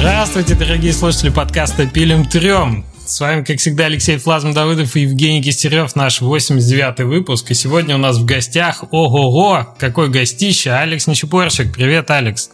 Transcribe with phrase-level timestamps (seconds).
[0.00, 2.86] Здравствуйте, дорогие слушатели подкаста «Пилим, трём».
[3.04, 7.50] С вами, как всегда, Алексей Flazm Давыдов и Евгений Кистерев, наш 89-й выпуск.
[7.50, 11.74] И сегодня у нас в гостях, ого-го, какой гостище, Алекс Нечепорщик.
[11.74, 12.48] Привет, Алекс.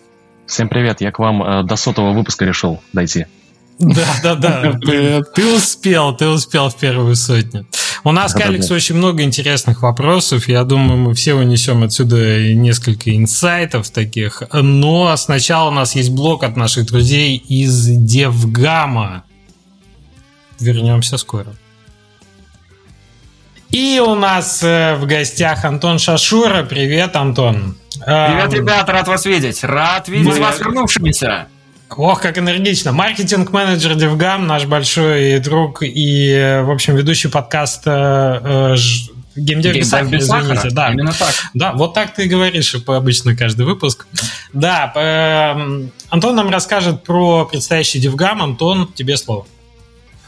[0.47, 3.27] Всем привет, я к вам э, до сотого выпуска решил дойти.
[3.79, 4.73] Да, да, да.
[5.23, 7.65] Ты успел, ты успел в первую сотню.
[8.07, 10.47] У нас к Алексу очень много интересных вопросов.
[10.47, 14.45] Я думаю, мы все унесем отсюда несколько инсайтов таких.
[14.53, 19.25] Но сначала у нас есть блок от наших друзей из DevGAMM.
[20.61, 21.53] Вернемся скоро.
[23.71, 26.63] И у нас э, в гостях Антон Шашура.
[26.63, 27.77] Привет, Антон.
[27.95, 29.65] Привет, ребята, рад вас видеть.
[29.65, 30.47] Рад видеть Привет.
[30.47, 31.49] вас вернувшимися.
[31.91, 32.93] Ох, как энергично.
[32.93, 38.77] Маркетинг-менеджер Девгам, наш большой друг и, в общем, ведущий подкаста э,
[39.37, 40.71] Геймдев без сахара, извините.
[40.71, 40.91] Да.
[40.93, 41.35] Именно так.
[41.55, 44.07] Да, вот так ты и говоришь обычно каждый выпуск.
[44.53, 48.43] Да, э, Антон нам расскажет про предстоящий Девгам.
[48.43, 49.47] Антон, тебе слово.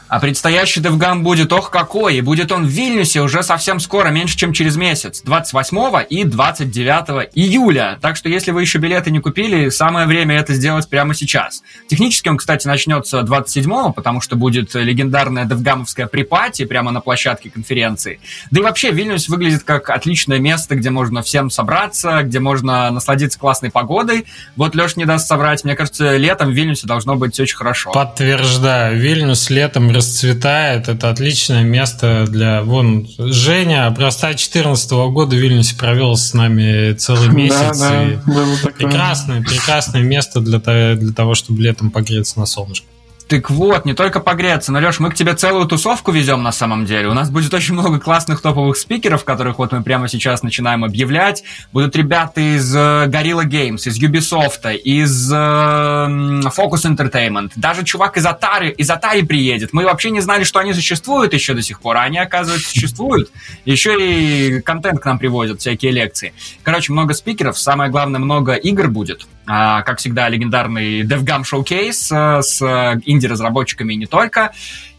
[0.09, 4.37] А предстоящий DevGam будет ох какой, и будет он в Вильнюсе уже совсем скоро, меньше
[4.37, 7.97] чем через месяц, 28 и 29 июля.
[8.01, 11.61] Так что если вы еще билеты не купили, самое время это сделать прямо сейчас.
[11.87, 18.19] Технически он, кстати, начнется 27 потому что будет легендарная DevGamовская припати прямо на площадке конференции.
[18.51, 23.37] Да и вообще Вильнюс выглядит как отличное место, где можно всем собраться, где можно насладиться
[23.37, 24.25] классной погодой.
[24.55, 25.63] Вот Леш не даст собрать.
[25.63, 27.91] Мне кажется, летом в Вильнюсе должно быть очень хорошо.
[27.91, 28.99] Подтверждаю.
[28.99, 30.87] Вильнюс летом расцветает.
[30.87, 32.63] Это отличное место для...
[32.63, 37.79] Вон, Женя образца 2014 года в Вильнюсе провел с нами целый месяц.
[37.79, 40.59] Да, да, прекрасное, прекрасное место для,
[40.95, 42.87] для того, чтобы летом погреться на солнышке.
[43.29, 46.85] Так вот, не только погреться, но, Леш, мы к тебе целую тусовку везем на самом
[46.85, 47.09] деле.
[47.09, 51.43] У нас будет очень много классных топовых спикеров, которых вот мы прямо сейчас начинаем объявлять.
[51.71, 57.51] Будут ребята из uh, Gorilla Games, из Ubisoft, из uh, Focus Entertainment.
[57.55, 59.73] Даже чувак из Atari, из Atari приедет.
[59.73, 63.29] Мы вообще не знали, что они существуют еще до сих пор, а они, оказывается, существуют.
[63.63, 66.33] Еще и контент к нам приводят, всякие лекции.
[66.63, 69.27] Короче, много спикеров, самое главное, много игр будет.
[69.51, 74.51] А, как всегда, легендарный DevGam Showcase э, с э, инди-разработчиками и не только.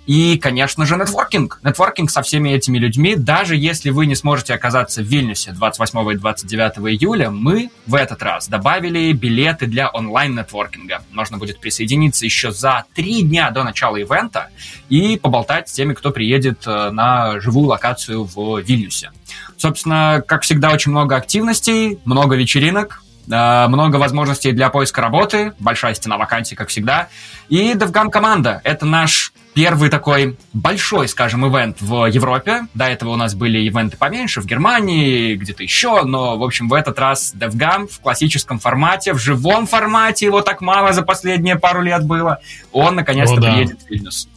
[0.07, 1.61] И, конечно же, нетворкинг.
[1.63, 3.15] Нетворкинг со всеми этими людьми.
[3.15, 8.25] Даже если вы не сможете оказаться в Вильнюсе 28 и 29 июля, мы в этот
[8.25, 11.05] раз добавили билеты для онлайн-нетворкинга.
[11.13, 14.49] Можно будет присоединиться еще за три дня до начала ивента
[14.89, 19.13] и поболтать с теми, кто приедет э, на живую локацию в Вильнюсе.
[19.57, 26.19] Собственно, как всегда, очень много активностей, много вечеринок, много возможностей для поиска работы, большая стена
[26.19, 27.09] вакансий, как всегда.
[27.49, 32.67] И DevGam команда— это наш первый такой большой, скажем, ивент в Европе.
[32.75, 36.75] До этого у нас были ивенты поменьше в Германии, где-то еще, но, в общем, в
[36.75, 41.83] этот раз DevGam в классическом формате, в живом формате, его так мало за последние пару
[41.83, 42.39] лет было.
[42.73, 43.53] Он, наконец-то, О, да.
[43.53, 44.29] приедет в Вильнюс.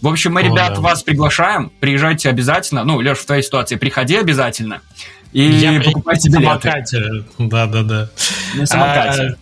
[0.00, 0.80] В общем, мы, О, ребят, да.
[0.80, 1.70] вас приглашаем.
[1.80, 2.84] Приезжайте обязательно.
[2.84, 4.80] Ну, Леш, в твоей ситуации приходи обязательно.
[5.32, 6.44] И Я покупайте билеты.
[6.44, 7.24] самокате.
[7.38, 8.10] Да, да, да.
[8.54, 9.36] На самокате.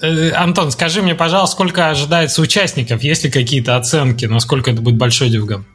[0.00, 3.02] А, э, Антон, скажи мне, пожалуйста, сколько ожидается участников?
[3.02, 5.66] Есть ли какие-то оценки, насколько это будет большой дивгам?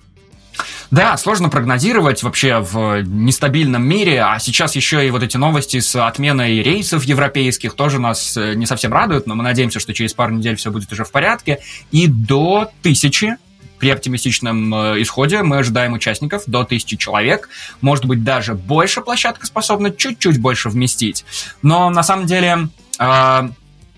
[0.91, 5.95] Да, сложно прогнозировать вообще в нестабильном мире, а сейчас еще и вот эти новости с
[5.95, 10.33] отменой рейсов европейских тоже нас э, не совсем радуют, но мы надеемся, что через пару
[10.33, 11.59] недель все будет уже в порядке.
[11.91, 13.37] И до тысячи
[13.81, 17.49] при оптимистичном э, исходе мы ожидаем участников до 1000 человек.
[17.81, 21.25] Может быть, даже больше площадка способна чуть-чуть больше вместить.
[21.63, 22.69] Но на самом деле
[22.99, 23.49] э,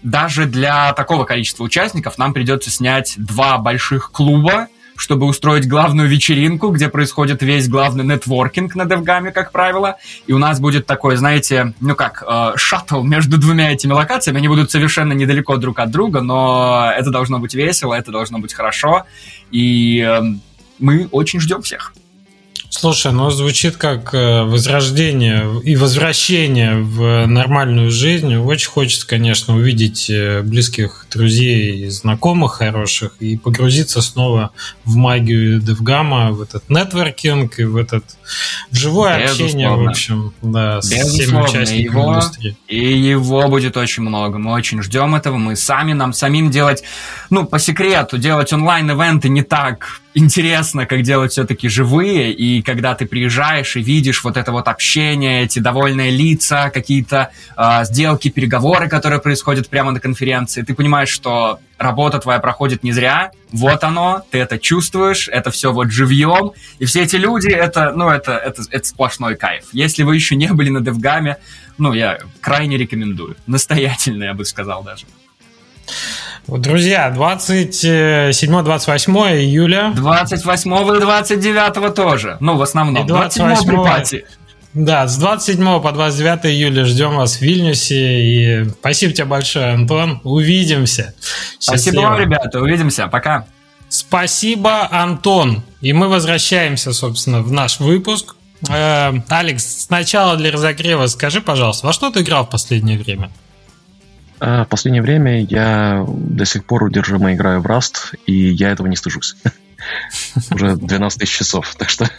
[0.02, 6.70] даже для такого количества участников нам придется снять два больших клуба, чтобы устроить главную вечеринку,
[6.70, 9.98] где происходит весь главный нетворкинг на DevGam, как правило.
[10.28, 14.38] И у нас будет такой, знаете, ну как, э, шаттл между двумя этими локациями.
[14.40, 18.54] Они будут совершенно недалеко друг от друга, но это должно быть весело, это должно быть
[18.54, 19.06] хорошо.
[19.52, 20.22] И э,
[20.80, 21.94] мы очень ждем всех.
[22.76, 28.36] Слушай, ну звучит как э, возрождение и возвращение в нормальную жизнь.
[28.36, 34.52] Очень хочется, конечно, увидеть э, близких друзей и знакомых хороших и погрузиться снова
[34.86, 38.06] в магию Девгама, в этот нетворкинг и в этот
[38.72, 39.46] в живое Безусловно.
[39.46, 42.58] общение, в общем, да, с всеми участниками его, индустрии.
[42.68, 44.40] И его будет очень много.
[44.40, 45.38] Мы очень ждем этого.
[45.38, 46.84] Мы сами, нам самим делать,
[47.30, 53.06] ну, по секрету, делать онлайн-ивенты не так интересно, как делать все-таки живые, и когда ты
[53.06, 59.20] приезжаешь и видишь вот это вот общение, эти довольные лица, какие-то э, сделки, переговоры, которые
[59.20, 64.40] происходят прямо на конференции, ты понимаешь, что работа твоя проходит не зря, вот оно, ты
[64.40, 68.88] это чувствуешь, это все вот живьем, и все эти люди, это, ну, это, это, это
[68.88, 69.66] сплошной кайф.
[69.74, 71.38] Если вы еще не были на Девгаме,
[71.78, 75.06] ну, я крайне рекомендую, настоятельно, я бы сказал даже.
[76.48, 79.94] Друзья, 27-28 июля.
[79.96, 82.38] 28 и 29 тоже.
[82.40, 83.04] Ну, в основном.
[83.04, 84.26] И 28 при пати.
[84.74, 88.24] Да, с 27 по 29 июля ждем вас в Вильнюсе.
[88.24, 90.20] И спасибо тебе большое, Антон.
[90.24, 91.14] Увидимся.
[91.60, 91.78] Счастливо.
[91.78, 92.60] Спасибо вам, ребята.
[92.60, 93.08] Увидимся.
[93.08, 93.46] Пока.
[93.88, 95.64] Спасибо, Антон.
[95.82, 98.36] И мы возвращаемся, собственно, в наш выпуск.
[98.68, 103.30] Э, Алекс, сначала для разогрева скажи, пожалуйста, во что ты играл в последнее время?
[104.46, 108.88] А, в последнее время я до сих пор удержимо играю в Rust, и я этого
[108.88, 109.38] не стыжусь.
[110.52, 112.10] Уже 12 тысяч часов, так что...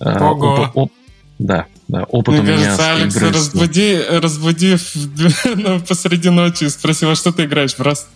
[0.00, 0.90] А, Ого!
[1.38, 3.30] Да, да, опыт Мне у меня кажется, Алекс, игры...
[3.30, 4.76] разбуди, разбуди
[5.54, 8.06] ну, посреди ночи и спроси, во что ты играешь в Rust?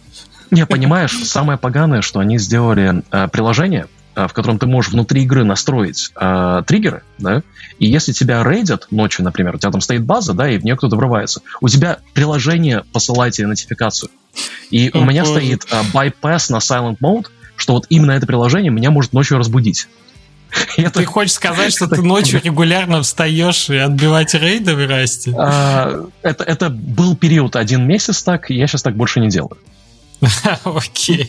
[0.50, 3.86] Не, понимаешь, самое поганое, что они сделали э, приложение,
[4.16, 7.42] в котором ты можешь внутри игры настроить э, триггеры, да,
[7.78, 10.76] и если тебя рейдят ночью, например, у тебя там стоит база, да, и в нее
[10.76, 14.10] кто-то врывается, у тебя приложение посылает тебе нотификацию.
[14.70, 17.26] И у меня стоит э, bypass на silent mode,
[17.56, 19.88] что вот именно это приложение меня может ночью разбудить.
[20.76, 21.00] Это...
[21.00, 25.34] Ты хочешь сказать, что ты ночью регулярно встаешь и отбивать рейды в Расте?
[25.36, 29.58] А, это, это был период один месяц так, я сейчас так больше не делаю.
[30.64, 31.26] Окей.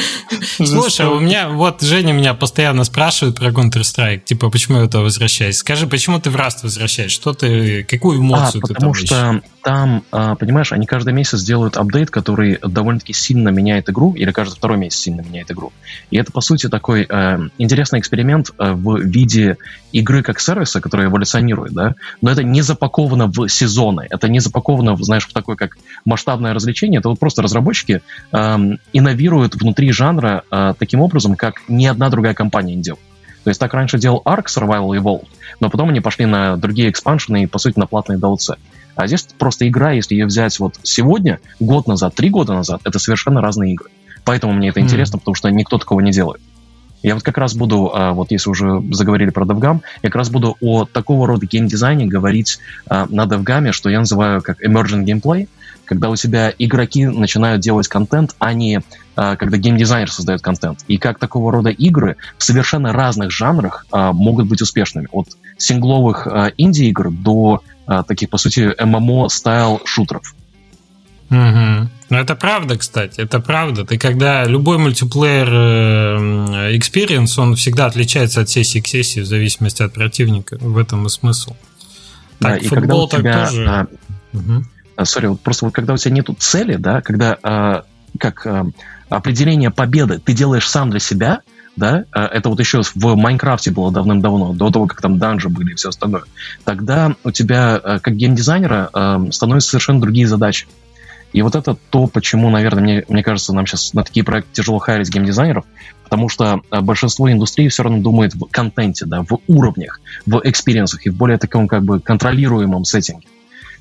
[0.56, 5.56] Слушай, у меня, вот Женя меня постоянно спрашивает про Counter-Strike, типа, почему я туда возвращаюсь?
[5.56, 7.12] Скажи, почему ты в Rust возвращаешь?
[7.12, 11.76] Что ты, какую эмоцию а, ты потому что там, а, понимаешь, они каждый месяц делают
[11.76, 15.72] апдейт, который довольно-таки сильно меняет игру, или каждый второй месяц сильно меняет игру.
[16.12, 19.56] И это, по сути, такой э, интересный эксперимент э, в виде
[19.90, 24.96] игры как сервиса, который эволюционирует, да, но это не запаковано в сезоны, это не запаковано,
[24.98, 28.58] знаешь, в такое как масштабное развлечение, это вот просто разработчики э,
[28.92, 33.02] инновируют внутри жанра э, таким образом, как ни одна другая компания не делает.
[33.42, 35.26] То есть так раньше делал Ark Survival Evolved,
[35.58, 38.56] но потом они пошли на другие экспаншены и, по сути, на платные DLC.
[38.96, 42.98] А здесь просто игра, если ее взять вот сегодня, год назад, три года назад, это
[42.98, 43.90] совершенно разные игры.
[44.24, 44.84] Поэтому мне это mm.
[44.84, 46.40] интересно, потому что никто такого не делает.
[47.02, 50.30] Я вот как раз буду, а, вот если уже заговорили про DevGAMM, я как раз
[50.30, 52.58] буду о такого рода геймдизайне говорить
[52.88, 55.48] а, на DevGAMM, что я называю как emerging gameplay,
[55.84, 58.80] когда у тебя игроки начинают делать контент, а не
[59.14, 60.80] а, когда геймдизайнер создает контент.
[60.88, 65.06] И как такого рода игры в совершенно разных жанрах могут быть успешными.
[65.12, 65.28] От
[65.58, 66.26] сингловых
[66.56, 67.62] инди-игр до
[68.06, 70.34] таких, по сути, MMO-style шутеров.
[71.30, 71.90] Угу.
[72.08, 73.84] Ну, это правда, кстати, это правда.
[73.84, 79.82] Ты когда любой мультиплеер э, experience, он всегда отличается от сессии к сессии в зависимости
[79.82, 80.56] от противника.
[80.60, 81.56] В этом и смысл.
[82.38, 83.68] Так, да, и футбол когда у тебя, так тоже.
[83.68, 83.86] А,
[84.32, 85.04] угу.
[85.04, 87.84] Sorry, вот просто вот когда у тебя нету цели, да, когда а,
[88.18, 88.66] как а,
[89.08, 91.40] определение победы ты делаешь сам для себя,
[91.76, 95.72] да, а, это вот еще в Майнкрафте было давным-давно, до того, как там данжи были
[95.72, 96.22] и все остальное,
[96.64, 100.66] тогда у тебя, а, как геймдизайнера, а, становятся совершенно другие задачи.
[101.32, 104.78] И вот это то, почему, наверное, мне, мне кажется, нам сейчас на такие проекты тяжело
[104.78, 105.66] хайрить геймдизайнеров,
[106.04, 111.04] потому что э, большинство индустрии все равно думает в контенте, да, в уровнях, в экспириенсах
[111.04, 113.26] и в более таком как бы контролируемом сеттинге.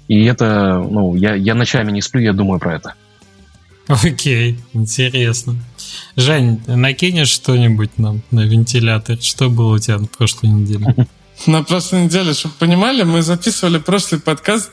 [0.08, 2.96] И это, ну, я, я ночами не сплю, я думаю про это.
[3.88, 5.56] Окей, интересно.
[6.16, 9.22] Жень, накинешь что-нибудь нам на вентилятор?
[9.22, 11.08] Что было у тебя на прошлой неделе?
[11.48, 14.72] На прошлой неделе, чтобы понимали, мы записывали прошлый подкаст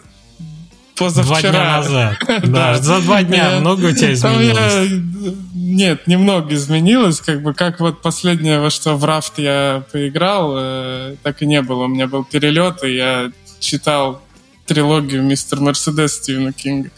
[0.97, 1.41] позавчера.
[1.41, 2.17] Два дня назад.
[2.45, 5.37] Да, за два дня много у тебя изменилось?
[5.55, 7.21] Нет, немного изменилось.
[7.21, 11.63] Как бы как вот последнее, во что в рафт я поиграл, э, так и не
[11.63, 11.85] было.
[11.85, 14.23] У меня был перелет, и я читал
[14.67, 16.91] трилогию «Мистер Мерседес» Стивена Кинга.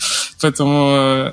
[0.45, 1.33] Поэтому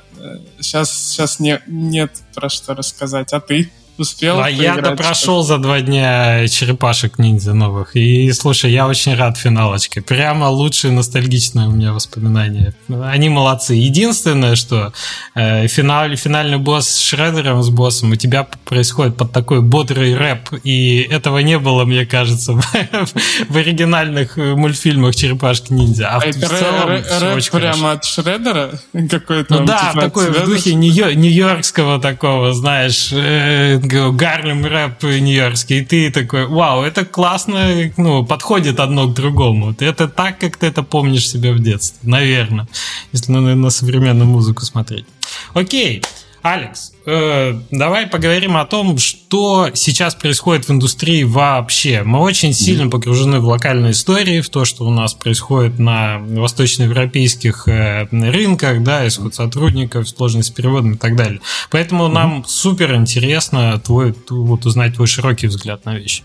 [0.58, 3.34] сейчас, э, сейчас не, нет про что рассказать.
[3.34, 3.70] А ты?
[4.01, 7.96] Успел а я-то прошел за два дня черепашек ниндзя новых.
[7.96, 10.01] И слушай, я очень рад финалочке.
[10.01, 12.74] Прямо лучшие ностальгичные у меня воспоминания.
[12.89, 13.75] Они молодцы.
[13.75, 14.91] Единственное, что
[15.36, 20.50] э, финал, финальный босс с Шредером, с боссом, у тебя происходит под такой бодрый рэп.
[20.63, 22.53] И этого не было, мне кажется,
[23.50, 26.10] в, оригинальных мультфильмах Черепашки ниндзя.
[26.10, 28.72] А, в, целом рэп прямо от Шредера?
[29.12, 35.86] Какой-то ну да, типа, такой в духе нью-йоркского такого, знаешь, э, Гарлем рэп нью-йоркский, и
[35.86, 39.75] ты такой, вау, это классно, ну, подходит одно к другому.
[39.79, 42.67] Это так, как ты это помнишь себе в детстве, наверное,
[43.12, 45.05] если на, на современную музыку смотреть.
[45.53, 46.03] Окей,
[46.41, 52.01] Алекс, э, давай поговорим о том, что сейчас происходит в индустрии вообще.
[52.03, 57.67] Мы очень сильно погружены в локальные истории, в то, что у нас происходит на восточноевропейских
[57.67, 61.41] э, рынках, да, исход сотрудников, сложность с переводом и так далее.
[61.69, 62.13] Поэтому mm-hmm.
[62.13, 66.24] нам супер интересно твой, вот, узнать твой широкий взгляд на вещи.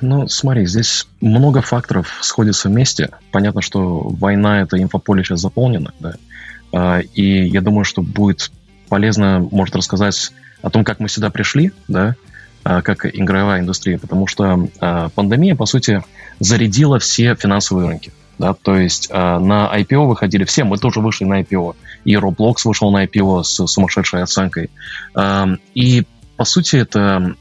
[0.00, 3.10] Ну, смотри, здесь много факторов сходятся вместе.
[3.30, 6.14] Понятно, что война, это инфополе сейчас заполнено, да.
[6.72, 8.50] А, и я думаю, что будет
[8.90, 12.16] полезно может рассказать о том, как мы сюда пришли, да,
[12.62, 16.02] а, как игровая индустрия, потому что а, пандемия, по сути,
[16.40, 18.12] зарядила все финансовые рынки.
[18.38, 21.76] Да, то есть э, на IPO выходили все, мы тоже вышли на IPO.
[22.06, 24.70] И Roblox вышел на IPO с сумасшедшей оценкой.
[25.74, 26.04] И,
[26.38, 27.34] по сути, это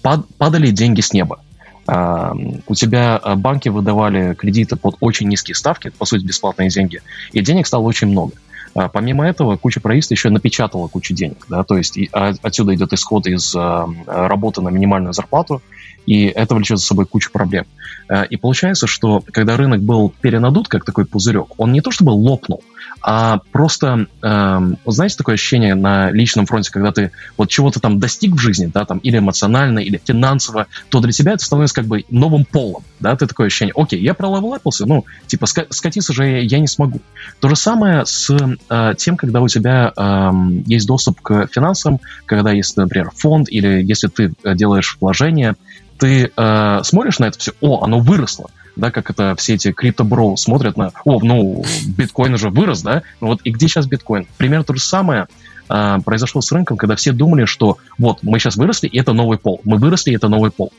[0.00, 1.40] пад, падали деньги с неба.
[1.86, 2.32] Э,
[2.66, 7.02] у тебя банки выдавали кредиты под очень низкие ставки, по сути, бесплатные деньги,
[7.32, 8.32] и денег стало очень много.
[8.74, 11.46] А, помимо этого, куча правительств еще напечатала кучу денег.
[11.48, 11.64] Да?
[11.64, 15.62] То есть и, а, отсюда идет исход из а, работы на минимальную зарплату,
[16.06, 17.66] и это влечет за собой кучу проблем.
[18.08, 22.10] А, и получается, что когда рынок был перенадут, как такой пузырек, он не то чтобы
[22.10, 22.62] лопнул,
[23.02, 27.98] а просто, э, вот знаете, такое ощущение на личном фронте, когда ты вот чего-то там
[27.98, 31.86] достиг в жизни, да, там, или эмоционально, или финансово, то для тебя это становится как
[31.86, 36.38] бы новым полом, да, ты такое ощущение, окей, я пролевелапился, ну, типа, скатиться же я,
[36.40, 37.00] я не смогу.
[37.40, 40.30] То же самое с э, тем, когда у тебя э,
[40.66, 45.56] есть доступ к финансам, когда есть, например, фонд, или если ты э, делаешь вложение,
[45.98, 50.36] ты э, смотришь на это все, о, оно выросло, да, как это все эти криптобро
[50.36, 51.64] смотрят на, о, ну,
[51.96, 54.26] биткоин уже вырос, да, ну вот и где сейчас биткоин?
[54.36, 55.26] Примерно то же самое
[55.68, 59.38] э, произошло с рынком, когда все думали, что вот мы сейчас выросли, и это новый
[59.38, 60.72] пол, мы выросли, и это новый пол.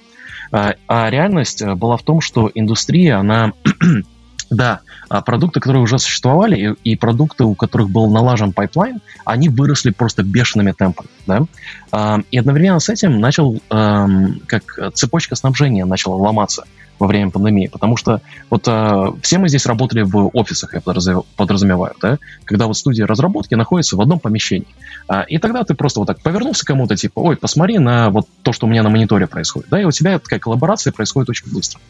[0.51, 3.53] А, а реальность э, была в том, что индустрия, она
[4.50, 9.50] да, а продукты, которые уже существовали, и, и продукты, у которых был налажен пайплайн, они
[9.50, 11.10] выросли просто бешеными темпами.
[11.27, 11.45] Да?
[11.91, 16.65] А, и одновременно с этим начал, как цепочка снабжения начала ломаться
[17.01, 21.96] во время пандемии, потому что вот э, все мы здесь работали в офисах, я подразумеваю,
[22.00, 24.67] да, когда вот студия разработки находится в одном помещении.
[25.08, 28.53] А, и тогда ты просто вот так повернулся кому-то, типа, ой, посмотри на вот то,
[28.53, 31.81] что у меня на мониторе происходит, да, и у тебя такая коллаборация происходит очень быстро.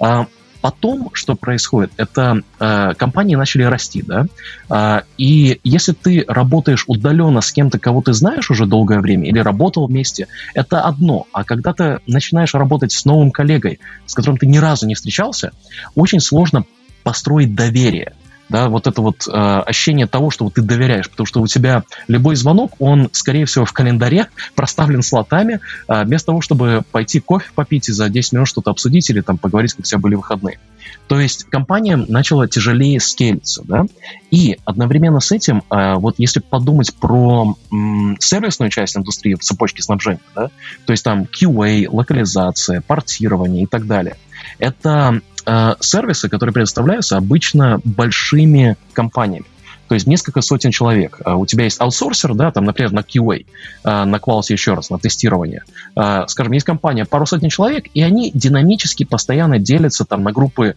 [0.00, 0.26] А,
[0.60, 4.26] Потом, что происходит, это э, компании начали расти, да,
[4.68, 9.38] э, и если ты работаешь удаленно с кем-то, кого ты знаешь уже долгое время, или
[9.38, 14.46] работал вместе, это одно, а когда ты начинаешь работать с новым коллегой, с которым ты
[14.46, 15.52] ни разу не встречался,
[15.94, 16.64] очень сложно
[17.04, 18.14] построить доверие
[18.48, 21.84] да, вот это вот э, ощущение того, что вот ты доверяешь, потому что у тебя
[22.06, 27.50] любой звонок, он, скорее всего, в календаре проставлен слотами, э, вместо того, чтобы пойти кофе
[27.54, 30.58] попить и за 10 минут что-то обсудить или там поговорить, как у тебя были выходные.
[31.06, 33.86] То есть компания начала тяжелее скелиться, да,
[34.30, 39.82] и одновременно с этим, э, вот если подумать про м, сервисную часть индустрии в цепочке
[39.82, 40.50] снабжения, да,
[40.86, 44.16] то есть там QA, локализация, портирование и так далее,
[44.58, 49.46] это э, сервисы, которые предоставляются обычно большими компаниями.
[49.88, 51.18] То есть несколько сотен человек.
[51.24, 53.46] А у тебя есть аутсорсер, да, там, например, на QA,
[53.84, 55.64] э, на quality еще раз, на тестирование.
[55.96, 60.74] Э, скажем, есть компания пару сотен человек, и они динамически постоянно делятся там на группы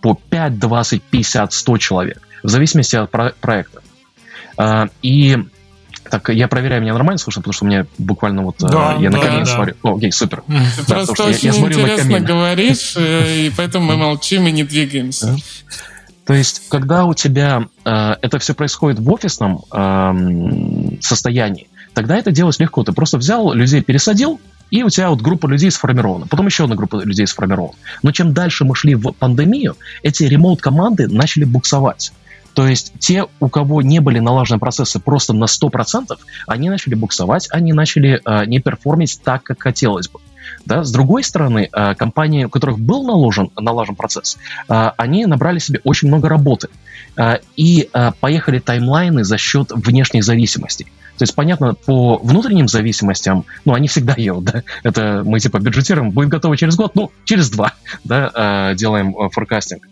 [0.00, 3.82] по 5, 20, 50, 100 человек, в зависимости от про- проекта.
[4.58, 5.38] Э, и
[6.10, 9.22] так, я проверяю, меня нормально слышно, потому что мне буквально вот да, я да, на
[9.22, 9.54] камин да.
[9.54, 9.74] смотрю.
[9.82, 10.42] О, окей, супер.
[10.46, 10.54] Ты
[10.88, 15.36] да, просто очень я, я интересно говоришь, э, и поэтому мы молчим и не двигаемся.
[16.26, 22.30] То есть, когда у тебя э, это все происходит в офисном э, состоянии, тогда это
[22.30, 22.84] делать легко.
[22.84, 24.40] Ты просто взял, людей пересадил,
[24.70, 26.26] и у тебя вот группа людей сформирована.
[26.26, 27.74] Потом еще одна группа людей сформирована.
[28.02, 32.12] Но чем дальше мы шли в пандемию, эти ремоут-команды начали буксовать.
[32.54, 37.48] То есть те, у кого не были налажены процессы просто на 100%, они начали буксовать,
[37.50, 40.20] они начали э, не перформить так, как хотелось бы.
[40.66, 40.84] Да?
[40.84, 44.38] С другой стороны, э, компании, у которых был наложен, налажен процесс,
[44.68, 46.68] э, они набрали себе очень много работы.
[47.16, 50.86] Э, и э, поехали таймлайны за счет внешних зависимостей.
[51.18, 56.12] То есть, понятно, по внутренним зависимостям, ну, они всегда едут, да, это мы типа бюджетируем,
[56.12, 59.86] будет готово через год, ну, через два, да, э, делаем э, форкастинг.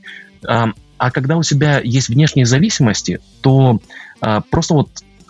[0.99, 3.81] А когда у тебя есть внешние зависимости, то
[4.21, 4.89] а, просто вот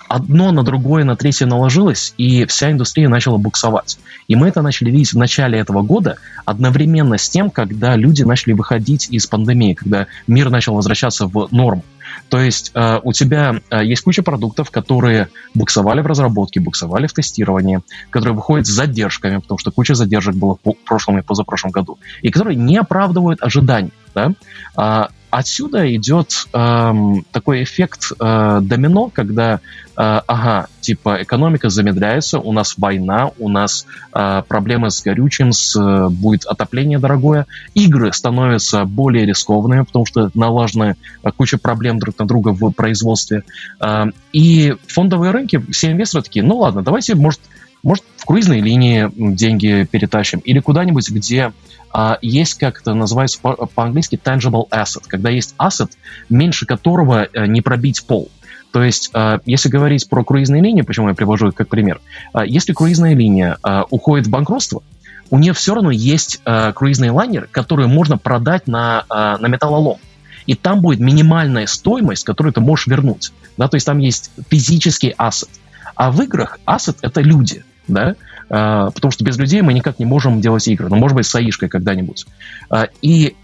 [0.09, 3.99] одно на другое, на третье наложилось, и вся индустрия начала буксовать.
[4.27, 8.55] И мы это начали видеть в начале этого года, одновременно с тем, когда люди начали
[8.55, 11.85] выходить из пандемии, когда мир начал возвращаться в норму.
[12.31, 17.13] То есть э, у тебя э, есть куча продуктов, которые буксовали в разработке, буксовали в
[17.13, 21.99] тестировании, которые выходят с задержками, потому что куча задержек было в прошлом и позапрошлом году,
[22.23, 23.93] и которые не оправдывают ожиданий.
[24.15, 24.33] Да?
[24.75, 29.59] А, отсюда идет эм, такой эффект э, домино, когда, э,
[29.97, 36.09] ага, типа экономика замедляется, у нас война, у нас э, проблемы с горючим, с, э,
[36.09, 42.27] будет отопление дорогое, игры становятся более рискованными, потому что налажены э, куча проблем друг на
[42.27, 43.45] друга в производстве.
[43.81, 47.41] Э, и фондовые рынки, все инвесторы такие, ну ладно, давайте, может,
[47.83, 51.53] может, в круизной линии деньги перетащим или куда-нибудь, где
[51.93, 55.91] а, есть, как это называется по- по-английски, tangible asset, когда есть asset,
[56.29, 58.31] меньше которого а, не пробить пол.
[58.71, 62.03] То есть, э, если говорить про круизные линии, почему я привожу их как пример,
[62.35, 64.83] э, если круизная линия э, уходит в банкротство,
[65.31, 69.99] у нее все равно есть э, круизный лайнер, который можно продать на, э, на металлолом.
[70.47, 73.33] И там будет минимальная стоимость, которую ты можешь вернуть.
[73.57, 73.69] Да?
[73.69, 75.51] То есть там есть физический ассет.
[75.99, 77.65] А в играх ассет— это люди.
[77.89, 78.15] Да?
[78.49, 80.89] Э, потому что без людей мы никак не можем делать игры.
[80.89, 82.25] Ну, может быть, с АИшкой когда-нибудь.
[82.71, 83.35] Э, и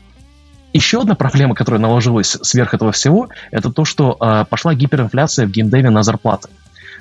[0.73, 5.51] еще одна проблема, которая наложилась сверх этого всего, это то, что э, пошла гиперинфляция в
[5.51, 6.49] геймдеве на зарплаты.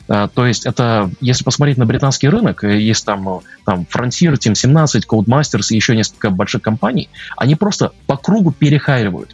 [0.05, 5.05] То есть это, если посмотреть на британский рынок, э, есть там, там Frontier, Team 17,
[5.05, 9.33] Codemasters и еще несколько больших компаний, они просто по кругу перехайривают.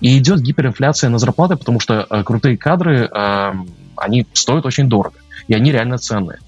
[0.00, 3.52] И идет гиперинфляция на зарплаты, потому что э, крутые кадры, э,
[3.96, 5.16] они стоят очень дорого,
[5.48, 6.38] и они реально ценные.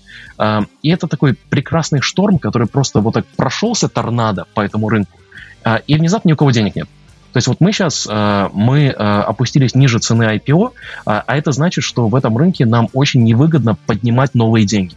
[0.83, 5.19] И это такой прекрасный шторм, который просто вот так прошелся торнадо по этому рынку,
[5.65, 6.89] э, и внезапно ни у кого денег нет.
[7.33, 10.73] То есть вот мы сейчас э, мы э, опустились ниже цены IPO,
[11.07, 14.95] а, а это значит, что в этом рынке нам очень невыгодно поднимать новые деньги.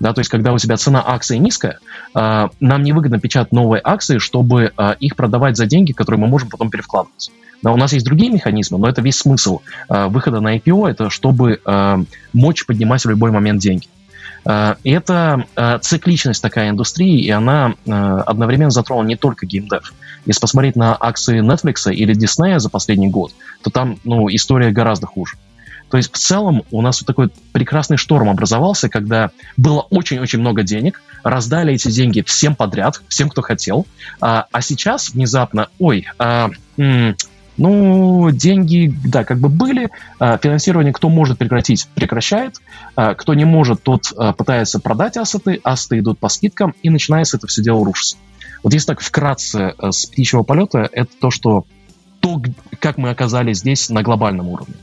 [0.00, 1.78] Да, то есть, когда у тебя цена акции низкая,
[2.14, 6.48] э, нам невыгодно печатать новые акции, чтобы э, их продавать за деньги, которые мы можем
[6.48, 7.30] потом перевкладывать.
[7.62, 11.10] Да, у нас есть другие механизмы, но это весь смысл э, выхода на IPO, это
[11.10, 13.88] чтобы э, мочь поднимать в любой момент деньги.
[14.44, 19.92] Э, это э, цикличность такая индустрии, и она э, одновременно затронула не только геймдев.
[20.26, 25.06] Если посмотреть на акции Netflix или Disney за последний год, то там ну, история гораздо
[25.06, 25.36] хуже.
[25.90, 30.62] То есть в целом у нас вот такой прекрасный шторм образовался, когда было очень-очень много
[30.62, 33.86] денег, раздали эти деньги всем подряд, всем, кто хотел,
[34.20, 37.16] а, а сейчас внезапно, ой, а, м-
[37.56, 39.90] ну, деньги, да, как бы были,
[40.20, 42.60] а, финансирование кто может прекратить, прекращает,
[42.94, 47.36] а, кто не может, тот а, пытается продать ассеты, ассеты идут по скидкам, и начинается
[47.36, 48.16] это все дело рушиться.
[48.62, 51.64] Вот если так вкратце э, с птичьего полета, это то, что
[52.20, 52.42] то,
[52.80, 54.74] как мы оказались здесь на глобальном уровне.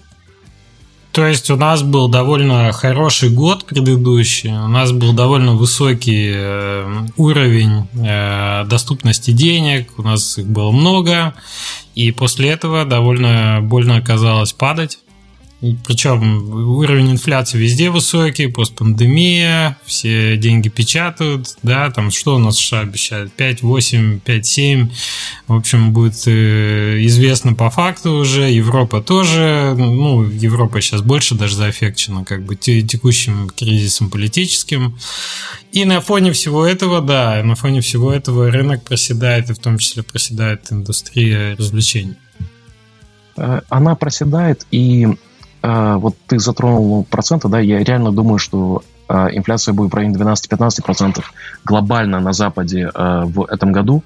[1.15, 7.05] То есть у нас был довольно хороший год предыдущий, у нас был довольно высокий э,
[7.15, 11.33] уровень э, доступности денег, у нас их было много,
[11.95, 14.99] и после этого довольно больно оказалось падать.
[15.85, 22.81] Причем уровень инфляции везде высокий, постпандемия, все деньги печатают, да, там что у нас США
[22.81, 23.33] обещают?
[23.33, 24.89] 5, 8, 5, 7.
[25.47, 28.51] В общем, будет э, известно по факту уже.
[28.51, 34.97] Европа тоже, ну, Европа сейчас больше даже заэффекчена как бы текущим кризисом политическим.
[35.71, 39.77] И на фоне всего этого, да, на фоне всего этого рынок проседает, и в том
[39.77, 42.15] числе проседает индустрия развлечений.
[43.37, 45.07] Э, она проседает, и
[45.67, 51.23] вот ты затронул проценты, да, я реально думаю, что а, инфляция будет в районе 12-15%
[51.63, 54.03] глобально на Западе а, в этом году.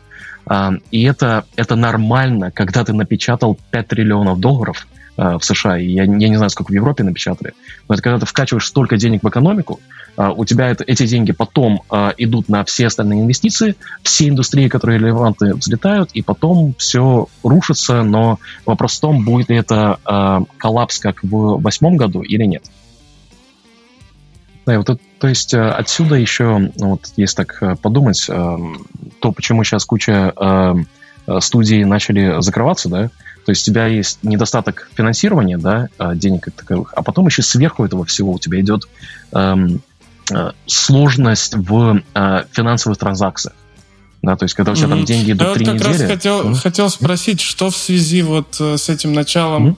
[0.89, 4.87] И это, это нормально, когда ты напечатал 5 триллионов долларов
[5.19, 7.53] в США, и я, я не знаю, сколько в Европе напечатали,
[7.87, 9.79] но это когда ты вкачиваешь столько денег в экономику,
[10.19, 14.67] а, у тебя это, эти деньги потом а, идут на все остальные инвестиции, все индустрии,
[14.67, 20.43] которые релевантны, взлетают, и потом все рушится, но вопрос в том, будет ли это а,
[20.57, 22.63] коллапс, как в восьмом году, или нет.
[24.65, 29.85] Да, вот это, то есть отсюда еще, ну, вот если так подумать, то почему сейчас
[29.85, 30.33] куча
[31.39, 33.09] студий начали закрываться, да,
[33.49, 37.83] то есть у тебя есть недостаток финансирования, да, денег как таковых, а потом еще сверху
[37.83, 38.87] этого всего у тебя идет
[39.31, 39.81] эм,
[40.31, 43.55] Э, сложность в э, финансовых транзакциях.
[44.21, 44.89] Да, то есть, когда у тебя mm-hmm.
[44.89, 45.87] там деньги идут три вот недели.
[45.87, 46.55] Я как раз хотел, mm-hmm.
[46.55, 49.77] хотел спросить, что в связи вот э, с этим началом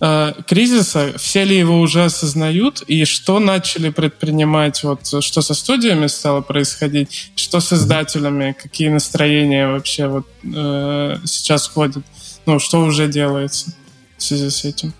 [0.00, 0.34] mm-hmm.
[0.38, 6.08] э, кризиса, все ли его уже осознают, и что начали предпринимать, вот что со студиями
[6.08, 8.62] стало происходить, что с издателями, mm-hmm.
[8.62, 12.04] какие настроения вообще вот э, сейчас ходят,
[12.46, 13.74] ну, что уже делается
[14.16, 14.92] в связи с этим?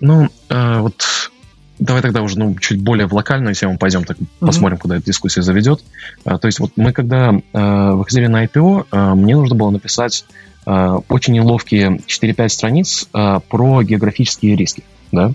[0.00, 1.30] Ну, э, вот
[1.78, 4.46] Давай тогда уже ну, чуть более в локальную тему пойдем, так mm-hmm.
[4.46, 5.82] посмотрим, куда эта дискуссия заведет.
[6.24, 10.24] А, то есть вот мы когда э, выходили на IPO, э, мне нужно было написать
[10.66, 14.84] э, очень неловкие 4-5 страниц э, про географические риски.
[15.10, 15.32] Да?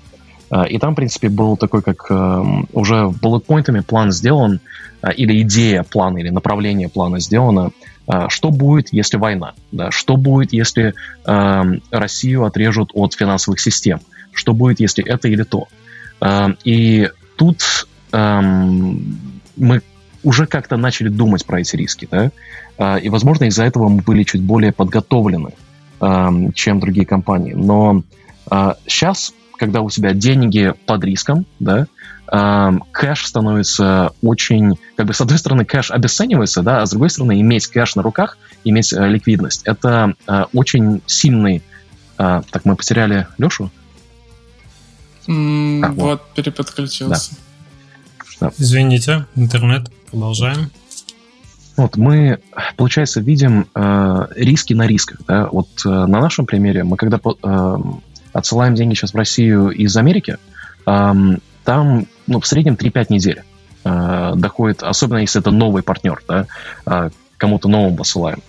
[0.50, 4.62] Э, и там, в принципе, был такой, как э, уже bullet план сделан,
[5.02, 7.72] э, или идея плана, или направление плана сделано,
[8.30, 9.91] что будет, если война, да?
[9.91, 10.93] что будет, если
[11.26, 14.02] э, Россию отрежут от финансовых систем,
[14.34, 15.67] что будет, если это или то.
[16.22, 19.17] Эм, и тут эм,
[19.56, 19.82] мы
[20.24, 22.32] уже как-то начали думать про эти риски, да,
[22.78, 25.52] э, и, возможно, из-за этого мы были чуть более подготовлены,
[26.02, 27.54] эм, чем другие компании.
[27.54, 28.04] Но
[28.88, 31.88] сейчас, э, когда у тебя деньги под риском, да,
[32.28, 37.41] кэш становится очень, как бы, с одной стороны, кэш обесценивается, да, а с другой стороны,
[37.41, 40.13] иметь кэш на руках, иметь э, ликвидность, это
[40.54, 41.63] очень сильный...
[42.17, 43.72] Так, мы потеряли Лешу?
[45.28, 45.95] М, а, вот.
[45.95, 47.36] вот, переподключился.
[48.41, 48.52] Да.
[48.58, 49.91] Извините, интернет.
[50.10, 50.72] Продолжаем.
[51.78, 52.39] Вот мы,
[52.76, 55.19] получается, видим э, риски на рисках.
[55.28, 55.48] Да?
[55.52, 57.78] Вот э, на нашем примере мы когда э,
[58.39, 60.38] отсылаем деньги сейчас в Россию из Америки,
[60.86, 63.43] там ну, в среднем 3-5 недель
[63.84, 66.47] э, доходит, особенно если это новый партнер, да,
[66.86, 68.41] э, кому-то новому посылаем.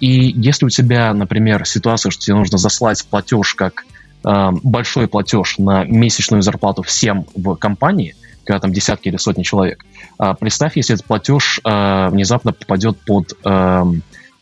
[0.00, 3.84] И если у тебя, например, ситуация, что тебе нужно заслать платеж как
[4.22, 8.14] большой платеж на месячную зарплату всем в компании–
[8.46, 9.84] когда там десятки или сотни человек.
[10.18, 13.84] А, представь, если этот платеж а, внезапно попадет под а,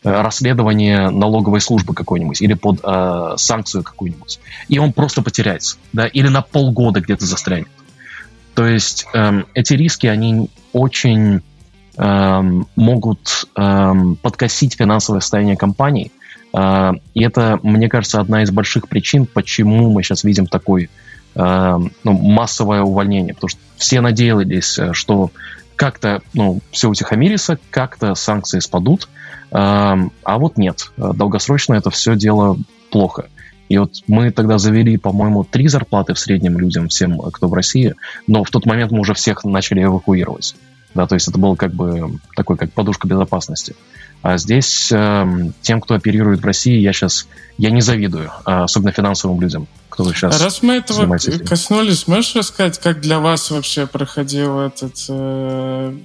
[0.05, 4.39] расследование налоговой службы какой-нибудь или под а, санкцию какую-нибудь,
[4.69, 7.69] и он просто потеряется, да, или на полгода где-то застрянет.
[8.55, 11.41] То есть эм, эти риски, они очень
[11.97, 16.13] эм, могут эм, подкосить финансовое состояние компании,
[16.53, 20.89] э, и это, мне кажется, одна из больших причин, почему мы сейчас видим такой
[21.35, 25.31] э, ну, массовое увольнение, потому что все надеялись, э, что
[25.77, 29.09] как-то ну, все утихомирится, как-то санкции спадут,
[29.51, 30.91] э, а вот нет.
[30.97, 32.59] Долгосрочно это все дело
[32.91, 33.27] плохо.
[33.69, 37.95] И вот мы тогда завели, по-моему, три зарплаты в среднем людям, всем, кто в России,
[38.27, 40.55] но в тот момент мы уже всех начали эвакуировать.
[40.95, 43.75] Да, то есть это был как бы такой, как подушка безопасности.
[44.23, 47.27] А здесь э, тем, кто оперирует в России, я сейчас
[47.59, 50.43] я не завидую, а особенно финансовым людям, кто сейчас.
[50.43, 55.97] Раз мы этого коснулись, можешь рассказать, как для вас вообще проходил этот э,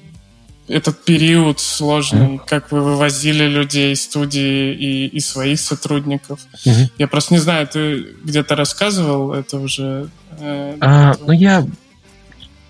[0.68, 2.42] этот период сложный, mm-hmm.
[2.46, 6.40] как вы вывозили людей из студии и, и своих сотрудников?
[6.66, 6.92] Mm-hmm.
[7.00, 10.10] Я просто не знаю, ты где-то рассказывал это уже?
[10.38, 11.66] Э, а, ну я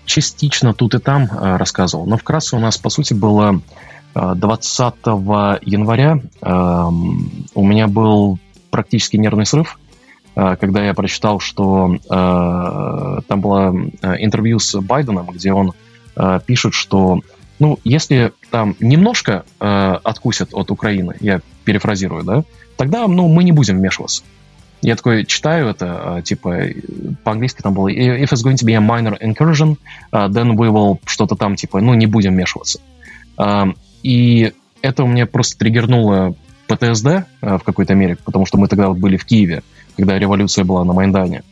[0.06, 3.60] частично тут и там э, рассказывал, но вкратце у нас по сути было
[4.14, 8.38] 20 э, января эм, у меня был
[8.70, 9.89] практически нервный срыв, э,
[10.34, 13.74] когда я прочитал, что э, там было
[14.18, 15.72] интервью с Байденом, где он
[16.46, 17.20] пишет, что
[17.58, 22.44] ну, если там немножко откусят от Украины, я перефразирую, да,
[22.76, 24.22] тогда ну, мы не будем вмешиваться.
[24.82, 26.58] Я такой читаю это, типа,
[27.22, 29.76] по-английски там было, if it's going to be a minor incursion,
[30.12, 32.80] then we will что-то там, типа, ну, не будем вмешиваться.
[34.02, 36.34] И это у меня просто триггернуло
[36.66, 39.62] ПТСД э, в какой-то мере, потому что мы тогда вот были в Киеве,
[39.96, 41.42] когда революция была на Майдане.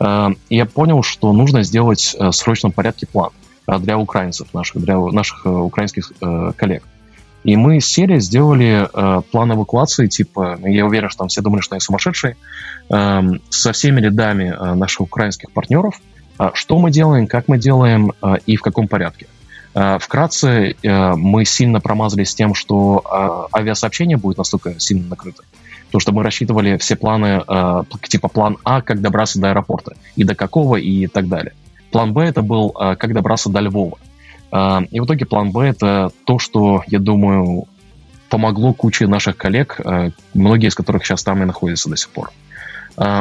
[0.00, 3.30] Э, я понял, что нужно сделать э, в срочном порядке план
[3.66, 6.10] для украинцев, наших, для наших украинских
[6.56, 6.82] коллег.
[7.44, 8.88] И мы сели, сделали
[9.30, 12.36] план эвакуации, типа, я уверен, что там все думали, что я сумасшедший,
[12.88, 16.00] со всеми рядами наших украинских партнеров,
[16.54, 18.14] что мы делаем, как мы делаем
[18.46, 19.26] и в каком порядке.
[19.78, 25.44] Э, вкратце, э, мы сильно промазали с тем, что э, авиасообщение будет настолько сильно накрыто.
[25.88, 27.42] Потому что мы рассчитывали все планы,
[28.08, 31.54] типа план А, как добраться до аэропорта, и до какого, и так далее.
[31.90, 33.98] План Б это был, как добраться до Львова.
[34.90, 37.64] И в итоге план Б это то, что, я думаю,
[38.28, 39.80] помогло куче наших коллег,
[40.34, 42.30] многие из которых сейчас там и находятся до сих пор.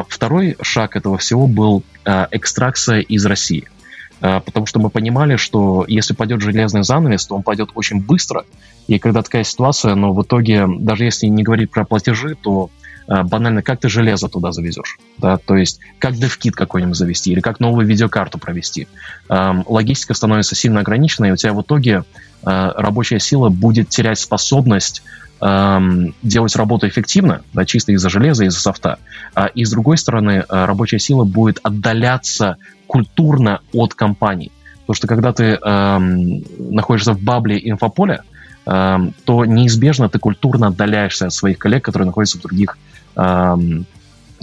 [0.09, 3.69] Второй шаг этого всего был экстракция из России–
[4.19, 8.45] потому что мы понимали, что если пойдет железный занавес, то он пойдет очень быстро,
[8.87, 12.69] и когда такая ситуация, но в итоге, даже если не говорить про платежи, то
[13.07, 17.39] а, банально, как ты железо туда завезешь, да, то есть как DevKit какой-нибудь завести или
[17.39, 18.87] как новую видеокарту провести.
[19.29, 22.03] Логистика становится сильно ограниченной, и у тебя в итоге
[22.43, 25.03] а, рабочая сила будет терять способность
[25.39, 28.97] делать работу эффективно, да, чисто из-за железа, из-за софта.
[29.35, 34.51] А, и с другой стороны, рабочая сила будет отдаляться культурно от компаний.
[34.87, 38.23] Потому что когда ты эм, находишься в бабле инфополя,
[38.65, 42.77] эм, то неизбежно ты культурно отдаляешься от своих коллег, которые находятся в других
[43.17, 43.85] эм,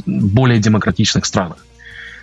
[0.04, 1.64] более демократичных странах.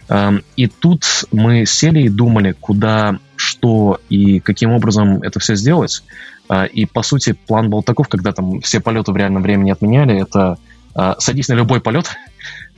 [0.08, 3.18] Эм, и тут мы сели и думали, куда,
[3.52, 6.04] что и каким образом это все сделать.
[6.50, 10.22] Э, и, по сути, план был таков, когда там все полеты в реальном времени отменяли,
[10.22, 10.58] это
[10.96, 12.12] э, садись на любой полет,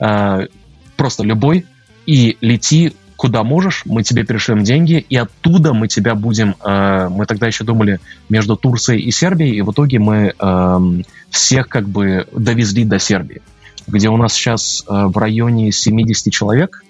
[0.00, 0.46] э,
[0.96, 1.64] просто любой,
[2.06, 6.56] и лети куда можешь, мы тебе перешлем деньги, и оттуда мы тебя будем...
[6.60, 10.34] Мы тогда еще думали между Турцией и Сербией, и в итоге мы
[11.30, 13.40] всех как бы довезли до Сербии,
[13.86, 16.82] где у нас сейчас в районе 70 человек,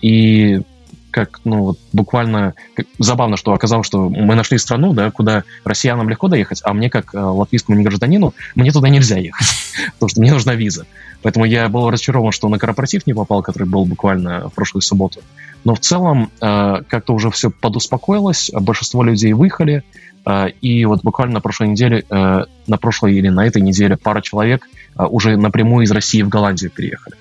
[0.00, 0.62] и
[1.10, 6.08] как, ну, вот буквально как, забавно, что оказалось, что мы нашли страну, да, куда россиянам
[6.08, 9.46] легко доехать, а мне, как э, латвийскому негражданину, мне туда нельзя ехать,
[9.94, 10.86] потому что мне нужна виза.
[11.22, 15.20] Поэтому я был разочарован, что на корпоратив не попал, который был буквально в прошлую субботу.
[15.64, 19.82] Но в целом э, как-то уже все подуспокоилось, большинство людей выехали,
[20.24, 24.22] э, и вот буквально на прошлой неделе, э, на прошлой или на этой неделе пара
[24.22, 27.16] человек э, уже напрямую из России в Голландию переехали.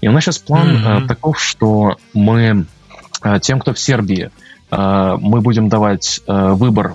[0.00, 1.06] И у нас сейчас план mm-hmm.
[1.06, 2.66] таков, что мы
[3.42, 4.30] тем, кто в Сербии,
[4.70, 6.94] мы будем давать выбор,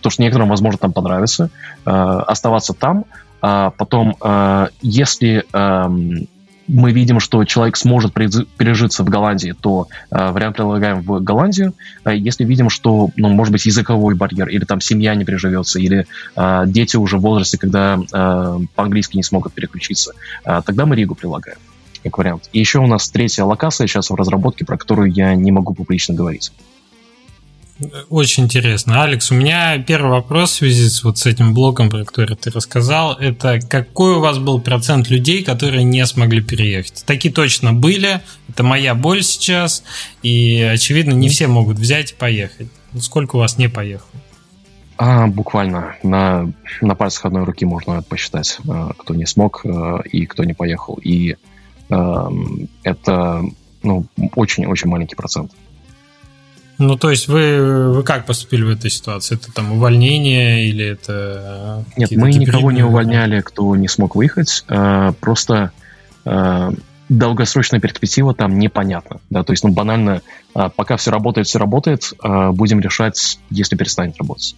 [0.00, 1.50] то, что некоторым, возможно, там понравится,
[1.84, 3.04] оставаться там,
[3.42, 4.14] а потом,
[4.80, 6.28] если эм,
[6.66, 11.74] мы видим, что человек сможет пережиться в Голландии, то э, вариант предлагаем в Голландию.
[12.04, 16.06] А если видим, что, ну, может быть, языковой барьер, или там семья не приживется, или
[16.36, 20.12] э, дети уже в возрасте, когда э, по-английски не смогут переключиться,
[20.44, 21.58] э, тогда мы Ригу предлагаем
[22.04, 22.48] как вариант.
[22.52, 26.14] И еще у нас третья локация сейчас в разработке, про которую я не могу публично
[26.14, 26.52] говорить.
[28.08, 29.02] Очень интересно.
[29.02, 32.50] Алекс, у меня первый вопрос в связи с вот с этим блоком, про который ты
[32.50, 37.02] рассказал, это какой у вас был процент людей, которые не смогли переехать?
[37.04, 39.82] Такие точно были, это моя боль сейчас,
[40.22, 42.68] и, очевидно, не все могут взять и поехать.
[43.00, 44.08] Сколько у вас не поехало?
[44.96, 50.26] А, буквально на, на пальцах одной руки можно посчитать, э, кто не смог э, и
[50.26, 51.00] кто не поехал.
[51.02, 51.36] И
[51.88, 53.42] это
[53.82, 55.52] ну, очень-очень маленький процент.
[56.78, 59.36] Ну, то есть вы, вы как поступили в этой ситуации?
[59.36, 61.84] Это там увольнение или это...
[61.96, 64.64] Нет, мы никого не увольняли, кто не смог выехать.
[64.68, 65.70] Э, просто
[66.24, 66.70] э,
[67.08, 69.20] долгосрочная перспектива там непонятна.
[69.30, 69.44] Да?
[69.44, 70.22] То есть, ну, банально,
[70.54, 74.56] э, пока все работает, все работает, будем решать, если перестанет работать.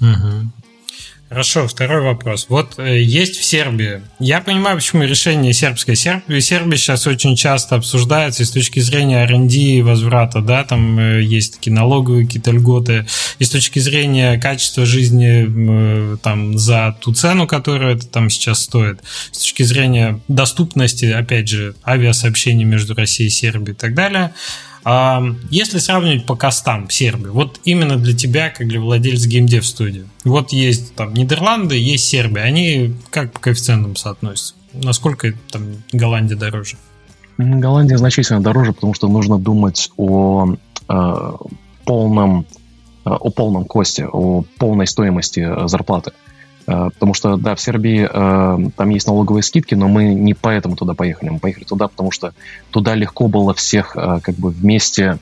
[0.00, 0.50] Угу.
[1.32, 2.44] Хорошо, второй вопрос.
[2.50, 4.02] Вот э, есть в Сербии.
[4.18, 5.96] Я понимаю, почему решение сербское.
[5.96, 10.98] Сербия, Сербия сейчас очень часто обсуждается и с точки зрения R&D и возврата, да, там
[10.98, 13.06] э, есть такие налоговые какие-то льготы,
[13.38, 18.64] и с точки зрения качества жизни э, там за ту цену, которую это там сейчас
[18.64, 24.34] стоит, с точки зрения доступности, опять же, авиасообщений между Россией и Сербией и так далее–
[25.50, 30.06] если сравнивать по костам в Сербии, вот именно для тебя, как для владельца геймдев студии,
[30.24, 34.54] вот есть там Нидерланды, есть Сербия, они как по коэффициентам соотносятся?
[34.72, 36.76] Насколько там Голландия дороже?
[37.38, 40.54] Голландия значительно дороже, потому что нужно думать о
[40.88, 41.32] э,
[41.84, 42.46] полном
[43.04, 46.10] э, о полном косте, о полной стоимости зарплаты.
[46.10, 46.31] Э,
[46.64, 50.94] потому что, да, в Сербии э, там есть налоговые скидки, но мы не поэтому туда
[50.94, 51.30] поехали.
[51.30, 52.34] Мы поехали туда, потому что
[52.70, 55.18] туда легко было всех э, как бы вместе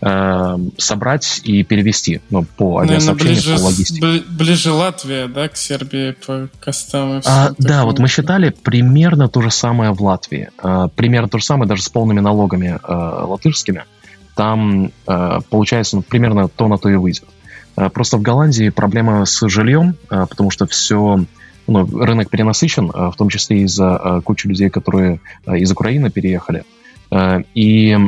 [0.00, 4.22] э, собрать и перевести ну, по авиасообщению, ближе, по логистике.
[4.28, 7.20] Ближе Латвия, да, к Сербии по костам?
[7.24, 10.50] А, да, вот мы считали примерно то же самое в Латвии.
[10.62, 13.84] Э, примерно то же самое даже с полными налогами э, латышскими.
[14.34, 17.24] Там э, получается ну, примерно то на то и выйдет.
[17.76, 21.24] Э, просто в Голландии проблема с жильем, э, потому что все
[21.66, 26.64] ну, рынок перенасыщен, э, в том числе из-за кучи людей, которые из Украины переехали.
[27.54, 27.98] И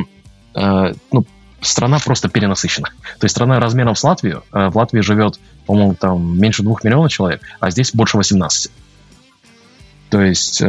[0.55, 1.25] ну,
[1.61, 2.87] страна просто перенасыщена.
[3.19, 4.43] То есть страна размером с Латвию.
[4.51, 8.71] В Латвии живет, по-моему, там меньше двух миллионов человек, а здесь больше 18.
[10.09, 10.63] То есть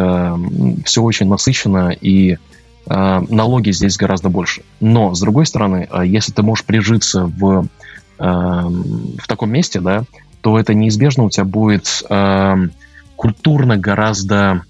[0.84, 2.38] все очень насыщенно, и
[2.86, 4.62] налоги здесь гораздо больше.
[4.80, 7.68] Но, с другой стороны, если ты можешь прижиться в
[8.18, 10.04] в таком месте, да,
[10.44, 12.54] то это неизбежно у тебя будет э,
[13.16, 14.62] культурно гораздо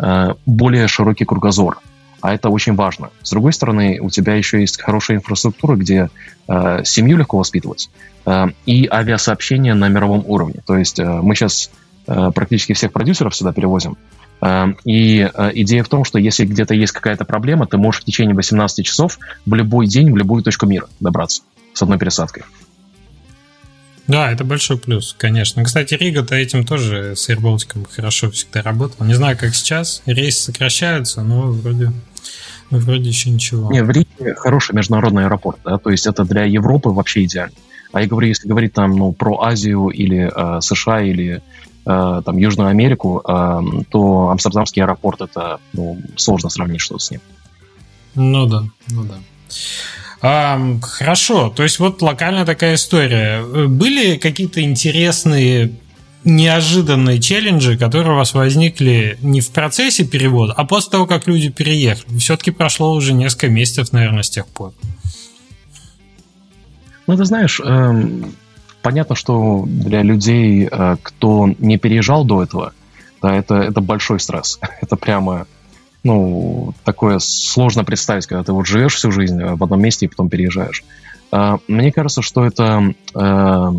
[0.00, 1.78] э, более широкий кругозор.
[2.20, 3.10] А это очень важно.
[3.22, 6.10] С другой стороны, у тебя еще есть хорошая инфраструктура, где
[6.48, 7.90] э, семью легко воспитывать,
[8.26, 10.62] э, и авиасообщение на мировом уровне.
[10.66, 11.70] То есть э, мы сейчас
[12.08, 13.96] э, практически всех продюсеров сюда перевозим.
[14.40, 18.04] Э, и э, идея в том, что если где-то есть какая-то проблема, ты можешь в
[18.04, 21.42] течение 18 часов в любой день в любую точку мира добраться
[21.72, 22.42] с одной пересадкой.
[24.06, 25.64] Да, это большой плюс, конечно.
[25.64, 29.06] Кстати, Рига-то этим тоже с Airbaltic хорошо всегда работал.
[29.06, 30.02] Не знаю, как сейчас.
[30.04, 31.90] Рейсы сокращаются, но вроде,
[32.70, 33.72] вроде еще ничего.
[33.72, 37.56] Не, в Риге хороший международный аэропорт, да, то есть это для Европы вообще идеально.
[37.92, 41.42] А я говорю, если говорить там, ну, про Азию или э, США или
[41.86, 47.20] э, там Южную Америку, э, то Амстердамский аэропорт это ну, сложно сравнить что-то с ним.
[48.16, 49.14] Ну да, ну да.
[50.24, 53.42] Хорошо, то есть вот локальная такая история.
[53.66, 55.72] Были какие-то интересные
[56.24, 61.50] неожиданные челленджи, которые у вас возникли не в процессе перевода, а после того, как люди
[61.50, 62.16] переехали?
[62.18, 64.72] Все-таки прошло уже несколько месяцев, наверное, с тех пор.
[67.06, 68.34] Ну, ты знаешь, эм,
[68.80, 72.72] понятно, что для людей, э, кто не переезжал до этого,
[73.20, 74.58] да, это, это большой стресс.
[74.80, 75.46] Это прямо
[76.04, 80.08] ну, такое сложно представить, когда ты вот живешь всю жизнь э, в одном месте и
[80.08, 80.84] потом переезжаешь.
[81.32, 83.72] А, мне кажется, что это э,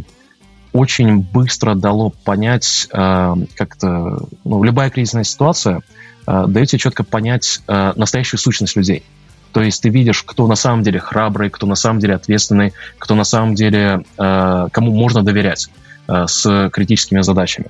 [0.74, 5.82] очень быстро дало понять, э, как-то, ну, любая кризисная ситуация
[6.28, 9.04] дает тебе четко понять настоящую сущность людей.
[9.52, 13.14] То есть ты видишь, кто на самом деле храбрый, кто на самом деле ответственный, кто
[13.14, 15.70] на самом деле, кому можно доверять
[16.08, 17.68] с критическими задачами.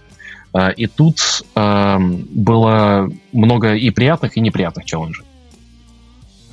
[0.55, 5.25] А, и тут а, было много и приятных, и неприятных челленджей.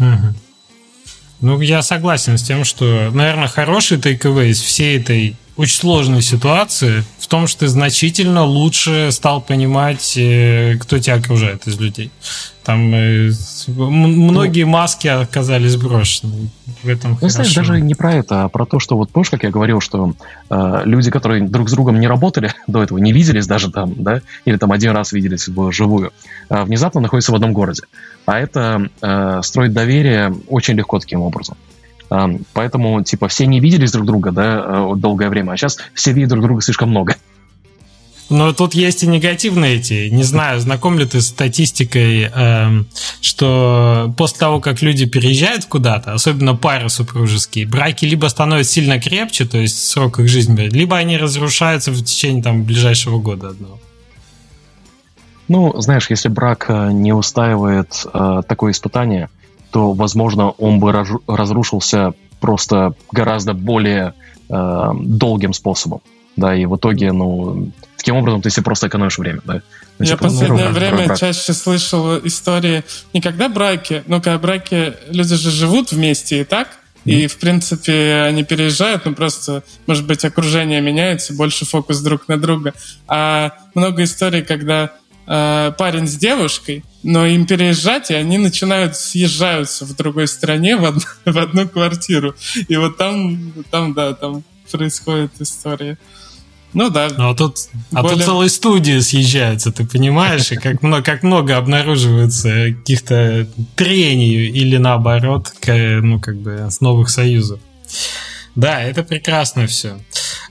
[0.01, 0.35] Угу.
[1.43, 7.05] Ну, я согласен с тем, что, наверное, хороший тейк-эвэй из всей этой очень сложной ситуации
[7.19, 12.11] в том, что ты значительно лучше стал понимать, э, кто тебя окружает из людей.
[12.65, 13.31] Там э,
[13.67, 16.49] многие маски оказались брошены.
[16.83, 19.43] В этом ну, знаешь, даже не про это, а про то, что вот помнишь, как
[19.43, 20.15] я говорил, что
[20.49, 24.23] э, люди, которые друг с другом не работали до этого, не виделись даже там, да,
[24.45, 26.13] или там один раз виделись вживую,
[26.49, 27.83] э, внезапно находятся в одном городе.
[28.27, 31.57] А это э, строить доверие очень легко таким образом.
[32.53, 36.29] Поэтому, типа, все не виделись друг друга, да, э, долгое время, а сейчас все видят
[36.29, 37.17] друг друга слишком много.
[38.33, 40.09] Но тут есть и негативные эти.
[40.09, 42.85] Не знаю, знаком ли ты с статистикой, э,
[43.21, 49.45] что после того, как люди переезжают куда-то, особенно пары супружеские, браки либо становятся сильно крепче,
[49.45, 53.79] то есть срок их жизни, либо они разрушаются в течение там ближайшего года одного.
[55.49, 59.29] Ну, знаешь, если брак э, не устаивает э, такое испытание,
[59.71, 60.93] то, возможно, он бы
[61.27, 64.15] разрушился просто гораздо более
[64.49, 66.01] э, долгим способом.
[66.37, 69.63] Да, и в итоге, ну, таким образом ты себе просто экономишь время, да.
[69.99, 71.19] Ну, Я типа, последнее ну, время брак.
[71.19, 76.69] чаще слышал истории не когда браки, но когда браки, люди же живут вместе и так,
[77.05, 82.37] и, в принципе, они переезжают, ну, просто, может быть, окружение меняется, больше фокус друг на
[82.37, 82.75] друга.
[83.09, 84.93] А много историй, когда
[85.27, 90.85] э, парень с девушкой, но им переезжать, и они начинают съезжаются в другой стране в
[90.85, 92.35] одну, в одну квартиру.
[92.69, 95.99] И вот там, там, да, там происходит история.
[96.75, 97.09] Ну да.
[97.17, 97.57] Ну, а тут,
[97.91, 98.13] более...
[98.13, 104.49] а тут целые студии съезжаются, ты понимаешь, и как много, как много обнаруживается каких-то трений
[104.49, 107.61] или наоборот, ну, как бы, с новых союзов.
[108.55, 109.99] Да, это прекрасно все.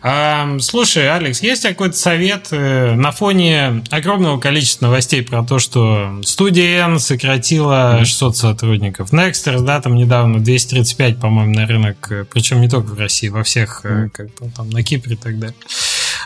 [0.03, 6.19] А, слушай, Алекс, есть какой-то совет э, на фоне огромного количества новостей про то, что
[6.23, 12.61] студия N сократила 600 сотрудников, Nexters, да, там недавно 235, по-моему, на рынок, э, причем
[12.61, 15.57] не только в России, во всех, э, как бы, там, на Кипре и так далее.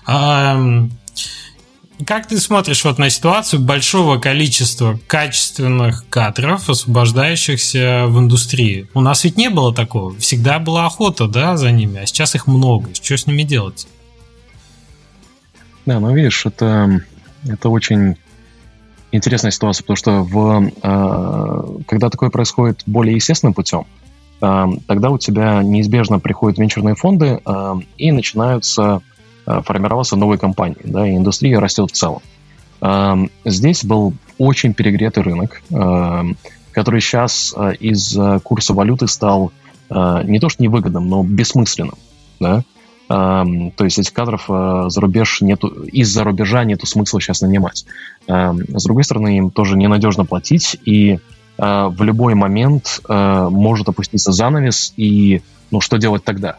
[0.06, 0.88] А,
[2.04, 8.88] как ты смотришь вот на ситуацию большого количества качественных кадров, освобождающихся в индустрии?
[8.94, 10.16] У нас ведь не было такого.
[10.18, 12.94] Всегда была охота, да, за ними, а сейчас их много.
[12.94, 13.88] Что с ними делать?
[15.86, 17.02] Да, ну видишь, это,
[17.48, 18.18] это очень
[19.12, 23.86] интересная ситуация, потому что в, э, когда такое происходит более естественным путем,
[24.42, 29.02] э, тогда у тебя неизбежно приходят венчурные фонды э, и начинаются
[29.46, 32.22] формироваться новые компании, да, и индустрия растет в целом.
[32.82, 36.38] Эм, здесь был очень перегретый рынок, эм,
[36.72, 39.52] который сейчас э, из курса валюты стал
[39.90, 41.98] э, не то что невыгодным, но бессмысленным.
[42.40, 42.64] Да?
[43.10, 47.86] Эм, то есть этих кадров за рубеж нету, из-за рубежа нету смысла сейчас нанимать.
[48.28, 51.20] С другой стороны, им тоже ненадежно платить, и
[51.58, 56.58] в любой момент может опуститься занавес, и ну что делать тогда?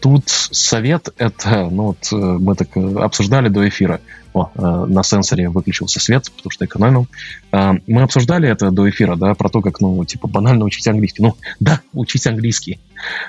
[0.00, 4.00] Тут совет это, ну вот э, мы так э, обсуждали до эфира.
[4.32, 7.06] О, э, на сенсоре выключился свет, потому что экономил.
[7.52, 11.22] Мы обсуждали это до эфира, да, про то, как, ну, типа, банально учить английский.
[11.22, 12.78] Ну, да, учить английский.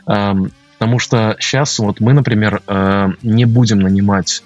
[0.05, 2.61] Потому что сейчас вот мы, например,
[3.23, 4.43] не будем нанимать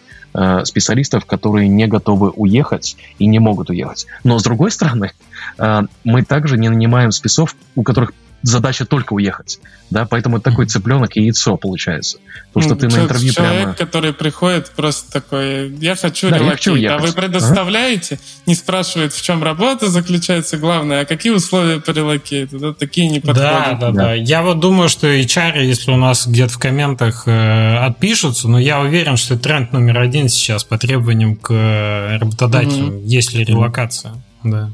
[0.63, 4.07] специалистов, которые не готовы уехать и не могут уехать.
[4.23, 5.11] Но с другой стороны,
[5.57, 8.13] мы также не нанимаем спецов, у которых
[8.47, 9.59] задача только уехать.
[9.89, 12.17] Да, поэтому это такой цыпленок и яйцо получается.
[12.53, 13.73] Потому что ну, ты на интервью человек, прямо...
[13.73, 18.23] который приходит просто такой, я хочу да, релокейт, я а вы предоставляете, ага.
[18.47, 23.19] не спрашивает, в чем работа заключается, главное, а какие условия по релокейту, да, такие не
[23.19, 23.41] подходят.
[23.41, 24.13] Да, да, да, да.
[24.13, 28.79] Я вот думаю, что HR, если у нас где-то в комментах э, отпишутся, но я
[28.79, 33.05] уверен, что тренд номер один сейчас по требованиям к э, работодателю, угу.
[33.05, 34.13] есть ли релокация.
[34.43, 34.71] Да.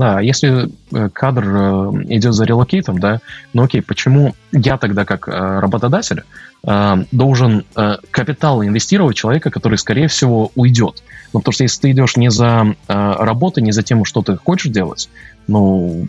[0.00, 3.20] Да, если э, кадр э, идет за релокейтом, да,
[3.52, 6.24] ну окей, почему я тогда как э, работодатель
[6.62, 7.64] должен
[8.10, 11.02] капитал инвестировать человека, который, скорее всего, уйдет?
[11.32, 14.70] Ну, потому что если ты идешь не за работой, не за тем, что ты хочешь
[14.70, 15.08] делать,
[15.46, 16.06] ну,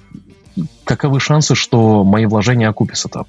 [0.84, 3.28] каковы шансы, что мои вложения окупятся там?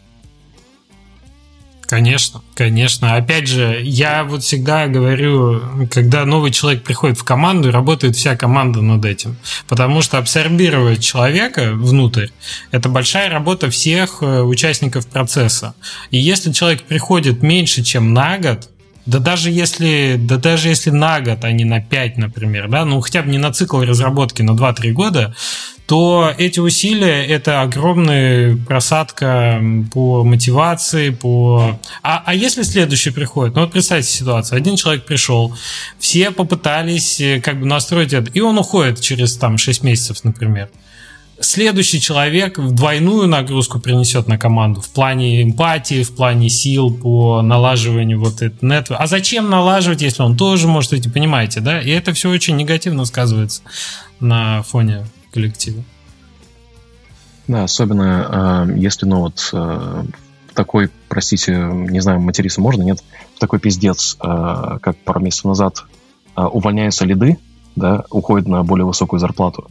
[1.93, 3.17] Конечно, конечно.
[3.17, 8.81] Опять же, я вот всегда говорю, когда новый человек приходит в команду, работает вся команда
[8.81, 9.37] над этим.
[9.69, 12.29] Потому что абсорбировать человека внутрь–
[12.71, 15.75] это большая работа всех э, участников процесса.
[16.11, 18.71] И если человек приходит меньше, чем на год,
[19.05, 23.01] да даже если, да даже если на год, а не на 5, например, да, ну
[23.01, 25.35] хотя бы не на цикл разработки на 2-3 года,
[25.87, 29.61] то эти усилия это огромная просадка
[29.93, 31.79] по мотивации, по...
[32.03, 33.57] А, а если следующий приходит?
[33.57, 34.57] Ну вот представьте ситуацию.
[34.57, 35.55] Один человек пришел,
[35.99, 40.71] все попытались э, как бы настроить это, и он уходит через там 6 месяцев, например
[41.43, 48.19] следующий человек двойную нагрузку принесет на команду в плане эмпатии, в плане сил по налаживанию
[48.19, 49.03] вот этого нетворка.
[49.03, 51.81] А зачем налаживать, если он тоже может идти, понимаете, да?
[51.81, 53.63] И это все очень негативно сказывается
[54.21, 55.83] на фоне коллектива.
[57.49, 60.05] Да, особенно э, если, ну вот, э,
[60.55, 63.03] такой, простите, не знаю, материться можно, нет,
[63.39, 65.85] такой пиздец, э, как пару месяцев назад
[66.37, 67.39] э, увольняются лиды,
[67.75, 69.71] да, уходят на более высокую зарплату,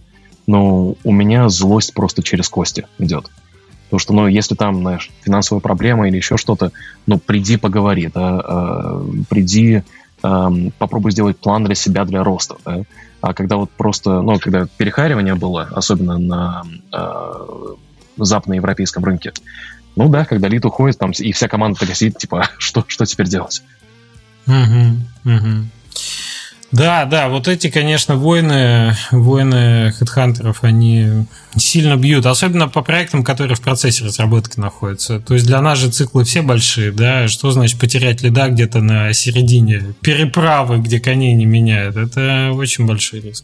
[0.51, 3.31] но у меня злость просто через кости идет.
[3.85, 6.73] Потому что, ну, если там, знаешь, финансовая проблема или еще что-то,
[7.07, 9.83] ну, приди поговори, да, э, приди,
[10.23, 12.83] э, попробуй сделать план для себя, для роста, да.
[13.21, 17.75] А когда вот просто, ну, когда перехаривание было, особенно на э,
[18.17, 19.31] западноевропейском рынке,
[19.95, 23.27] ну да, когда Лид уходит, там и вся команда такая сидит, типа, что, что теперь
[23.27, 23.63] делать?
[24.47, 25.65] Угу, угу.
[26.72, 31.26] Да, да, вот эти, конечно, войны, войны хедхантеров, они
[31.57, 35.19] сильно бьют, особенно по проектам, которые в процессе разработки находятся.
[35.19, 39.11] То есть для нас же циклы все большие, да, что значит потерять лида где-то на
[39.11, 43.43] середине переправы, где коней не меняют, это очень большой риск.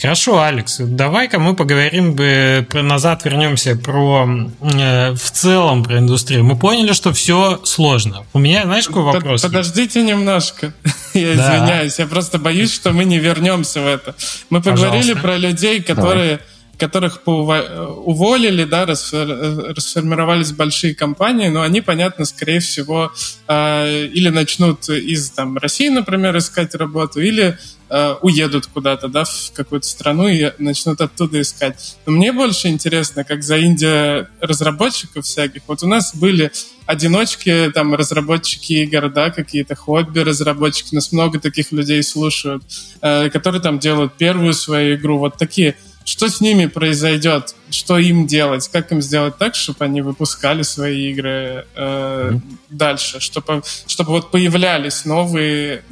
[0.00, 4.26] Хорошо, Алекс, давай-ка мы поговорим бы про назад вернемся про
[4.62, 6.42] э, в целом про индустрию.
[6.42, 8.24] Мы поняли, что все сложно.
[8.32, 9.42] У меня, знаешь, какой вопрос?
[9.42, 10.72] Подождите немножко.
[11.14, 11.58] я да.
[11.58, 14.14] извиняюсь, я просто боюсь, что мы не вернемся в это.
[14.48, 15.22] Мы поговорили Пожалуйста.
[15.22, 16.49] про людей, которые давай
[16.80, 23.12] которых уволили, да, расформировались большие компании, но они, понятно, скорее всего,
[23.46, 27.58] э, или начнут из там, России, например, искать работу, или
[27.90, 31.96] э, уедут куда-то, да, в какую-то страну и начнут оттуда искать.
[32.06, 35.62] Но мне больше интересно, как за Индия разработчиков всяких.
[35.66, 36.50] Вот у нас были
[36.86, 42.64] одиночки, там, разработчики игр, да, какие-то хобби разработчики, нас много таких людей слушают,
[43.02, 45.76] э, которые там делают первую свою игру, вот такие
[46.10, 51.12] что с ними произойдет, что им делать, как им сделать так, чтобы они выпускали свои
[51.12, 52.40] игры э, mm-hmm.
[52.68, 55.84] дальше, чтобы, чтобы вот появлялись новые,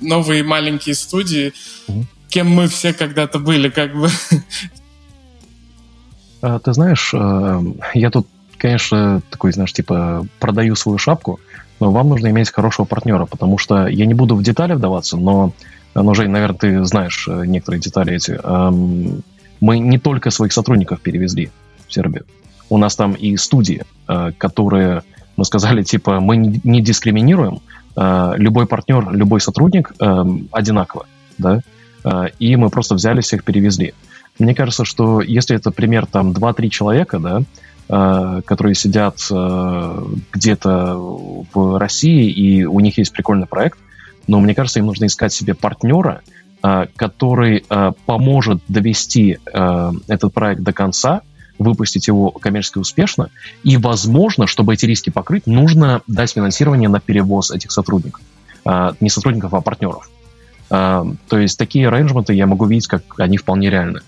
[0.00, 1.52] новые маленькие студии,
[1.86, 2.04] mm-hmm.
[2.30, 4.08] кем мы все когда-то были, как бы.
[6.40, 7.60] А, ты знаешь, э,
[7.92, 8.26] я тут,
[8.56, 11.40] конечно, такой, знаешь, типа продаю свою шапку,
[11.78, 15.52] но вам нужно иметь хорошего партнера, потому что я не буду в детали вдаваться, но
[15.94, 18.40] но, Жень, наверное, ты знаешь э, некоторые детали эти.
[19.62, 21.48] Мы не только своих сотрудников перевезли
[21.86, 22.24] в Сербию.
[22.68, 25.04] У нас там и студии, э, которые,
[25.36, 27.60] мы сказали, типа, мы не дискриминируем,
[27.96, 31.06] э, любой партнер, любой сотрудник э, одинаково,
[31.38, 31.60] да,
[32.40, 33.94] и мы просто взяли всех, перевезли.
[34.40, 39.18] Мне кажется, что если это пример там 2-3 человека, да, которые сидят
[40.32, 40.96] где-то
[41.54, 43.78] в России, и у них есть прикольный проект,
[44.26, 46.22] но мне кажется, им нужно искать себе партнера,
[46.96, 51.22] который э, поможет довести э, этот проект до конца,
[51.58, 53.30] выпустить его коммерчески успешно,
[53.62, 58.22] и, возможно, чтобы эти риски покрыть, нужно дать финансирование на перевоз этих сотрудников.
[59.00, 60.08] Не сотрудников, а партнеров.
[60.68, 64.00] То есть такие арранжменты я могу видеть, как они вполне реальны.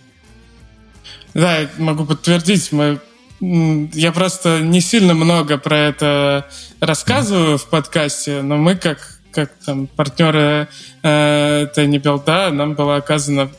[1.35, 2.73] Да, я могу подтвердить.
[2.73, 2.99] Мы
[3.41, 6.49] я просто не сильно много про это
[6.81, 10.69] рассказываю в подкасте, но мы как как там партнеры
[11.03, 13.51] э, Билда, нам была оказана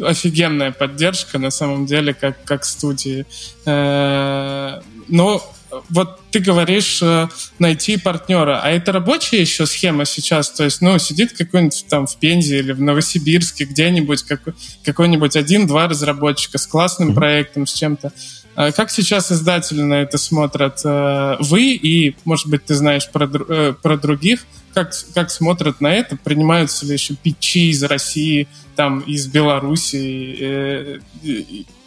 [0.00, 3.26] офигенная поддержка на самом деле, как, как студии.
[3.64, 5.42] Э, но
[5.88, 7.28] вот ты говоришь э,
[7.58, 12.16] найти партнера, а это рабочая еще схема сейчас, то есть, ну, сидит какой-нибудь там в
[12.16, 14.40] Пензе или в Новосибирске где-нибудь как,
[14.84, 17.14] какой-нибудь один-два разработчика с классным mm-hmm.
[17.14, 18.12] проектом, с чем-то.
[18.56, 20.80] А как сейчас издатели на это смотрят?
[20.84, 26.16] Э, вы и, может быть, ты знаешь про, про других, как, как смотрят на это?
[26.16, 30.98] Принимаются ли еще питчи из России, там, из Беларуси, э,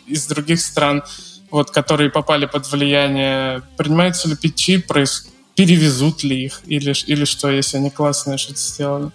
[0.07, 1.03] из других стран,
[1.51, 3.61] вот, которые попали под влияние?
[3.77, 5.29] Принимаются ли питчи, проис...
[5.55, 6.61] перевезут ли их?
[6.65, 9.11] Или, или что, если они классные что-то сделали?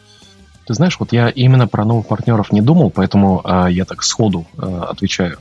[0.66, 4.46] Ты знаешь, вот я именно про новых партнеров не думал, поэтому э, я так сходу
[4.56, 5.38] э, отвечаю.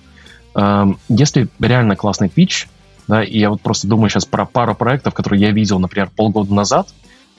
[0.55, 2.67] Э, если реально классный питч,
[3.07, 6.53] да, и я вот просто думаю сейчас про пару проектов, которые я видел, например, полгода
[6.53, 6.87] назад,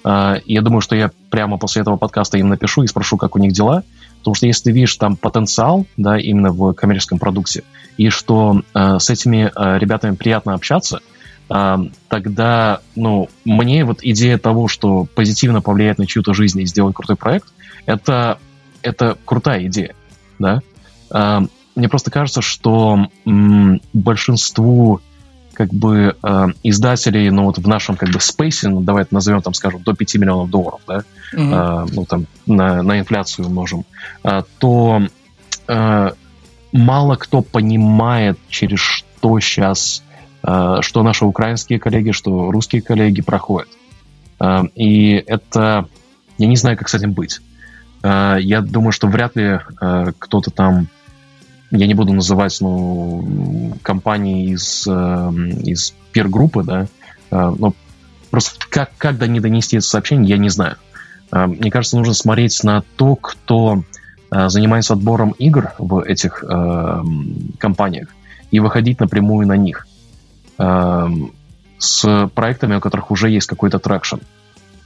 [0.04, 3.52] я думаю, что я прямо после этого подкаста им напишу и спрошу, как у них
[3.52, 3.84] дела.
[4.22, 7.64] Потому что если ты видишь там потенциал, да, именно в коммерческом продукте,
[7.96, 11.00] и что э, с этими э, ребятами приятно общаться,
[11.50, 11.76] э,
[12.08, 17.16] тогда, ну, мне вот идея того, что позитивно повлиять на чью-то жизнь и сделать крутой
[17.16, 17.48] проект,
[17.84, 18.38] это,
[18.82, 19.96] это крутая идея,
[20.38, 20.60] да.
[21.10, 21.40] Э,
[21.74, 25.00] мне просто кажется, что м, большинству
[25.54, 29.42] как бы э, издателей, ну вот в нашем как бы спейсе, ну давай это назовем
[29.42, 31.86] там, скажем, до 5 миллионов долларов, да, mm-hmm.
[31.86, 33.84] э, ну там на, на инфляцию умножим,
[34.24, 35.02] э, то
[35.68, 36.10] э,
[36.72, 40.02] мало кто понимает, через что сейчас,
[40.42, 43.68] э, что наши украинские коллеги, что русские коллеги проходят.
[44.40, 45.88] Э, и это...
[46.38, 47.40] Я не знаю, как с этим быть.
[48.02, 50.88] Э, я думаю, что вряд ли э, кто-то там
[51.72, 55.32] я не буду называть ну, компании из, э,
[55.64, 56.86] из пир-группы, да,
[57.30, 57.74] э, но
[58.30, 60.76] просто как, как до не донести это сообщение, я не знаю.
[61.32, 63.82] Э, мне кажется, нужно смотреть на то, кто
[64.30, 67.02] э, занимается отбором игр в этих э,
[67.58, 68.08] компаниях
[68.50, 69.86] и выходить напрямую на них
[70.58, 71.08] э,
[71.78, 74.18] с проектами, у которых уже есть какой-то traction.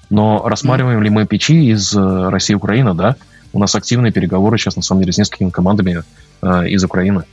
[0.08, 1.02] Но рассматриваем mm.
[1.02, 3.16] ли мы pitch'и из России и Украины, да?
[3.56, 6.04] У нас активные переговоры сейчас, на самом деле, с несколькими командами
[6.42, 7.24] э, из Украины.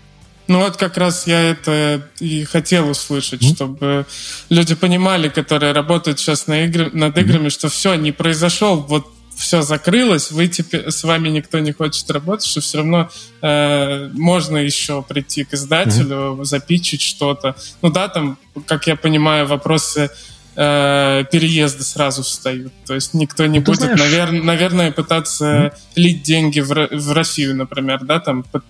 [0.47, 3.55] Ну вот как раз я это и хотел услышать, mm-hmm.
[3.55, 4.05] чтобы
[4.49, 7.49] люди понимали, которые работают сейчас на игры, над играми, mm-hmm.
[7.49, 9.05] что все, не произошел, вот
[9.35, 13.09] все закрылось, вы теперь с вами никто не хочет работать, что все равно
[13.41, 16.45] э, можно еще прийти к издателю, mm-hmm.
[16.45, 17.57] запичить что-то.
[17.81, 20.09] Ну да, там, как я понимаю, вопросы
[20.55, 22.73] э, переезда сразу встают.
[22.85, 23.99] То есть никто не ну, будет, знаешь...
[23.99, 25.71] навер- наверное, пытаться mm-hmm.
[25.95, 28.63] лить деньги в, в Россию, например, да, там под,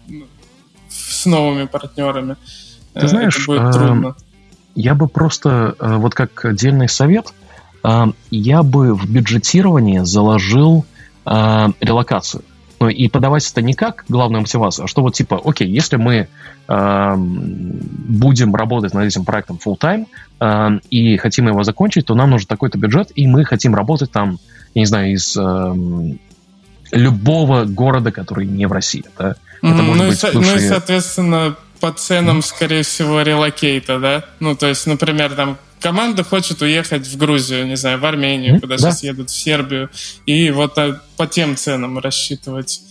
[0.90, 2.36] с новыми партнерами.
[2.94, 4.16] Ты знаешь, Это будет э, трудно.
[4.76, 7.34] Я бы просто, э, вот как отдельный совет,
[7.84, 10.86] э, я бы в бюджетирование заложил
[11.26, 12.44] э, релокацию.
[12.84, 16.28] Ну, и подавать это не как главную мотивацию, а что вот типа, окей, если мы
[16.68, 20.06] э, будем работать над этим проектом full time
[20.42, 24.38] э, и хотим его закончить, то нам нужен такой-то бюджет, и мы хотим работать там,
[24.74, 25.76] я не знаю, из э,
[26.92, 29.06] любого города, который не в России.
[29.18, 29.38] Да?
[29.62, 30.56] Это может ну, быть и, бывшие...
[30.56, 34.26] ну и, соответственно, по ценам, скорее всего, релокейта, да?
[34.42, 38.60] Ну, то есть, например, там команда хочет уехать в Грузию, не знаю, в Армению, mm-hmm.
[38.62, 38.82] куда да.
[38.82, 39.90] сейчас едут, в Сербию,
[40.26, 42.82] и вот а, по тем ценам рассчитывать.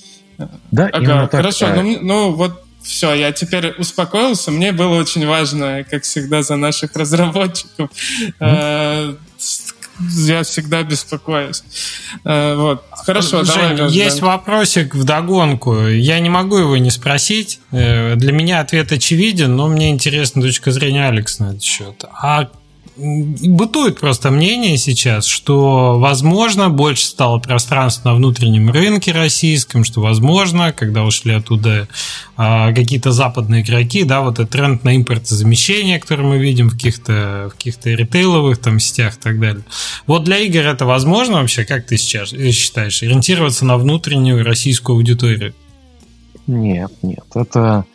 [0.70, 1.30] Да, ага, так.
[1.32, 4.50] Хорошо, ну, ну вот все, я теперь успокоился.
[4.50, 7.90] Мне было очень важно, как всегда, за наших разработчиков.
[8.40, 9.16] Mm-hmm.
[10.26, 11.62] Я всегда беспокоюсь.
[12.24, 12.84] Э, вот.
[12.90, 13.92] Хорошо, Жень, давай.
[13.92, 14.26] Есть да.
[14.26, 15.86] вопросик в догонку.
[15.86, 17.60] Я не могу его не спросить.
[17.70, 22.04] Э, для меня ответ очевиден, но мне интересна точка зрения Алекса на этот счет.
[22.14, 22.48] А
[22.96, 30.72] бытует просто мнение сейчас, что, возможно, больше стало пространства на внутреннем рынке российском, что, возможно,
[30.72, 31.88] когда ушли оттуда
[32.36, 37.50] а, какие-то западные игроки, да, вот этот тренд на импортозамещение, который мы видим в каких-то
[37.50, 39.64] в каких-то ритейловых там сетях и так далее.
[40.06, 45.54] Вот для игр это возможно вообще, как ты сейчас считаешь, ориентироваться на внутреннюю российскую аудиторию?
[46.46, 47.86] Нет, нет, это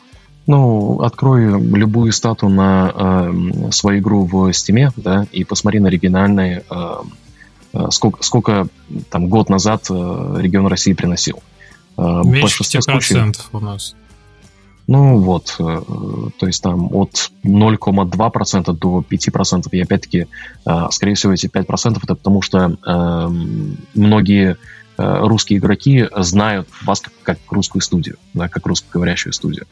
[0.48, 6.64] ну, открой любую стату на э, свою игру в Steam, да, и посмотри на оригинальные,
[6.70, 6.96] э,
[7.74, 8.68] э, сколько, сколько
[9.10, 11.44] там год назад э, регион России приносил.
[11.98, 13.96] Э, Меньше 50% случаев, у нас.
[14.88, 15.82] Ну вот, э,
[16.40, 19.68] то есть там от 0,2% до 5%.
[19.72, 20.28] И опять-таки,
[20.66, 23.30] э, скорее всего, эти 5% это потому, что э,
[23.96, 24.56] многие
[24.98, 29.68] русские игроки знают вас как, как русскую студию, да, как русскоговорящую студию.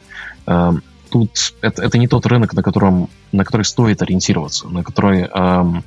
[0.46, 5.22] Эм, тут это, это не тот рынок, на котором на который стоит ориентироваться, на который
[5.22, 5.84] эм,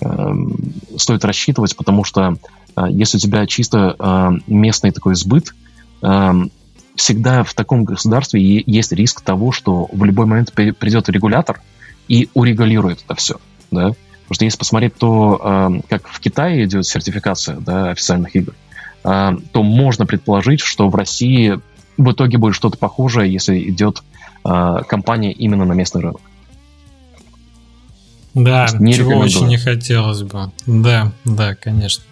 [0.00, 0.56] эм,
[0.96, 2.36] стоит рассчитывать, потому что
[2.76, 5.54] э, если у тебя чисто э, местный такой сбыт,
[6.02, 6.50] эм,
[6.96, 11.60] всегда в таком государстве есть риск того, что в любой момент придет регулятор
[12.08, 13.36] и урегулирует это все.
[13.70, 13.88] Да?
[13.88, 18.54] Потому что если посмотреть то, э, как в Китае идет сертификация да, официальных игр,
[19.04, 21.60] то можно предположить, что в России
[21.96, 24.02] в итоге будет что-то похожее, если идет
[24.42, 26.20] а, компания именно на местный рынок.
[28.34, 30.50] Да, не чего очень не хотелось бы.
[30.66, 32.02] Да, да, конечно.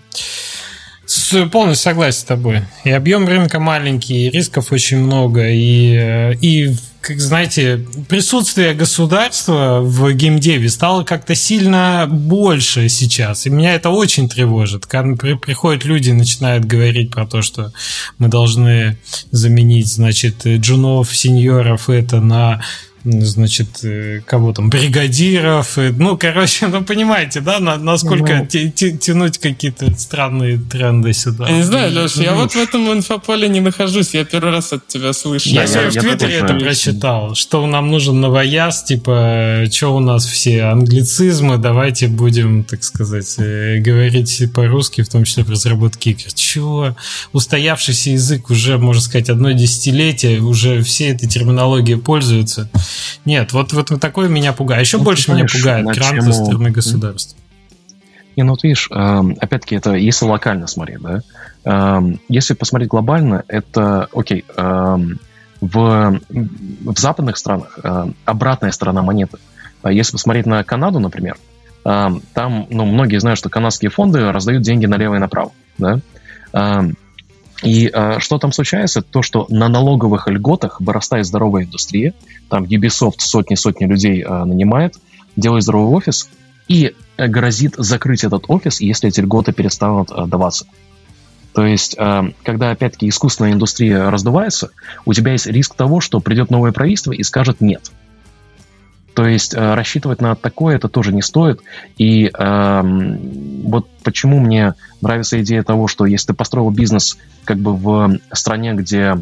[1.51, 2.63] Полностью согласен с тобой.
[2.85, 9.81] И объем рынка маленький, и рисков очень много, и, э, и как знаете, присутствие государства
[9.83, 13.45] в геймдеве стало как-то сильно больше сейчас.
[13.45, 14.87] И меня это очень тревожит.
[14.87, 17.73] Когда приходят люди и начинают говорить про то, что
[18.19, 18.99] мы должны
[19.33, 22.63] заменить, значит, джунов, сеньоров это на
[23.05, 25.77] значит, э, кого там, бригадиров.
[25.77, 31.49] Ну, короче, ну, понимаете, да, насколько ну, тянуть какие-то странные тренды сюда.
[31.49, 34.73] Я не знаю, Леша, ну, я вот в этом инфополе не нахожусь, я первый раз
[34.73, 35.49] от тебя слышу.
[35.49, 40.25] Я, я, я в Твиттере это прочитал, что нам нужен новояз, типа, что у нас
[40.25, 46.33] все англицизмы, давайте будем, так сказать, э, говорить по-русски, в том числе в разработке игр.
[46.35, 46.97] Чего?
[47.33, 52.71] Устоявшийся язык уже, можно сказать, одно десятилетие, уже все этой терминологией пользуются.
[53.25, 54.87] Нет, вот, вот такое меня пугает.
[54.87, 57.39] Еще ну, больше меня пугает грант со стороны государства.
[58.37, 61.21] Не, ну вот видишь, эм, опять-таки, это если локально смотреть, да.
[61.65, 65.19] Эм, если посмотреть глобально, это, окей, эм,
[65.61, 67.79] В, в западных странах
[68.25, 69.39] обратная сторона монеты.
[69.83, 71.37] А если посмотреть на Канаду, например,
[71.85, 76.01] там, ну, многие знают, что канадские фонды раздают деньги налево и направо, да,
[77.63, 79.03] и э, что там случается?
[79.03, 82.15] То, что на налоговых льготах вырастает здоровая индустрия,
[82.49, 84.97] там Ubisoft сотни-сотни людей э, нанимает,
[85.37, 86.29] делает здоровый офис,
[86.69, 90.67] и грозит закрыть этот офис, если эти льготы перестанут э, даваться.
[91.55, 94.71] То есть, э, когда, опять-таки, искусственная индустрия раздувается,
[95.05, 97.93] у тебя есть риск того, что придет новое правительство и скажет «нет».
[99.15, 101.61] То есть э, рассчитывать на такое это тоже не стоит.
[101.99, 102.83] И э,
[103.65, 108.73] вот почему мне нравится идея того, что если ты построил бизнес как бы в стране,
[108.73, 109.19] где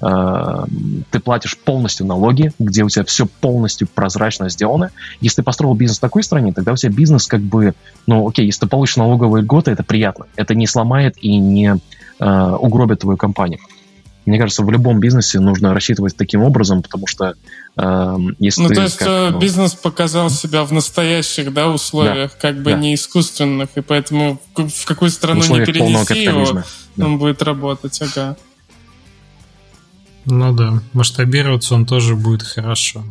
[0.00, 0.64] э,
[1.10, 4.90] ты платишь полностью налоги, где у тебя все полностью прозрачно сделано.
[5.20, 7.74] Если ты построил бизнес в такой стране, тогда у тебя бизнес как бы,
[8.06, 10.26] ну окей, если ты получишь налоговые льготы, это приятно.
[10.36, 11.78] Это не сломает и не
[12.20, 13.58] э, угробит твою компанию.
[14.24, 17.34] Мне кажется, в любом бизнесе нужно рассчитывать таким образом, потому что
[17.76, 21.68] э, если ну, ты, то есть как, э, ну, бизнес показал себя в настоящих да,
[21.68, 22.78] условиях, да, как бы да.
[22.78, 26.62] не искусственных, и поэтому в какую страну не перенеси его,
[26.96, 27.04] да.
[27.04, 28.36] он будет работать, ага.
[30.24, 33.04] Ну да, масштабироваться он тоже будет хорошо.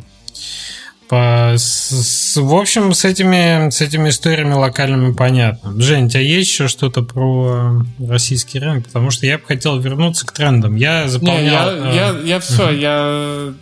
[1.12, 5.78] По, с, в общем, с этими, с этими историями локальными понятно.
[5.78, 8.86] Жень, у тебя есть еще что-то про российский рынок?
[8.86, 10.74] Потому что я бы хотел вернуться к трендам.
[10.74, 11.42] Я заполнял...
[11.42, 11.94] Не, я, э...
[11.94, 12.80] я, я все, uh-huh.
[12.80, 13.54] я,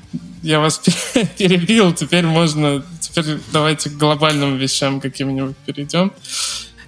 [0.44, 0.80] я вас
[1.38, 1.92] перебил.
[1.92, 2.84] Теперь можно...
[3.00, 6.12] Теперь давайте к глобальным вещам каким-нибудь перейдем.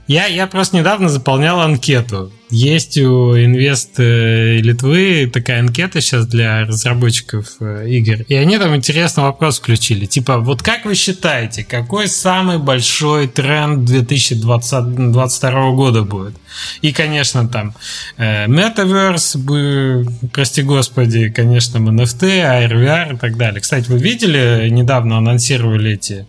[0.06, 2.30] Я, я просто недавно заполнял анкету.
[2.52, 8.26] Есть у Инвест э, Литвы такая анкета сейчас для разработчиков э, игр.
[8.28, 10.04] И они там интересный вопрос включили.
[10.04, 16.34] Типа, вот как вы считаете, какой самый большой тренд 2022 года будет?
[16.80, 17.74] И, конечно, там
[18.16, 23.60] э, Metaverse, прости господи, конечно, NFT, AR, VR и так далее.
[23.60, 26.26] Кстати, вы видели, недавно анонсировали эти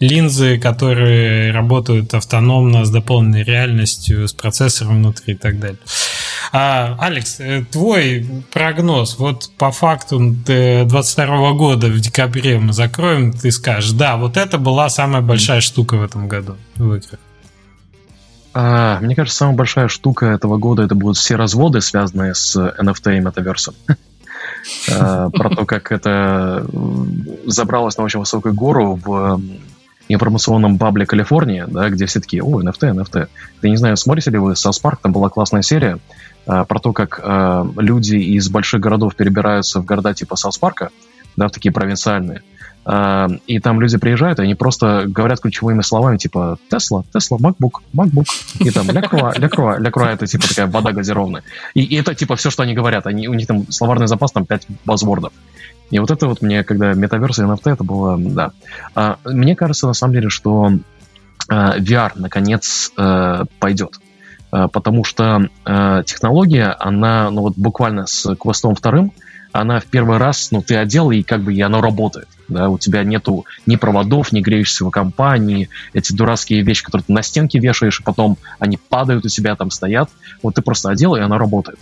[0.00, 5.78] линзы, которые работают автономно с дополненной реальностью, с процессором внутри и так далее.
[6.52, 13.50] А, Алекс, э, твой прогноз, вот по факту 22 года в декабре мы закроем, ты
[13.50, 17.18] скажешь, да, вот это была самая большая штука в этом году в играх.
[18.54, 23.18] А, мне кажется, самая большая штука этого года это будут все разводы, связанные с NFT
[23.18, 23.74] и метаверсом.
[24.90, 26.66] А, про то, как это
[27.46, 29.40] забралось на очень высокую гору в
[30.08, 33.28] информационном бабле Калифорнии, да, где все такие, о, NFT, NFT.
[33.62, 35.98] Я не знаю, смотрите ли вы South Park, там была классная серия
[36.46, 40.90] э, про то, как э, люди из больших городов перебираются в города типа South Park'а,
[41.36, 42.42] да, в такие провинциальные.
[42.86, 47.80] Э, и там люди приезжают, и они просто говорят ключевыми словами, типа Tesla, Tesla, MacBook,
[47.94, 48.26] MacBook,
[48.60, 51.42] и там LaCroix, LaCroix, LaCroix, это типа такая вода газированная.
[51.74, 53.06] И, и это типа все, что они говорят.
[53.06, 55.32] Они, у них там словарный запас, там 5 buzzword ов.
[55.90, 58.52] И вот это вот мне, когда метаверс и NFT, это было, да.
[58.94, 60.72] А, мне кажется, на самом деле, что
[61.48, 64.00] а, VR наконец а, пойдет.
[64.50, 69.12] А, потому что а, технология, она, ну вот буквально с квестом вторым,
[69.54, 72.26] она в первый раз, ну, ты одел, и как бы и оно работает.
[72.48, 77.22] Да, у тебя нету ни проводов, ни греющейся компании, эти дурацкие вещи, которые ты на
[77.22, 80.10] стенке вешаешь, и потом они падают у тебя, там стоят.
[80.42, 81.78] Вот ты просто одел, и оно работает.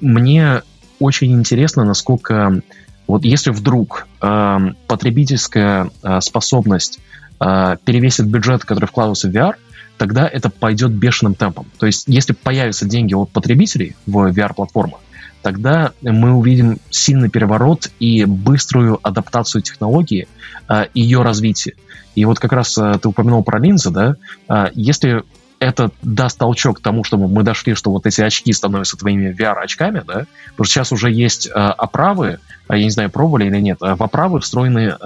[0.00, 0.62] Мне
[0.98, 2.62] очень интересно, насколько
[3.06, 7.00] вот если вдруг э, потребительская э, способность
[7.38, 9.56] э, перевесит бюджет, который вкладывался в VR,
[9.98, 11.66] тогда это пойдет бешеным темпом.
[11.78, 15.00] То есть, если появятся деньги от потребителей в VR-платформах,
[15.44, 20.26] тогда мы увидим сильный переворот и быструю адаптацию технологии,
[20.70, 21.74] э, ее развитие.
[22.14, 24.16] И вот как раз э, ты упомянул про линзы, да,
[24.48, 25.22] э, если
[25.58, 30.02] это даст толчок к тому, чтобы мы дошли, что вот эти очки становятся твоими VR-очками,
[30.06, 32.38] да, потому что сейчас уже есть оправы,
[32.70, 34.96] я не знаю, пробовали или нет, в оправы встроены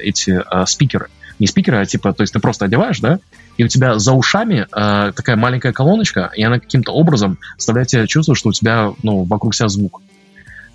[0.00, 1.08] эти спикеры.
[1.38, 3.18] Не спикеры, а типа, то есть ты просто одеваешь, да,
[3.56, 8.06] и у тебя за ушами э, такая маленькая колоночка, и она каким-то образом заставляет тебя
[8.06, 10.02] чувствовать, что у тебя, ну, вокруг себя звук.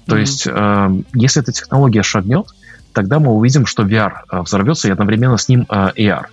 [0.07, 0.19] То mm-hmm.
[0.19, 2.47] есть, э, если эта технология шагнет,
[2.93, 6.25] тогда мы увидим, что VR э, взорвется, и одновременно с ним э, AR.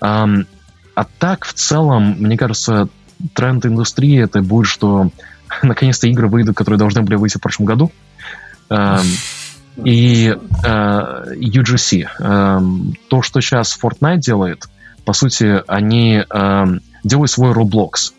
[0.00, 0.46] Um,
[0.94, 2.88] а так, в целом, мне кажется,
[3.34, 5.10] тренд индустрии это будет, что
[5.62, 7.92] наконец-то игры выйдут, которые должны были выйти в прошлом году.
[8.70, 9.02] Эм,
[9.84, 12.06] и э, UGC.
[12.18, 14.68] Эм, то, что сейчас Fortnite делает,
[15.04, 18.12] по сути, они эм, делают свой Roblox,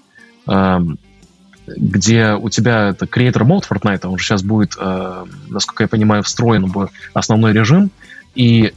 [1.68, 6.22] где у тебя это Creator Mode Fortnite, он же сейчас будет, э, насколько я понимаю,
[6.22, 7.90] встроен в основной режим,
[8.36, 8.72] и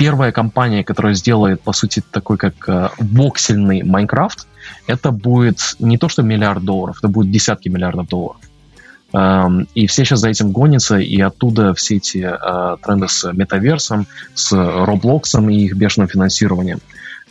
[0.00, 4.46] первая компания, которая сделает, по сути, такой как э, воксельный Майнкрафт,
[4.86, 8.40] это будет не то, что миллиард долларов, это будет десятки миллиардов долларов.
[9.12, 14.52] И все сейчас за этим гонятся, и оттуда все эти э, тренды с метаверсом, с
[14.52, 16.80] Роблоксом и их бешеным финансированием.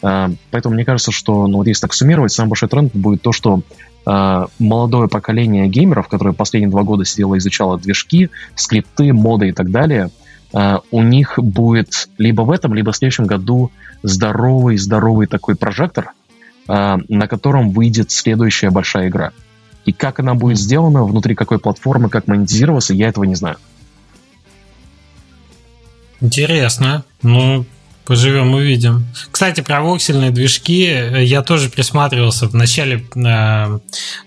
[0.01, 3.61] Поэтому мне кажется, что, ну вот если так суммировать, самый большой тренд будет то, что
[4.05, 9.71] молодое поколение геймеров, которое последние два года сидело и изучало движки, скрипты, моды и так
[9.71, 10.09] далее,
[10.53, 13.71] у них будет либо в этом, либо в следующем году
[14.03, 16.13] здоровый-здоровый такой прожектор,
[16.67, 19.31] на котором выйдет следующая большая игра.
[19.85, 23.57] И как она будет сделана, внутри какой платформы, как монетизироваться, я этого не знаю.
[26.21, 27.03] Интересно.
[27.21, 27.65] Ну,
[28.09, 29.05] поживем увидим.
[29.29, 33.79] Кстати, про воксельные движки э, я тоже присматривался в начале, э,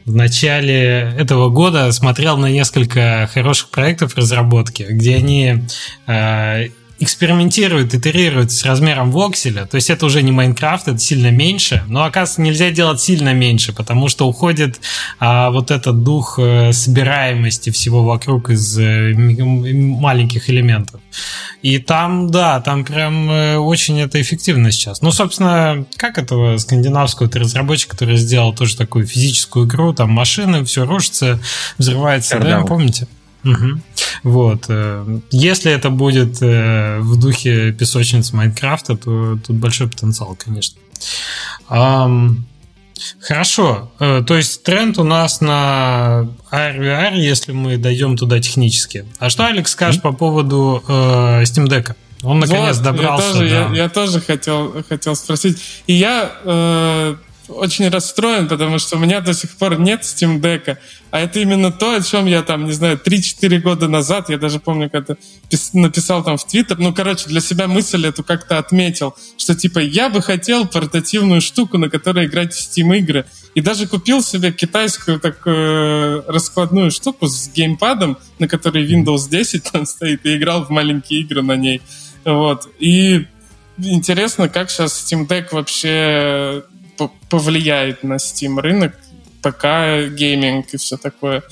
[0.04, 5.64] в начале этого года, смотрел на несколько хороших проектов разработки, где они
[6.06, 6.68] э,
[7.02, 12.04] экспериментирует, итерирует с размером вокселя, то есть это уже не Майнкрафт, это сильно меньше, но
[12.04, 14.80] оказывается нельзя делать сильно меньше, потому что уходит
[15.18, 21.00] а, вот этот дух а, собираемости всего вокруг из а, маленьких элементов.
[21.62, 25.00] И там, да, там прям э, очень это эффективно сейчас.
[25.02, 30.84] Ну, собственно, как этого скандинавского разработчика, который сделал тоже такую физическую игру, там машины, все
[30.84, 31.38] рушится,
[31.78, 33.06] взрывается, да, помните?
[33.44, 33.80] Угу.
[34.24, 34.66] Вот.
[34.68, 40.78] Э, если это будет э, в духе песочниц Майнкрафта, то тут большой потенциал, конечно.
[43.20, 43.90] Хорошо.
[43.98, 49.06] Э, то есть тренд у нас на AR если мы дойдем туда технически.
[49.18, 50.02] А что Алекс скажет mm-hmm.
[50.02, 51.94] по поводу э, Steam Deck?
[52.22, 53.26] Он наконец вот, добрался.
[53.26, 53.56] Я тоже, да.
[53.56, 55.58] я, я тоже хотел, хотел спросить.
[55.86, 57.16] И я э,
[57.48, 60.76] очень расстроен, потому что у меня до сих пор нет Steam Deck.
[61.10, 64.58] А это именно то, о чем я там, не знаю, 3-4 года назад, я даже
[64.60, 65.16] помню, когда
[65.74, 70.08] написал там в Твиттер, ну, короче, для себя мысль эту как-то отметил, что типа я
[70.08, 73.26] бы хотел портативную штуку, на которой играть в Steam игры.
[73.54, 79.84] И даже купил себе китайскую такую раскладную штуку с геймпадом, на которой Windows 10 там
[79.84, 81.82] стоит, и играл в маленькие игры на ней.
[82.24, 82.68] Вот.
[82.78, 83.26] И
[83.76, 86.64] интересно, как сейчас Steam Deck вообще
[87.28, 88.94] повлияет на Steam рынок,
[89.42, 89.64] ПК,
[90.14, 91.42] гейминг и все такое.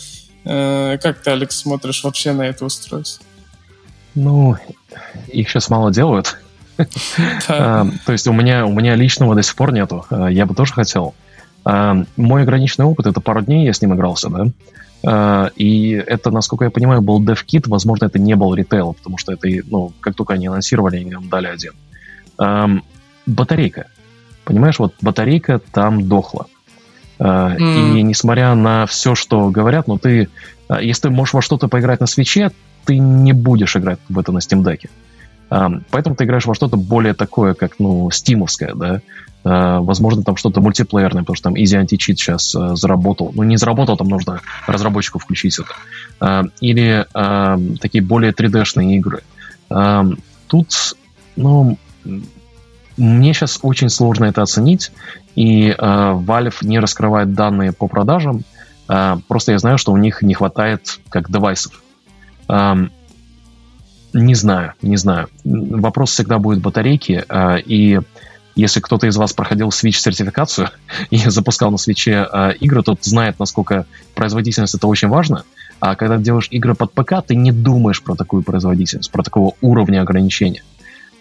[0.44, 3.24] Э, как ты, Алекс, смотришь вообще на это устройство?
[4.14, 4.56] Ну,
[5.28, 6.38] их сейчас мало делают.
[7.48, 10.06] А, то есть у меня, у меня личного до сих пор нету.
[10.10, 11.14] А, я бы тоже хотел.
[12.16, 15.50] Мой ограниченный опыт— это пару дней я с ним игрался, да.
[15.56, 17.68] И это, насколько я понимаю, был DevKit.
[17.68, 21.28] Возможно, это не был ритейл, потому что это, ну, как только они анонсировали, они нам
[21.28, 22.82] дали один.
[23.26, 23.88] Батарейка.
[24.44, 26.46] Понимаешь, вот батарейка там дохла.
[27.18, 27.98] Mm.
[27.98, 30.28] И несмотря на все, что говорят, ну ты,
[30.68, 32.50] а, если ты можешь во что-то поиграть на свече,
[32.86, 34.88] ты не будешь играть в это на Steam Deck.
[35.90, 39.00] Поэтому ты играешь во что-то более такое, как, ну, стимовское, да.
[39.42, 43.32] Возможно, там что-то мультиплеерное, потому что там Easy Anti-Cheat сейчас заработал.
[43.34, 46.50] Ну, не заработал, там нужно разработчику включить это.
[46.60, 47.04] Или
[47.78, 49.22] такие более 3D-шные игры.
[50.46, 50.96] Тут,
[51.34, 51.78] ну,
[53.00, 54.92] мне сейчас очень сложно это оценить,
[55.34, 58.44] и э, Valve не раскрывает данные по продажам.
[58.88, 61.82] Э, просто я знаю, что у них не хватает как девайсов.
[62.48, 62.74] Э,
[64.12, 65.28] не знаю, не знаю.
[65.44, 68.00] Вопрос всегда будет батарейки, э, и
[68.56, 70.70] если кто-то из вас проходил Switch сертификацию
[71.10, 75.44] и запускал на свече э, игры, тот знает, насколько производительность это очень важно.
[75.78, 80.02] А когда делаешь игры под ПК, ты не думаешь про такую производительность, про такого уровня
[80.02, 80.62] ограничения.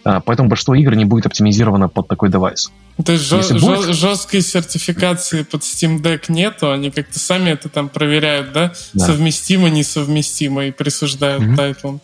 [0.04, 2.72] А, поэтому большинство игр не будет оптимизировано под такой девайс.
[3.04, 3.95] То есть жё- будет...
[3.95, 8.74] жесткой сертификации под Steam Deck нету, они как-то сами это там проверяют, да?
[8.93, 9.06] да.
[9.06, 11.56] Совместимо, несовместимо и присуждают mm-hmm.
[11.56, 12.02] тайтлом.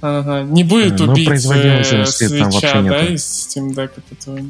[0.00, 0.42] Ага.
[0.42, 4.40] Не будет ну, убить э, свеча, да, из Steam Deck этого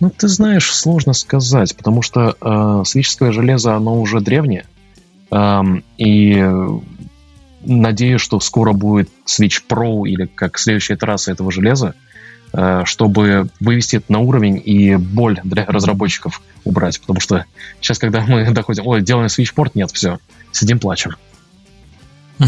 [0.00, 4.66] Ну, ты знаешь, сложно сказать, потому что э, свечское железо, оно уже древнее,
[5.30, 5.62] э,
[5.98, 6.44] и
[7.64, 12.11] надеюсь, что скоро будет Switch Pro или как следующая итерация этого железа, Э,
[12.84, 17.00] чтобы вывести это на уровень и боль для разработчиков убрать.
[17.00, 17.44] Потому что
[17.80, 20.18] сейчас, когда мы доходим, ой, делаем свитчпорт, нет, все,
[20.52, 21.16] сидим, плачем.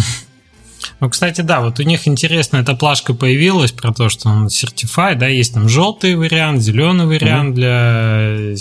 [1.00, 5.16] Ну, кстати, да, вот у них интересная эта плашка появилась про то, что он Certified,
[5.16, 8.52] да, есть там желтый вариант, зеленый вариант mm-hmm.
[8.52, 8.56] для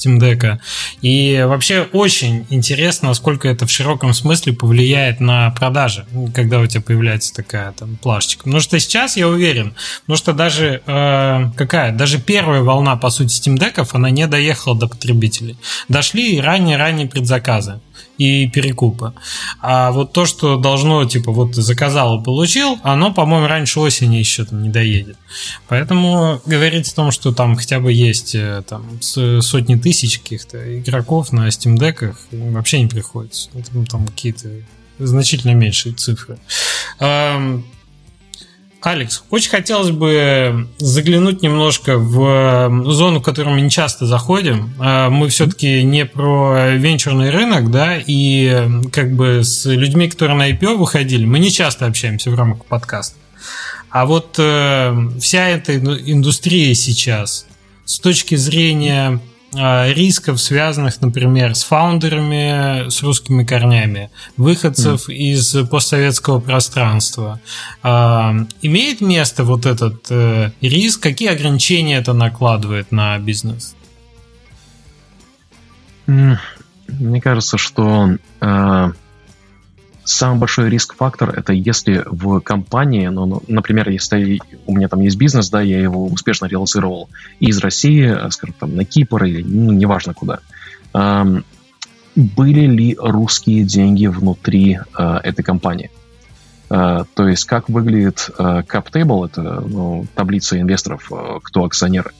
[0.00, 0.58] Steam Deck.
[1.02, 6.80] И вообще очень интересно, насколько это в широком смысле повлияет на продажи, когда у тебя
[6.80, 8.44] появляется такая там плашечка.
[8.44, 13.30] Потому что сейчас я уверен, потому что даже э, какая, даже первая волна, по сути,
[13.30, 15.56] Steam Deck, она не доехала до потребителей.
[15.88, 17.80] Дошли ранние-ранние предзаказы
[18.20, 19.14] и перекупа.
[19.62, 24.44] А вот то, что должно, типа, вот заказал и получил, оно, по-моему, раньше осени еще
[24.44, 25.16] там не доедет.
[25.68, 31.32] Поэтому говорить о том, что там хотя бы есть э, там сотни тысяч каких-то игроков
[31.32, 33.48] на Steam Deck вообще не приходится.
[33.72, 34.50] Ну, там какие-то
[34.98, 36.38] значительно меньшие цифры.
[38.82, 44.72] Алекс, очень хотелось бы заглянуть немножко в зону, в которую мы не часто заходим.
[44.78, 50.50] А, мы все-таки не про венчурный рынок, да, и как бы с людьми, которые на
[50.50, 53.16] IPO выходили, мы не часто общаемся в рамках подкаста.
[53.90, 57.46] А вот э, вся эта индустрия сейчас
[57.84, 59.20] с точки зрения
[59.52, 65.14] рисков, связанных, например, с фаундерами с русскими корнями, выходцев mm.
[65.14, 67.40] из постсоветского пространства.
[67.82, 71.02] А, имеет место вот этот э, риск?
[71.02, 73.74] Какие ограничения это накладывает на бизнес?
[76.06, 78.92] Мне кажется, что э,
[80.04, 85.16] Самый большой риск-фактор это если в компании, ну, ну, например, если у меня там есть
[85.16, 90.14] бизнес, да, я его успешно реализовал из России, скажем, там, на Кипр или ну, неважно
[90.14, 90.40] куда,
[90.94, 91.44] эм,
[92.16, 95.90] были ли русские деньги внутри э, этой компании?
[96.70, 98.88] Э, то есть как выглядит э, cap
[99.26, 102.10] это ну, таблица инвесторов, э, кто акционеры.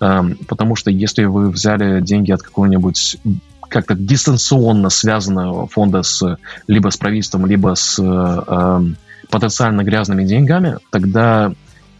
[0.00, 3.18] Э, потому что если вы взяли деньги от какого-нибудь
[3.74, 8.80] как-то дистанционно связанного фонда с либо с правительством, либо с э,
[9.30, 11.52] потенциально грязными деньгами, тогда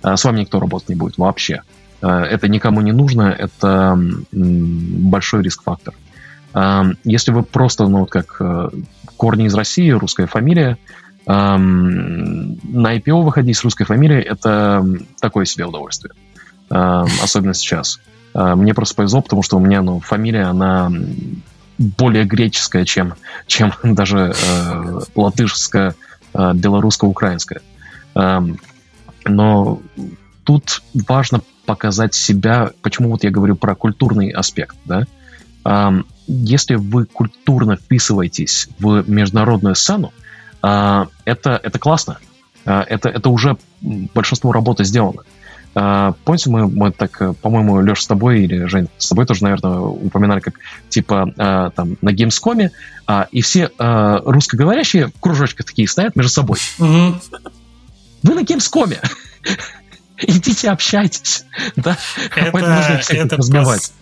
[0.05, 1.63] э, с вами никто работать не будет вообще.
[2.01, 4.37] Э, это никому не нужно, это э,
[5.11, 5.95] большой риск-фактор.
[6.55, 8.69] Э, если вы просто, ну, вот как э,
[9.17, 10.79] корни из России, русская фамилия,
[11.27, 14.87] э, на IPO выходить с русской фамилией– это
[15.21, 16.15] такое себе удовольствие.
[16.71, 17.99] Э, особенно сейчас.
[18.33, 20.93] Э, мне просто повезло, потому что у меня ну, фамилия, она
[21.79, 23.15] более греческая, чем,
[23.47, 25.95] чем даже э, латышская,
[26.33, 27.61] э, белорусско-украинская.
[28.15, 28.41] Э,
[29.25, 29.81] но
[30.45, 35.05] тут важно показать себя, почему вот я говорю про культурный аспект, да.
[35.65, 40.13] Э, если вы культурно вписываетесь в международную сцену,
[40.63, 42.19] э, это, это классно.
[42.65, 45.23] Э, это, это уже большинство работы сделано.
[45.75, 49.43] А, помните, мы, мы так, э, по-моему, Леша с тобой или Жень, с тобой тоже,
[49.43, 50.55] наверное, упоминали, как
[50.89, 52.71] типа а, там на Gamescom,
[53.07, 56.59] а, и все а, русскоговорящие в кружочках такие стоят между собой.
[56.79, 58.97] Вы на Gamescom!
[60.19, 61.45] Идите общайтесь,
[61.77, 61.99] да?
[62.37, 63.93] Это, это разбивать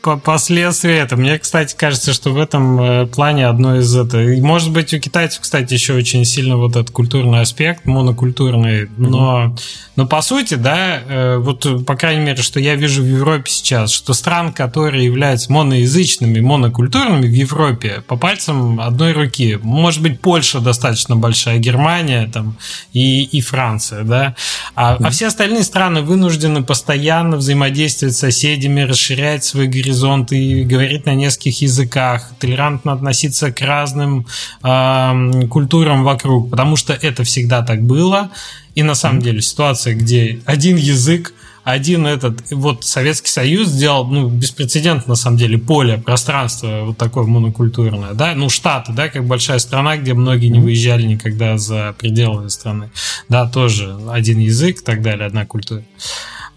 [0.00, 1.16] последствия это.
[1.16, 4.18] Мне, кстати, кажется, что в этом э, плане одно из это.
[4.18, 8.88] Может быть, у китайцев, кстати, еще очень сильно вот этот культурный аспект, монокультурный.
[8.96, 9.60] Но, mm-hmm.
[9.96, 13.90] но по сути, да, э, вот, по крайней мере, что я вижу в Европе сейчас,
[13.90, 19.58] что стран, которые являются моноязычными, монокультурными в Европе, по пальцам одной руки.
[19.62, 22.56] Может быть, Польша достаточно большая, Германия там
[22.92, 24.36] и, и Франция, да.
[24.74, 25.06] А, mm-hmm.
[25.06, 31.06] а все остальные страны вынуждены постоянно взаимодействовать с соседями, расширять свой горизонт горизонт и говорить
[31.06, 34.26] на нескольких языках, толерантно относиться к разным
[34.62, 38.30] э, культурам вокруг, потому что это всегда так было.
[38.74, 41.32] И на самом деле ситуация, где один язык,
[41.64, 47.24] один этот, вот Советский Союз сделал, ну, беспрецедентно, на самом деле, поле, пространство вот такое
[47.24, 52.50] монокультурное, да, ну, Штаты, да, как большая страна, где многие не выезжали никогда за пределы
[52.50, 52.90] страны,
[53.28, 55.82] да, тоже один язык и так далее, одна культура.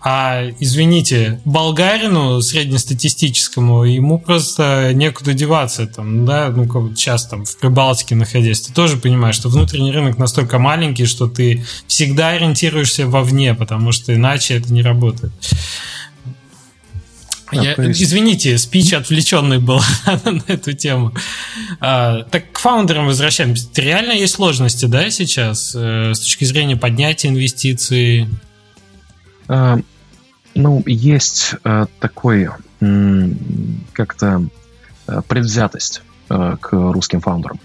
[0.04, 7.46] А, извините, болгарину среднестатистическому, ему просто некуда деваться там, да, ну, как вот сейчас там
[7.46, 13.06] в Прибалтике находясь, ты тоже понимаешь, что внутренний рынок настолько маленький, что ты всегда ориентируешься
[13.06, 15.34] вовне, потому что иначе это не работает.
[17.52, 17.74] А, Я.
[17.74, 21.14] Извините, спич отвлеченный был на эту тему.
[21.80, 23.68] А, так к фаундерам возвращаемся.
[23.76, 28.28] Реально есть сложности, да, сейчас э, с точки зрения поднятия инвестиций?
[29.52, 29.80] А,
[30.56, 32.50] ну, есть э, такой
[33.94, 34.44] как-то
[35.08, 37.60] э, предвзятость э, к русским фаундерам.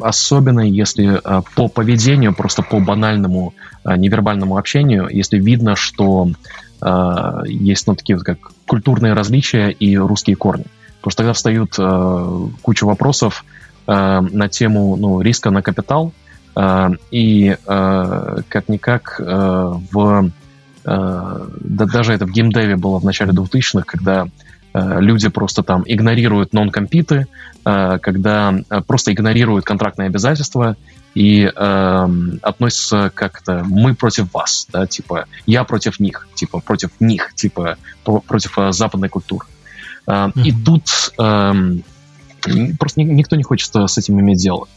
[0.00, 1.20] Особенно если
[1.54, 3.54] по поведению, просто по банальному
[3.84, 6.28] невербальному общению, если видно, что
[7.46, 10.66] есть ну, такие вот как культурные различия и русские корни.
[10.98, 11.76] Потому что тогда встают
[12.60, 13.44] куча вопросов
[13.86, 16.12] на тему ну, риска на капитал,
[17.10, 20.30] и э, как-никак э, в
[20.84, 24.26] да, даже это в геймдеве было в начале 2000-х, когда
[24.72, 27.26] люди просто там игнорируют нон-компиты,
[27.62, 28.54] когда
[28.86, 30.76] просто игнорируют контрактные обязательства
[31.14, 32.08] и э,
[32.42, 38.56] относятся как-то мы против вас, да, типа я против них, типа против них, типа против
[38.58, 39.46] э, западной культуры.
[40.06, 40.42] Э, mm-hmm.
[40.44, 44.68] И тут э, просто никто не хочет с этим иметь дело.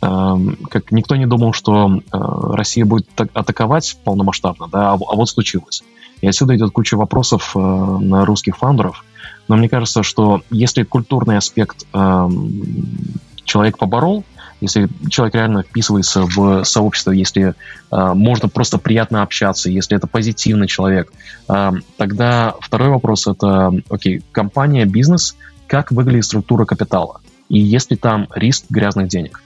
[0.00, 5.82] Как никто не думал, что э, Россия будет атаковать полномасштабно, да, а, а вот случилось.
[6.20, 9.04] И отсюда идет куча вопросов э, на русских фаундеров.
[9.48, 11.86] Но мне кажется, что если культурный аспект
[13.44, 14.24] человек поборол,
[14.60, 17.54] если человек реально вписывается в сообщество, если
[17.90, 21.12] э, можно просто приятно общаться, если это позитивный человек,
[21.48, 25.36] э, тогда второй вопрос это, окей, компания, бизнес,
[25.66, 27.20] как выглядит структура капитала?
[27.48, 29.42] И есть ли там риск грязных денег?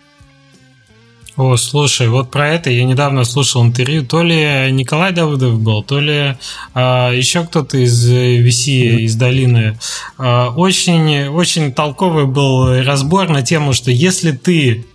[1.37, 6.01] О, слушай, вот про это я недавно слушал интервью, то ли Николай Давыдов был, то
[6.01, 6.37] ли
[6.75, 9.79] а, еще кто-то из VC, из долины.
[10.19, 14.87] А, очень, очень толковый был разбор на тему, что если ты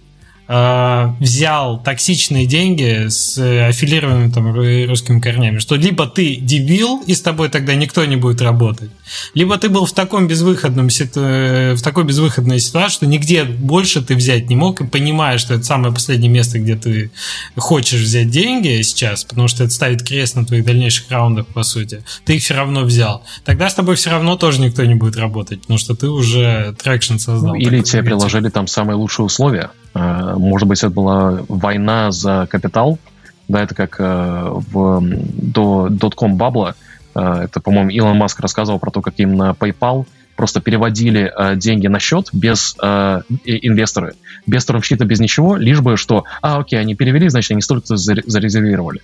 [0.48, 4.54] э, взял токсичные деньги с аффилированными там
[4.88, 8.92] русскими корнями, что либо ты дебил, и с тобой тогда никто не будет работать,
[9.34, 14.50] либо ты был в таком безвыходном в такой безвыходной ситуации, что нигде больше ты взять
[14.50, 17.12] не мог, и понимаешь, что это самое последнее место, где ты
[17.58, 22.04] хочешь взять деньги сейчас, потому что это ставит крест на твоих дальнейших раундах, по сути,
[22.26, 23.24] ты их все равно взял.
[23.44, 27.18] Тогда с тобой все равно тоже никто не будет работать, потому что ты уже traction
[27.18, 27.54] создал.
[27.54, 29.72] Ну, или тебе приложили там самые лучшие условия.
[29.96, 33.00] Э, может быть, это была война за капитал,
[33.48, 36.76] да, это как э, в до dot-com bubble а.
[37.14, 41.88] Э, это, по-моему, Илон Маск рассказывал про то, как им на PayPal просто переводили деньги
[41.88, 44.16] на счет без э, инвесторы,
[44.46, 49.02] без термшита, без ничего, лишь бы что, а, окей, они перевели, значит, они столько зарезервировали.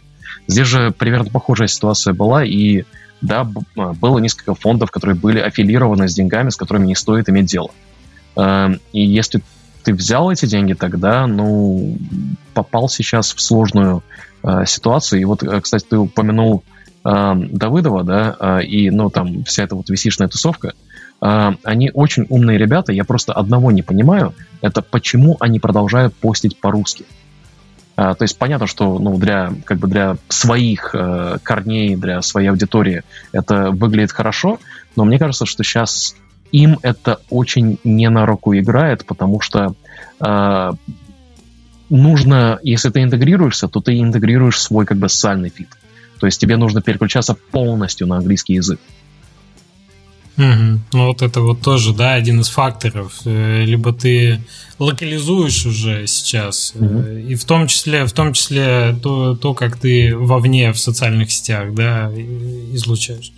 [0.48, 2.84] Здесь же примерно похожая ситуация была, и
[3.22, 7.70] да, было несколько фондов, которые были аффилированы с деньгами, с которыми не стоит иметь дело.
[8.92, 9.42] И если
[9.84, 11.98] ты взял эти деньги тогда, ну,
[12.54, 14.04] попал сейчас в сложную
[14.44, 15.22] э, ситуацию.
[15.22, 16.64] И вот, э, кстати, ты упомянул
[17.04, 20.74] э, Давыдова, да, э, и, ну, там, вся эта вот висишная тусовка.
[21.22, 26.60] Э, они очень умные ребята, я просто одного не понимаю, это почему они продолжают постить
[26.60, 27.06] по-русски.
[27.98, 32.48] Uh, то есть понятно, что ну, для, как бы для своих uh, корней, для своей
[32.48, 33.04] аудитории
[33.34, 34.60] это выглядит хорошо,
[34.96, 36.16] но мне кажется, что сейчас
[36.52, 39.76] им это очень не на руку играет, потому что
[40.20, 40.72] э,
[41.90, 45.70] нужно, если ты интегрируешься, то ты интегрируешь свой как бы социальный фит.
[46.20, 48.80] То есть тебе нужно переключаться полностью на английский язык.
[50.38, 50.80] Угу.
[50.94, 53.20] Ну вот это вот тоже, да, один из факторов.
[53.26, 54.42] Э, либо ты
[54.80, 57.02] локализуешь уже сейчас, угу.
[57.02, 61.74] и в том числе, в том числе то, то, как ты вовне в социальных сетях,
[61.74, 62.12] да,
[62.74, 63.32] излучаешь.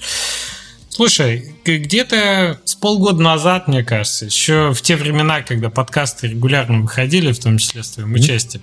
[0.94, 7.32] Слушай, где-то с полгода назад, мне кажется, еще в те времена, когда подкасты регулярно выходили,
[7.32, 8.62] в том числе с твоим участием,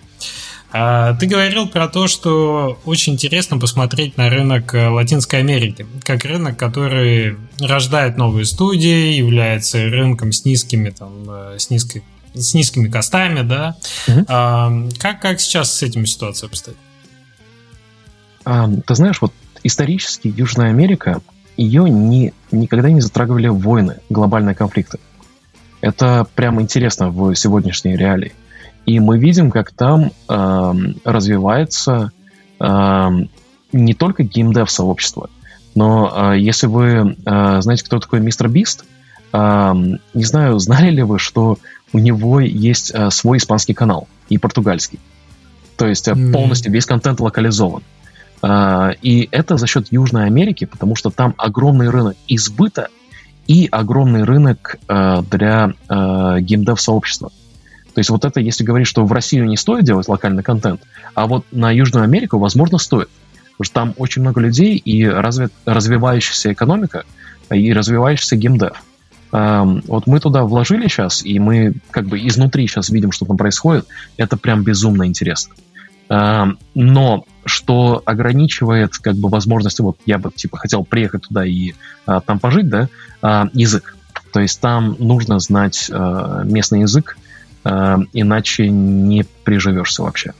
[0.70, 6.24] а, ты говорил про то, что очень интересно посмотреть на рынок э, Латинской Америки, как
[6.24, 12.86] рынок, который рождает новые студии, является рынком с низкими, там, э, с низкой с низкими
[12.86, 13.76] костами, да.
[14.06, 14.26] Угу.
[14.28, 16.78] А, как, как сейчас с этим ситуация обстоит?
[18.44, 19.32] А, ты знаешь, вот
[19.64, 21.20] исторически Южная Америка
[21.60, 24.98] ее не, никогда не затрагивали войны, глобальные конфликты.
[25.82, 28.32] Это прям интересно в сегодняшней реалии.
[28.86, 32.12] И мы видим, как там э, развивается
[32.58, 33.08] э,
[33.72, 35.28] не только геймдев сообщество,
[35.74, 38.84] но э, если вы э, знаете, кто такой мистер Бист,
[39.32, 39.74] э,
[40.14, 41.58] не знаю, знали ли вы, что
[41.92, 44.98] у него есть э, свой испанский канал и португальский.
[45.76, 47.82] То есть э, полностью весь контент локализован.
[47.82, 47.99] А,
[48.42, 52.88] и это за счет Южной Америки, потому что там огромный рынок избыта
[53.46, 57.30] и огромный рынок а, для а, геймдев-сообщества.
[57.92, 60.82] То есть вот это, если говорить, что в Россию не стоит делать локальный контент,
[61.14, 63.08] а вот на Южную Америку, возможно, стоит.
[63.56, 67.04] Потому что там очень много людей и развит, развивающаяся экономика,
[67.50, 68.80] и развивающийся геймдев.
[69.32, 73.86] Вот мы туда вложили сейчас, и мы как бы изнутри сейчас видим, что там происходит.
[74.16, 75.54] Это прям безумно интересно.
[76.10, 81.72] Но что ограничивает как бы возможности, вот я бы типа хотел приехать туда и
[82.06, 82.88] а, там пожить, да,
[83.22, 83.96] а, язык.
[84.32, 87.16] То есть там нужно знать а, местный язык,
[87.64, 90.32] а, иначе не приживешься вообще.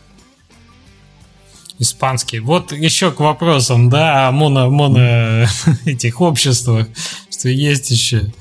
[1.79, 2.41] Испанский.
[2.41, 5.01] Вот еще к вопросам, да, о моно, моно
[5.87, 6.87] этих обществах,
[7.31, 8.33] что есть еще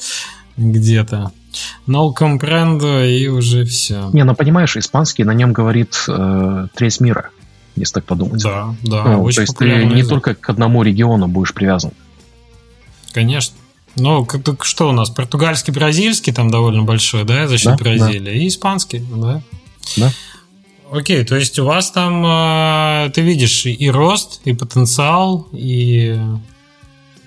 [0.59, 1.31] где-то.
[1.87, 4.09] No comprendo и уже все.
[4.13, 7.31] Не, ну понимаешь, испанский на нем говорит э, треть мира,
[7.75, 8.43] если так подумать.
[8.43, 9.03] Да, да.
[9.03, 11.91] Ну, очень то есть ты не только к одному региону будешь привязан.
[13.11, 13.55] Конечно.
[13.95, 15.09] Ну, как, что у нас?
[15.09, 18.31] Португальский, бразильский там довольно большой, да, за счет да, Бразилии, да.
[18.31, 19.41] и испанский, да.
[19.97, 20.11] Да.
[20.91, 26.19] Окей, то есть у вас там э, ты видишь и рост, и потенциал, и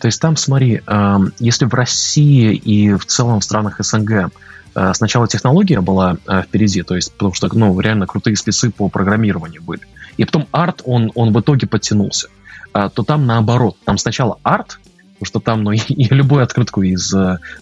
[0.03, 4.32] то есть там, смотри, эм, если в России и в целом в странах СНГ
[4.74, 8.88] э, сначала технология была э, впереди, то есть потому что ну, реально крутые спецы по
[8.88, 9.82] программированию были,
[10.16, 12.30] и потом арт, он, он в итоге подтянулся,
[12.72, 14.80] то там наоборот, там сначала арт,
[15.20, 17.14] Потому что там, ну, и, и любую открытку из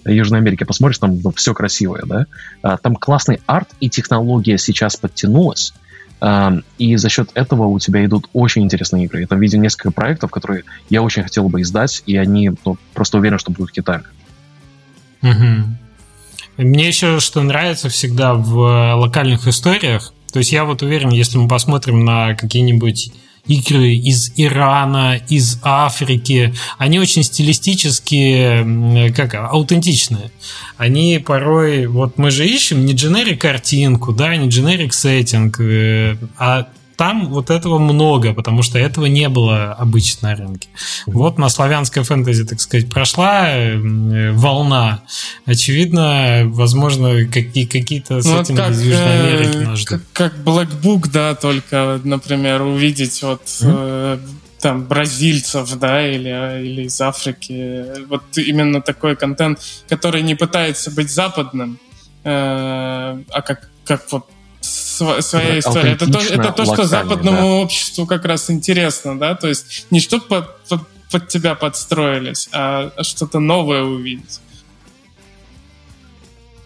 [0.06, 2.24] Южной Америки посмотришь, там ну, все красивое, да.
[2.62, 5.74] А, там классный арт, и технология сейчас подтянулась.
[6.20, 9.20] А, и за счет этого у тебя идут очень интересные игры.
[9.20, 13.18] Я там видел несколько проектов, которые я очень хотел бы издать, и они ну, просто
[13.18, 14.02] уверены, что будут Китаем.
[15.22, 16.58] Угу.
[16.58, 21.48] Мне еще что нравится всегда в локальных историях, то есть я вот уверен, если мы
[21.48, 23.12] посмотрим на какие-нибудь
[23.46, 30.30] игры из Ирана, из Африки, они очень стилистически, как, аутентичные.
[30.76, 36.68] Они порой, вот мы же ищем не дженерик картинку, да, не дженерик сеттинг, э, а
[37.00, 40.68] там вот этого много, потому что этого не было обычно на рынке.
[41.06, 45.00] Вот на славянской фэнтези, так сказать, прошла э, волна.
[45.46, 50.02] Очевидно, возможно, какие- какие-то ну, сеттинги как, из Южной э, Америки нас ждут.
[50.12, 54.20] Как, как Black Book, да, только, например, увидеть вот mm-hmm.
[54.60, 56.28] там бразильцев, да, или,
[56.62, 58.06] или из Африки.
[58.08, 61.78] Вот именно такой контент, который не пытается быть западным,
[62.24, 64.26] а как, как вот
[65.20, 65.92] своя история.
[65.92, 67.44] Это то, это то что западному да.
[67.44, 70.80] обществу как раз интересно, да, то есть не что под, под,
[71.10, 74.40] под тебя подстроились, а что-то новое увидеть.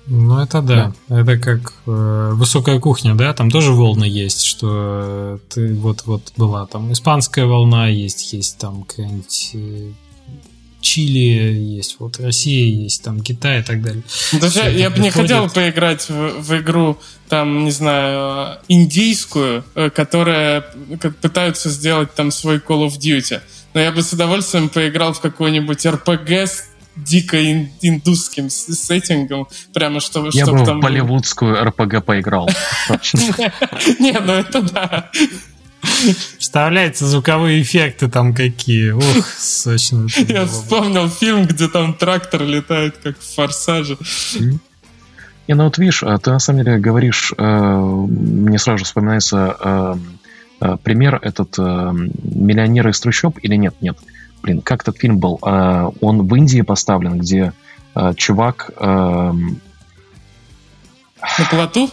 [0.07, 0.93] Ну, это да.
[1.09, 1.21] да.
[1.21, 6.67] Это как э, высокая кухня, да, там тоже волны есть, что ты вот вот была
[6.67, 9.93] там испанская волна, есть, есть там какая-нибудь э,
[10.85, 14.03] Чили есть, вот Россия есть, там Китай и так далее.
[14.39, 16.99] Даже ну, я бы не хотел поиграть в, в игру,
[17.31, 20.63] там, не знаю, индийскую, э, которая
[21.01, 23.41] как пытаются сделать там свой Call of Duty.
[23.73, 26.65] Но я бы с удовольствием поиграл в какой-нибудь RPG с
[26.97, 27.43] дико
[27.81, 30.29] индусским сеттингом, прямо чтобы...
[30.33, 30.79] Я бы там...
[30.79, 32.49] в болливудскую RPG поиграл.
[33.99, 35.11] Не, ну это да.
[36.35, 38.91] Представляете, звуковые эффекты там какие.
[38.91, 40.07] Ух, сочно.
[40.29, 43.97] Я вспомнил фильм, где там трактор летает, как в «Форсаже».
[45.47, 49.95] Не, ну вот видишь, а ты на самом деле говоришь, э, мне сразу вспоминается э,
[50.61, 53.75] э, пример этот «Миллионер из трущоб» или нет?
[53.83, 53.99] Нет.
[54.43, 55.39] Блин, как этот фильм был?
[55.43, 57.53] он в Индии поставлен, где
[58.17, 58.71] чувак...
[58.79, 59.35] На
[61.51, 61.91] плоту?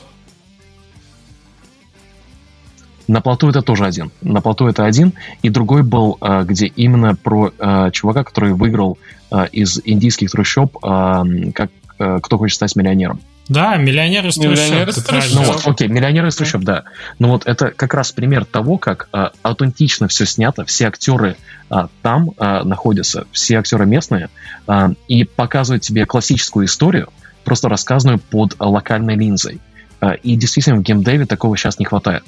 [3.07, 4.11] На плоту это тоже один.
[4.21, 5.13] На плоту это один.
[5.41, 8.97] И другой был, э, где именно про э, чувака, который выиграл
[9.31, 13.21] э, из индийских трущоб, как «Кто хочет стать миллионером».
[13.51, 15.33] Да, миллионер из трущоб.
[15.33, 16.83] Ну вот, окей, миллионер из трущоб, да.
[17.19, 21.35] Ну вот это как раз пример того, как а, аутентично все снято, все актеры
[21.69, 24.29] а, там а, находятся, все актеры местные,
[24.67, 27.09] а, и показывают тебе классическую историю,
[27.43, 29.59] просто рассказанную под локальной линзой.
[29.99, 32.23] А, и действительно в геймдеве такого сейчас не хватает.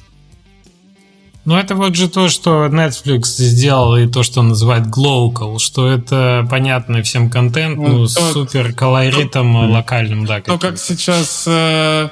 [1.45, 5.89] Ну, это вот же то, что Netflix сделал, и то, что он называет Glocal, что
[5.89, 10.39] это понятный всем контент, ну, ну супер колоритом то, локальным, да.
[10.39, 12.09] То, как сейчас э,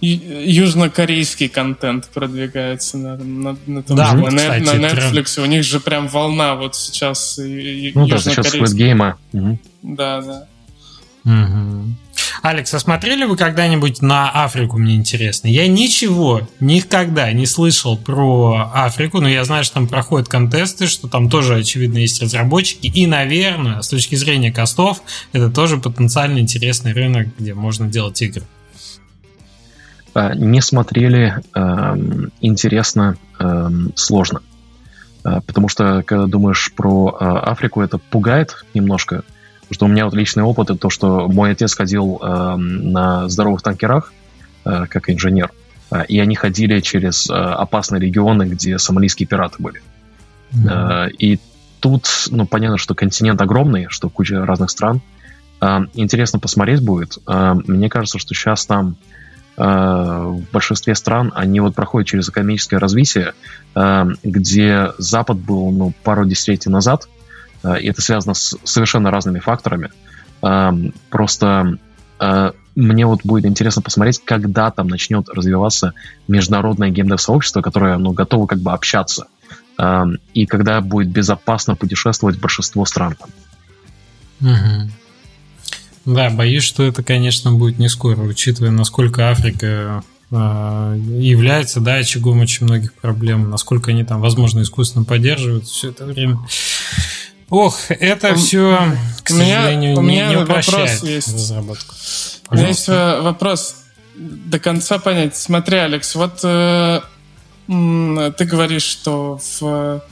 [0.00, 5.34] южнокорейский контент продвигается на, на, на том да, же, вот, на, кстати, на Netflix.
[5.34, 5.38] Тренд.
[5.38, 9.14] У них же прям волна вот сейчас Ну да, за счет Squid Game.
[9.32, 9.58] Угу.
[9.82, 10.46] Да, да.
[11.24, 11.94] Угу.
[12.42, 15.48] Алекс, а смотрели вы когда-нибудь на Африку, мне интересно?
[15.48, 21.08] Я ничего никогда не слышал про Африку, но я знаю, что там проходят контесты, что
[21.08, 22.86] там тоже, очевидно, есть разработчики.
[22.86, 28.42] И, наверное, с точки зрения костов, это тоже потенциально интересный рынок, где можно делать игры.
[30.14, 34.42] А, не смотрели, эм, интересно, эм, сложно.
[35.24, 39.24] А, потому что, когда думаешь про э, Африку, это пугает немножко,
[39.68, 43.28] Потому что у меня вот личный опыт, это то, что мой отец ходил э, на
[43.28, 44.12] здоровых танкерах
[44.64, 45.52] э, как инженер,
[45.90, 49.80] э, и они ходили через э, опасные регионы, где сомалийские пираты были.
[50.52, 51.08] Mm-hmm.
[51.08, 51.40] Э, и
[51.80, 55.00] тут, ну, понятно, что континент огромный, что куча разных стран.
[55.62, 57.18] Э, интересно посмотреть будет.
[57.26, 58.96] Э, мне кажется, что сейчас там
[59.56, 63.32] э, в большинстве стран они вот проходят через экономическое развитие,
[63.74, 67.08] э, где Запад был ну, пару десятилетий назад–
[67.72, 69.90] и это связано с совершенно разными факторами.
[70.42, 71.78] Эм, просто
[72.20, 75.94] э, мне вот будет интересно посмотреть, когда там начнет развиваться
[76.28, 79.26] международное геймдев-сообщество, которое ну, готово как бы общаться,
[79.78, 83.16] эм, и когда будет безопасно путешествовать большинство стран.
[84.40, 84.90] Угу.
[86.06, 92.40] Да, боюсь, что это, конечно, будет не скоро, учитывая, насколько Африка э, является да, очагом
[92.40, 96.40] очень многих проблем, насколько они там, возможно, искусственно поддерживают все это время.
[97.50, 98.78] Ох, это все,
[99.22, 101.32] к сожалению, у меня, не, не вопрос есть.
[101.32, 101.94] разработку.
[101.94, 102.50] Пожалуйста.
[102.50, 102.88] У меня есть
[103.24, 103.76] вопрос
[104.14, 105.36] до конца понять.
[105.36, 107.00] Смотри, Алекс, вот э,
[107.66, 110.02] ты говоришь, что в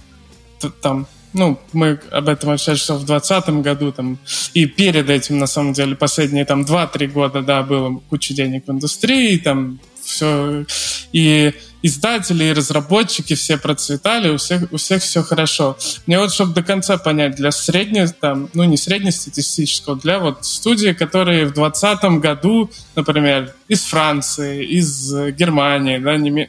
[0.81, 4.19] там ну, мы об этом общались в 2020 году, там,
[4.53, 8.71] и перед этим, на самом деле, последние там 2-3 года, да, было куча денег в
[8.71, 9.81] индустрии, там
[10.13, 10.65] все,
[11.13, 11.53] и
[11.83, 15.77] издатели, и разработчики все процветали, у всех, у всех все хорошо.
[16.07, 20.93] Мне вот, чтобы до конца понять, для среднего, там, ну, не среднестатистического, для вот студии,
[20.93, 26.49] которые в 2020 году, например, из Франции, из Германии, да, неме...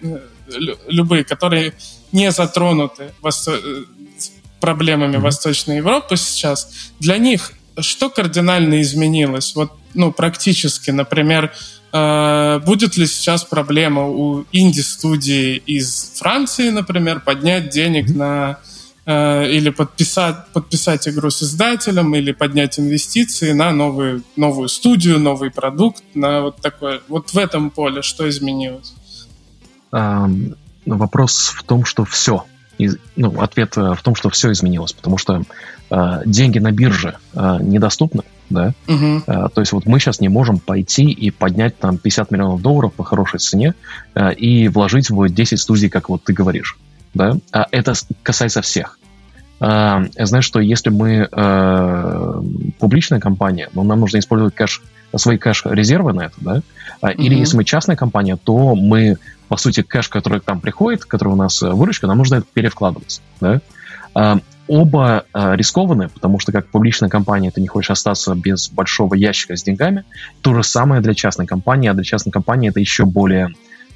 [0.88, 1.74] любые, которые
[2.12, 3.58] не затронуты восто...
[4.60, 5.20] проблемами mm-hmm.
[5.20, 9.56] Восточной Европы сейчас, для них что кардинально изменилось?
[9.56, 11.50] Вот, ну, практически, например, э,
[11.94, 18.58] будет ли сейчас проблема у инди-студии из Франции, например, поднять денег на
[19.06, 25.52] э, или подписать, подписать игру с издателем, или поднять инвестиции на новую, новую студию, новый
[25.52, 27.02] продукт, на вот такое.
[27.08, 28.94] Вот в этом поле что изменилось?
[29.92, 30.56] Um,
[30.86, 32.46] вопрос в том, что все.
[32.80, 35.44] И, ну, ответ э, в том, что все изменилось, потому что
[35.92, 38.74] э, деньги на бирже э, недоступны, да.
[38.88, 39.24] Угу.
[39.28, 42.94] Э, то есть вот мы сейчас не можем пойти и поднять там 50 миллионов долларов
[42.94, 43.74] по хорошей цене
[44.16, 46.78] э, и вложить в 10 студий, как вот ты говоришь,
[47.14, 47.38] да.
[47.52, 49.00] А это касается всех.
[49.60, 52.42] Э, знаешь, что если мы э,
[52.80, 54.82] публичная компания, но нам нужно использовать кэш,
[55.16, 56.62] свои кэш-резервы на это, да,
[57.02, 57.16] mm-hmm.
[57.16, 59.18] или если мы частная компания, то мы
[59.54, 63.22] по сути, кэш, который к нам приходит, который у нас выручка, нам нужно это перевкладывать.
[63.40, 63.62] Да?
[64.68, 69.16] А, оба а, рискованы, потому что как публичная компания ты не хочешь остаться без большого
[69.16, 70.04] ящика с деньгами.
[70.42, 73.50] То же самое для частной компании, а для частной компании это еще более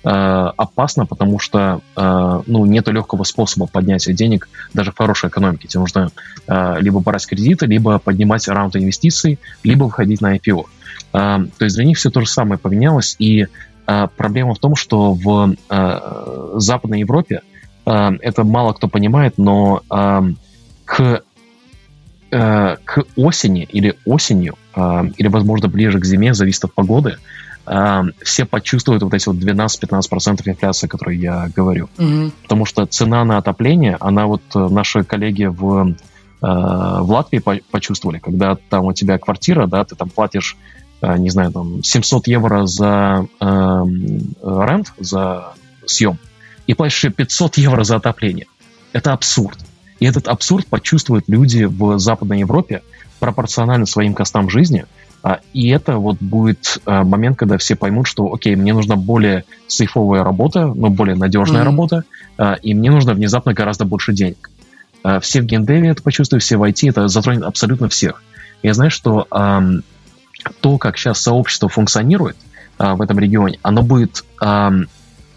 [0.03, 5.67] э, опасно, потому что э, ну, нет легкого способа поднятия денег даже в хорошей экономике.
[5.67, 6.11] Тебе нужно
[6.47, 10.65] э, либо брать кредиты, либо поднимать раунд инвестиций, либо выходить на IPO.
[11.13, 13.47] Э, то есть для них все то же самое поменялось, и
[13.87, 17.41] а, проблема в том, что в а, Западной Европе
[17.85, 19.81] а, это мало кто понимает, но
[20.87, 21.21] к,
[22.29, 27.17] к осени или осенью, или, возможно, ближе к зиме, зависит от погоды,
[28.23, 31.89] все почувствуют вот эти вот 12-15% инфляции, о которой я говорю.
[31.97, 32.31] Mm-hmm.
[32.43, 35.95] Потому что цена на отопление, она вот э, наши коллеги в,
[36.41, 37.41] в Латвии
[37.71, 40.57] почувствовали, когда там у тебя квартира, да, ты там платишь
[41.01, 43.45] Э, не знаю, там, 700 евро за э,
[44.41, 45.53] рент, за
[45.85, 46.17] съем,
[46.65, 48.47] и платишь еще 500 евро за отопление.
[48.93, 49.59] Это абсурд.
[49.99, 52.81] И этот абсурд почувствуют люди в Западной Европе
[53.19, 54.85] пропорционально своим костам жизни,
[55.23, 59.43] а, и это вот будет а, момент, когда все поймут, что, окей, мне нужна более
[59.67, 61.65] сейфовая работа, но более надежная mm-hmm.
[61.65, 62.03] работа,
[62.37, 64.49] а, и мне нужно внезапно гораздо больше денег.
[65.21, 68.23] Все в геймдеве это почувствуют, все в IT, это затронет абсолютно всех.
[68.61, 69.27] Я знаю, что
[70.59, 72.35] то, как сейчас сообщество функционирует
[72.77, 74.25] в этом регионе, оно будет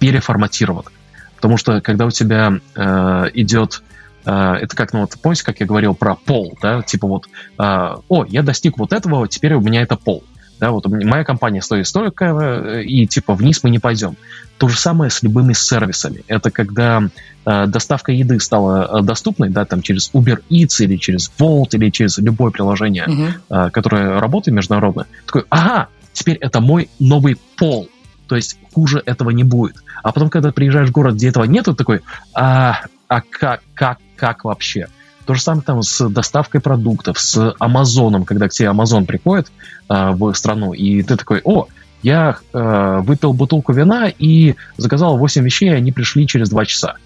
[0.00, 0.90] переформатировано.
[1.36, 3.82] Потому что когда у тебя а, идет
[4.24, 7.26] это как, ну вот, помните, как я говорил про пол, да, типа вот,
[7.58, 10.22] uh, о, я достиг вот этого, теперь у меня это пол.
[10.60, 14.16] Да, вот моя компания стоит столько, э, и типа вниз мы не пойдем.
[14.58, 16.22] То же самое с любыми сервисами.
[16.28, 17.08] Это когда
[17.46, 21.88] э, доставка еды стала э, доступной, да, там через Uber Eats или через Volt или
[21.88, 23.68] через любое приложение, uh-huh.
[23.68, 25.06] э, которое работает международно.
[25.24, 27.88] Такой, ага, теперь это мой новый пол.
[28.28, 29.76] То есть хуже этого не будет.
[30.02, 32.02] А потом, когда приезжаешь в город, где этого нет, ты такой,
[32.34, 34.88] а, а как, как, как вообще?
[35.24, 39.50] То же самое там с доставкой продуктов, с Амазоном, когда к тебе Амазон приходит
[39.88, 41.68] э, в страну, и ты такой, о,
[42.02, 46.96] я э, выпил бутылку вина и заказал 8 вещей, и они пришли через 2 часа.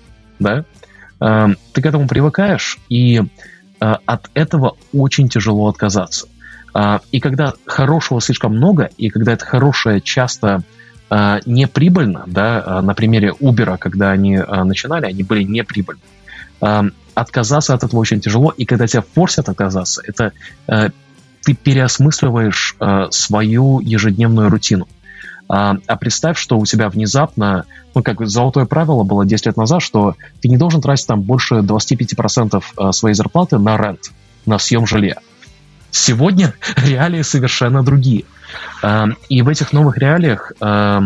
[0.40, 0.64] Да?
[1.20, 3.24] Э, ты к этому привыкаешь, и э,
[3.80, 6.26] от этого очень тяжело отказаться.
[6.74, 10.62] Э, и когда хорошего слишком много, и когда это хорошее часто
[11.10, 16.00] э, неприбыльно, да, э, на примере Uber, когда они э, начинали, они были неприбыльны.
[17.14, 20.32] Отказаться от этого очень тяжело, и когда тебя форсят отказаться, это
[20.66, 20.90] э,
[21.42, 24.88] ты переосмысливаешь э, свою ежедневную рутину.
[25.48, 29.82] А, а представь, что у тебя внезапно, ну, как золотое правило было 10 лет назад,
[29.82, 34.10] что ты не должен тратить там больше 25% э, своей зарплаты на рент,
[34.46, 35.16] на съем жилья.
[35.90, 38.24] Сегодня реалии совершенно другие.
[38.82, 41.00] Э, и в этих новых реалиях э,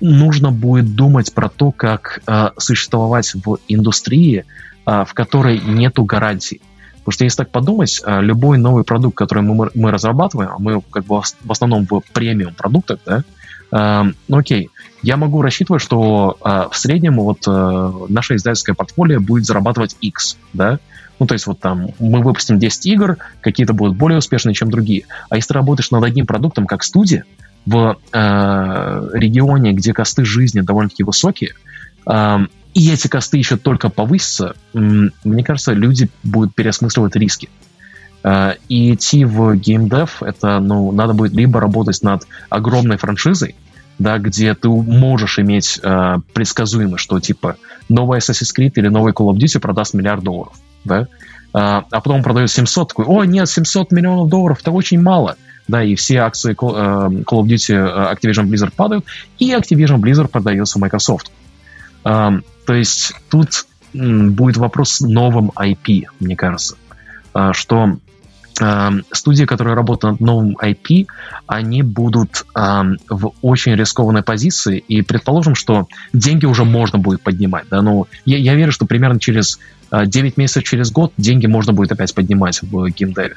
[0.00, 4.44] нужно будет думать про то, как э, существовать в индустрии,
[4.84, 6.60] в которой нету гарантий.
[7.04, 10.80] Потому что если так подумать, э, любой новый продукт, который мы, мы разрабатываем, а мы
[10.90, 13.24] как бы в основном в премиум продуктах, да,
[13.72, 14.70] э, ну окей,
[15.02, 20.38] я могу рассчитывать, что э, в среднем вот э, наше издательское портфолио будет зарабатывать X,
[20.54, 20.78] да,
[21.18, 25.04] ну, то есть вот там мы выпустим 10 игр, какие-то будут более успешные, чем другие.
[25.28, 27.24] А если ты работаешь над одним продуктом, как студия,
[27.66, 31.54] в э, регионе, где косты жизни довольно-таки высокие,
[32.06, 32.38] э,
[32.74, 37.48] и эти косты еще только повысятся, мне кажется, люди будут переосмысливать риски.
[38.24, 43.54] Э, и идти в геймдев, это, ну, надо будет либо работать над огромной франшизой,
[43.98, 47.56] да, где ты можешь иметь э, предсказуемо, что типа
[47.88, 51.06] новый Assassin's Creed или новый Call of Duty продаст миллиард долларов, да, э,
[51.52, 55.36] а потом продает 700, такой, о, нет, 700 миллионов долларов, это очень мало,
[55.68, 59.04] да, и все акции Call, э, Call of Duty э, Activision Blizzard падают,
[59.38, 61.28] и Activision Blizzard продается Microsoft.
[61.28, 61.43] Э,
[62.04, 66.76] то есть тут будет вопрос с новым IP, мне кажется,
[67.34, 67.96] э, что
[69.10, 71.08] студии, которые работают над новым IP,
[71.48, 77.64] они будут в очень рискованной позиции, и предположим, что деньги уже можно будет поднимать.
[77.68, 77.82] Да?
[77.82, 79.58] Ну, я, я верю, что примерно через
[79.90, 83.34] э, 9 месяцев, через год деньги можно будет опять поднимать в геймдеве.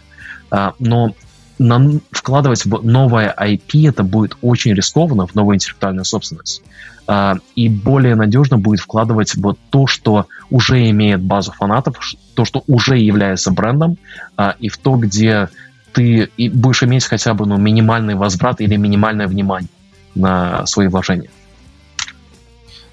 [0.52, 1.16] Э, но
[1.60, 6.62] на, вкладывать в новое IP это будет очень рискованно, в новую интеллектуальную собственность.
[7.08, 11.96] А, и более надежно будет вкладывать в то, что уже имеет базу фанатов,
[12.36, 13.98] то, что уже является брендом,
[14.36, 15.50] а, и в то, где
[15.94, 19.70] ты будешь иметь хотя бы ну, минимальный возврат или минимальное внимание
[20.16, 21.30] на свои вложения.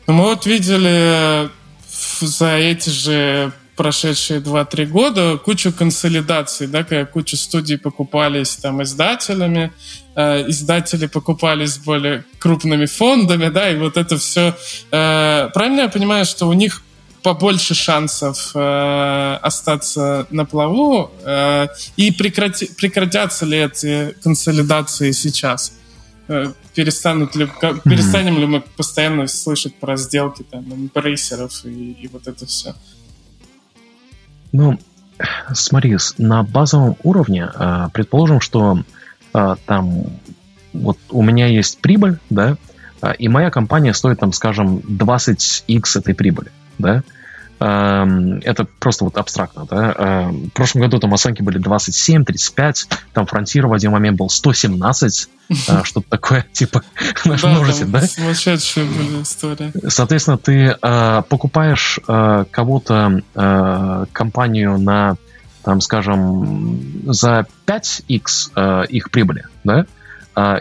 [0.07, 1.51] Ну, мы вот видели
[2.21, 9.73] за эти же прошедшие 2-3 года кучу консолидаций, да, когда куча студий покупались там издателями,
[10.15, 14.55] э, издатели покупались более крупными фондами, да, и вот это все...
[14.91, 16.83] Э, правильно я понимаю, что у них
[17.23, 25.73] побольше шансов э, остаться на плаву, э, и прекрати, прекратятся ли эти консолидации сейчас?
[26.29, 27.81] Э, перестанут ли, mm-hmm.
[27.85, 32.75] перестанем ли мы постоянно слышать про сделки там, эмбрейсеров и, и вот это все?
[34.55, 34.79] Ну,
[35.53, 38.85] смотри, на базовом уровне, а, предположим, что
[39.33, 40.05] а, там
[40.73, 42.57] вот у меня есть прибыль, да,
[43.01, 47.03] а, и моя компания стоит там, скажем, 20x этой прибыли, да,
[47.67, 50.29] это просто вот абстрактно, да.
[50.31, 55.29] В прошлом году там оценки были 27, 35, там фронтир в один момент был 117,
[55.69, 56.83] а, что-то такое, типа,
[57.25, 58.03] наш множитель, да?
[58.03, 59.73] Сумасшедшие были истории.
[59.89, 65.17] Соответственно, ты э, покупаешь э, кого-то, э, компанию на,
[65.63, 69.87] там, скажем, за 5x э, их прибыли, да?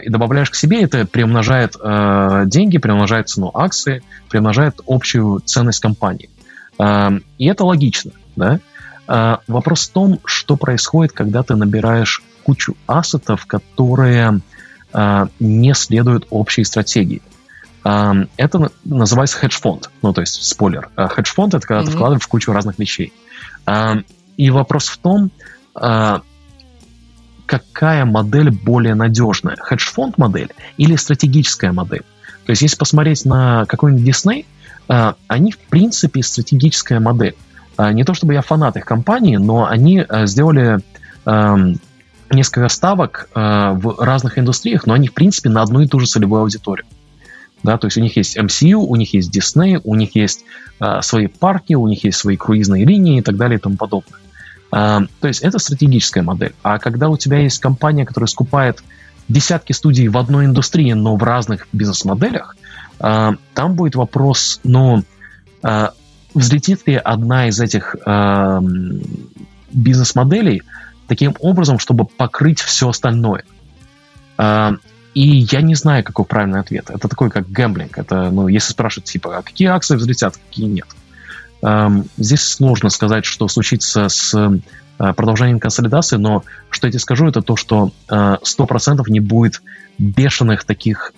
[0.04, 6.30] и добавляешь к себе, это приумножает э, деньги, приумножает цену акции, приумножает общую ценность компании.
[6.78, 8.60] И это логично, да?
[9.06, 14.40] Э, вопрос в том, что происходит, когда ты набираешь кучу ассетов, которые
[14.92, 17.20] а, не следуют общей стратегии.
[17.82, 19.90] А, это называется хедж-фонд.
[20.02, 20.88] Ну, то есть, спойлер.
[20.94, 21.86] А, хедж-фонд— это когда mm-hmm.
[21.86, 23.12] ты вкладываешь в кучу разных вещей.
[24.36, 25.30] И вопрос в том,
[27.46, 29.56] какая модель более надежная?
[29.56, 32.04] Хедж-фонд модель или стратегическая модель?
[32.44, 34.44] То есть, если посмотреть на какой-нибудь Disney,
[34.86, 37.34] они, в принципе, стратегическая модель.
[37.78, 40.80] Не то чтобы я фанат их компании, но они сделали
[42.30, 43.40] несколько ставок э,
[43.74, 46.86] в разных индустриях, но они, в принципе, на одну и ту же целевую аудиторию.
[47.62, 50.44] Да, то есть у них есть MCU, у них есть Disney, у них есть
[50.80, 54.20] э, свои парки, у них есть свои круизные линии и так далее и тому подобное.
[54.72, 56.54] Э, то есть это стратегическая модель.
[56.62, 58.82] А когда у тебя есть компания, которая скупает
[59.28, 65.02] десятки студий в одной индустрии, но в разных бизнес-моделях, э, там будет вопрос, ну,
[65.62, 65.88] э,
[66.34, 68.60] взлетит ли одна из этих э,
[69.72, 70.62] бизнес-моделей–
[71.06, 73.44] таким образом, чтобы покрыть все остальное.
[74.36, 74.74] А,
[75.14, 76.90] и я не знаю, какой правильный ответ.
[76.90, 77.98] Это такой, как гэмблинг.
[77.98, 80.86] Это, ну, если спрашивать, типа, а какие акции взлетят, какие нет.
[82.18, 84.34] Здесь сложно сказать, что случится с
[84.98, 89.62] а, продолжением консолидации, но что я тебе скажу, это то, что 100% не будет
[89.96, 91.12] бешеных таких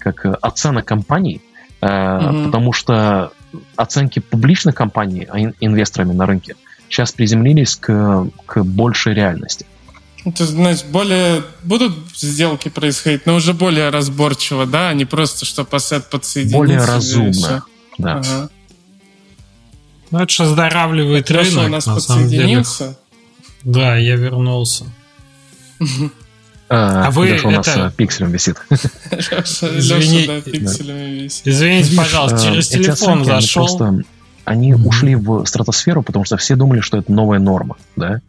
[0.00, 1.40] как оценок компаний,
[1.80, 2.46] mm-hmm.
[2.46, 3.32] потому что
[3.76, 5.28] оценки публичных компаний
[5.60, 6.56] инвесторами на рынке–
[6.90, 9.64] сейчас приземлились к, к большей реальности.
[10.24, 15.64] Это значит, более будут сделки происходить, но уже более разборчиво, да, а не просто, что
[15.64, 16.58] пассет подсоединиться.
[16.58, 17.64] Более разумно,
[17.96, 18.16] да.
[18.16, 18.50] Ага.
[20.10, 22.78] Ну, это же оздоравливает рынок, у нас на подсоединился.
[22.78, 22.94] Самом
[23.62, 23.74] деле.
[23.76, 24.84] Да, я вернулся.
[26.72, 27.48] А, а вы это...
[27.48, 27.92] у нас это...
[27.96, 28.56] пикселем висит.
[29.10, 30.24] Извини...
[31.44, 34.02] Извините, пожалуйста, а, через телефон зашел.
[34.44, 38.20] они ушли в стратосферу, потому что все думали, что это новая норма, да.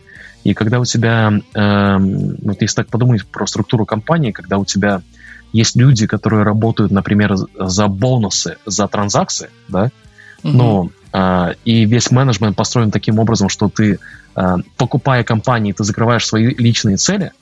[0.44, 5.04] И когда у тебя, э, вот если так подумать про структуру компании, когда у тебя
[5.54, 9.92] есть люди, которые работают, например, за бонусы, за транзакции, да,
[10.42, 14.00] но э, и весь менеджмент построен таким образом, что ты,
[14.36, 17.34] э, покупая компании, ты закрываешь свои личные цели,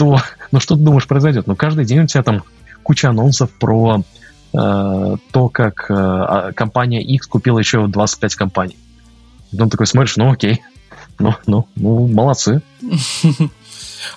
[0.00, 0.18] то,
[0.50, 1.46] ну что ты думаешь произойдет?
[1.46, 2.42] Ну каждый день у тебя там
[2.82, 4.02] куча анонсов про
[4.52, 8.76] то, как а, компания X купила еще 25 компаний.
[9.52, 10.60] Потом такой смотришь, ну окей,
[11.20, 12.62] ну, ну, ну молодцы.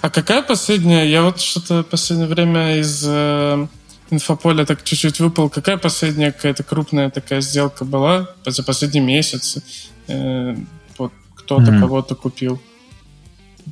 [0.02, 1.06] А какая последняя?
[1.06, 3.68] Я вот что-то последнее время из э,
[4.10, 5.50] инфополя так чуть-чуть выпал.
[5.50, 9.58] Какая последняя какая-то крупная такая сделка была за последний месяц?
[10.08, 10.56] Э,
[10.98, 11.80] вот кто-то mm-hmm.
[11.80, 12.62] кого-то купил.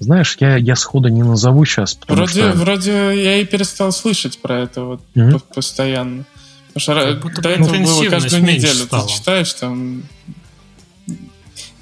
[0.02, 1.98] Знаешь, я, я сходу не назову сейчас.
[2.08, 2.52] Вроде, что...
[2.54, 5.44] вроде я и перестал слышать про это вот mm-hmm.
[5.54, 6.26] постоянно.
[6.74, 8.86] Потому что до этого было каждую неделю.
[8.86, 9.08] Стало.
[9.08, 10.04] Ты читаешь там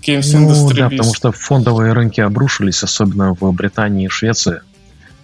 [0.05, 4.61] Games ну, да, потому что фондовые рынки обрушились, особенно в Британии и Швеции.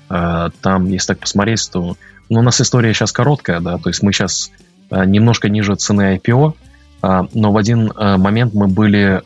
[0.08, 1.98] А, там, если так посмотреть, то
[2.30, 4.52] ну, у нас история сейчас короткая, да, то есть мы сейчас
[4.90, 6.54] а, немножко ниже цены IPO,
[7.02, 9.22] а, но в один момент мы были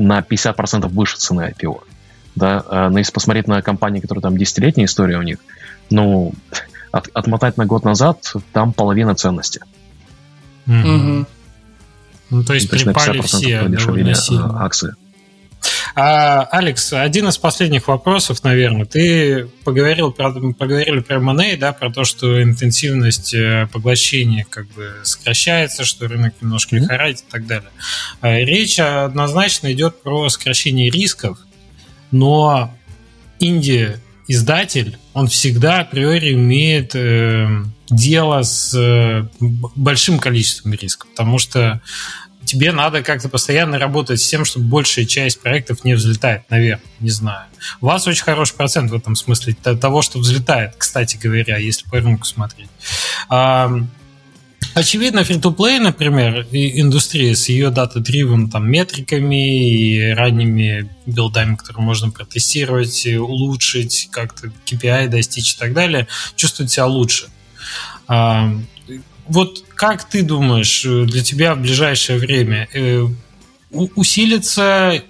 [0.00, 1.82] на 50% выше цены IPO.
[2.34, 2.88] Да?
[2.90, 5.38] Но если посмотреть на компании, которые там десятилетняя история у них,
[5.90, 6.32] ну,
[6.92, 9.60] от, отмотать на год назад, там половина ценности.
[10.66, 11.26] Mm-hmm.
[12.30, 14.64] Ну, то есть то припали все довольно сильно.
[14.64, 14.94] акции.
[15.94, 18.84] А, Алекс, один из последних вопросов, наверное.
[18.84, 24.94] Ты поговорил про, поговорили про M&A, да, про то, что интенсивность э, поглощения как бы
[25.02, 27.70] сокращается, что рынок немножко лихорадит и так далее.
[28.20, 31.38] А, речь однозначно идет про сокращение рисков,
[32.10, 32.74] но
[33.38, 34.00] Индия
[34.30, 37.48] издатель, он всегда априори имеет э,
[37.90, 41.80] дело с э, большим количеством рисков, потому что
[42.44, 47.10] тебе надо как-то постоянно работать с тем, чтобы большая часть проектов не взлетает наверх, не
[47.10, 47.46] знаю.
[47.80, 52.00] У вас очень хороший процент в этом смысле того, что взлетает, кстати говоря, если по
[52.00, 52.68] рынку смотреть.
[54.72, 63.04] Очевидно, free-to-play, например, индустрия с ее дата-дривен там, метриками и ранними билдами, которые можно протестировать,
[63.06, 66.06] улучшить, как-то KPI достичь и так далее,
[66.36, 67.28] чувствует себя лучше.
[69.30, 73.06] Вот как ты думаешь, для тебя в ближайшее время э,
[73.70, 75.04] усилится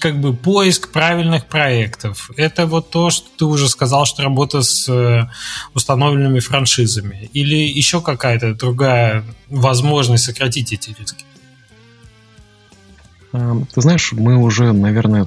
[0.00, 2.30] как бы поиск правильных проектов.
[2.36, 5.30] Это вот то, что ты уже сказал, что работа с э,
[5.72, 7.30] установленными франшизами.
[7.32, 11.24] Или еще какая-то другая возможность сократить эти риски?
[13.32, 15.26] Эм, ты знаешь, мы уже, наверное,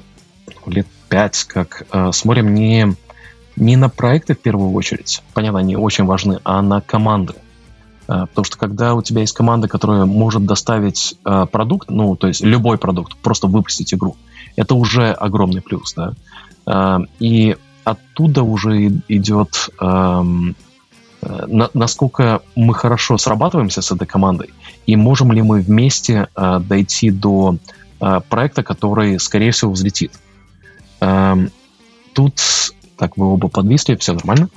[0.68, 2.96] лет пять как э, смотрим не,
[3.56, 7.34] не на проекты в первую очередь, понятно, они очень важны, а на команды.
[8.08, 12.28] Э, потому что когда у тебя есть команда, которая может доставить э, продукт, ну, то
[12.28, 14.16] есть любой продукт, просто выпустить игру,
[14.56, 16.14] это уже огромный плюс, да.
[16.66, 20.24] А, и оттуда уже идет э,
[21.74, 24.54] насколько мы хорошо срабатываемся с этой командой,
[24.86, 27.58] и можем ли мы вместе дойти до
[28.30, 30.12] проекта, который, скорее всего, взлетит.
[32.14, 32.34] Тут,
[32.98, 34.50] так, вы оба подвисли, все нормально.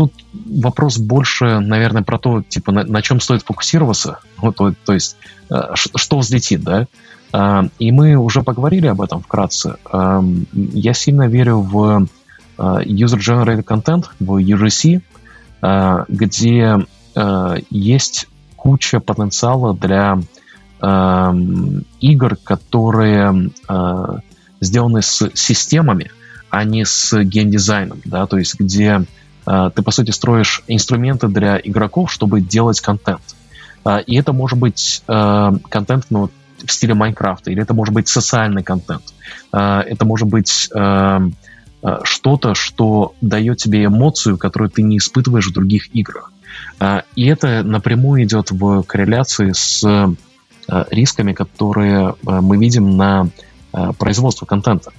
[0.00, 4.94] Тут вопрос больше, наверное, про то, типа, на, на чем стоит фокусироваться, ну, то, то
[4.94, 5.18] есть,
[5.74, 6.86] что взлетит, да,
[7.32, 9.76] а, и мы уже поговорили об этом вкратце.
[10.52, 12.06] Я сильно верю в
[12.56, 15.02] а, user-generated content, в UGC,
[15.60, 16.78] а, где
[17.70, 20.20] есть куча потенциала для
[22.00, 23.50] игр, которые
[24.60, 26.10] сделаны с системами,
[26.50, 29.04] а не с геймдизайном, да, то есть где
[29.74, 33.22] ты, по сути, строишь инструменты для игроков, чтобы делать контент.
[34.06, 36.30] И это может быть контент, ну,
[36.64, 39.02] в стиле Майнкрафта, или это может быть социальный контент,
[39.50, 40.68] а, это может быть
[42.02, 46.30] что-то, что дает тебе эмоцию, которую ты не испытываешь в других играх.
[46.78, 49.82] А, и это напрямую идет в корреляции с
[50.90, 53.28] рисками, которые мы видим на
[53.98, 54.92] производство контента.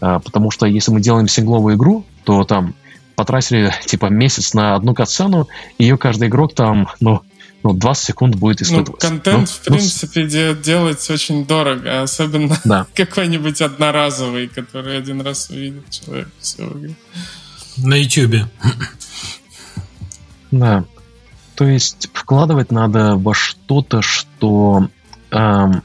[0.00, 2.74] А, потому что если мы делаем сингловую игру, то там
[3.18, 7.20] потратили типа месяц на одну катсцену, ее каждый игрок там, ну,
[7.64, 9.02] ну, 20 секунд будет испытывать.
[9.02, 12.86] Ну, контент, ну, в принципе, ну, делать очень дорого, особенно да.
[12.94, 16.28] какой-нибудь одноразовый, который один раз увидит человек.
[16.38, 16.70] Все.
[17.78, 18.46] На YouTube.
[20.52, 20.84] Да.
[21.56, 24.88] То есть вкладывать надо во что-то, что
[25.32, 25.82] эм,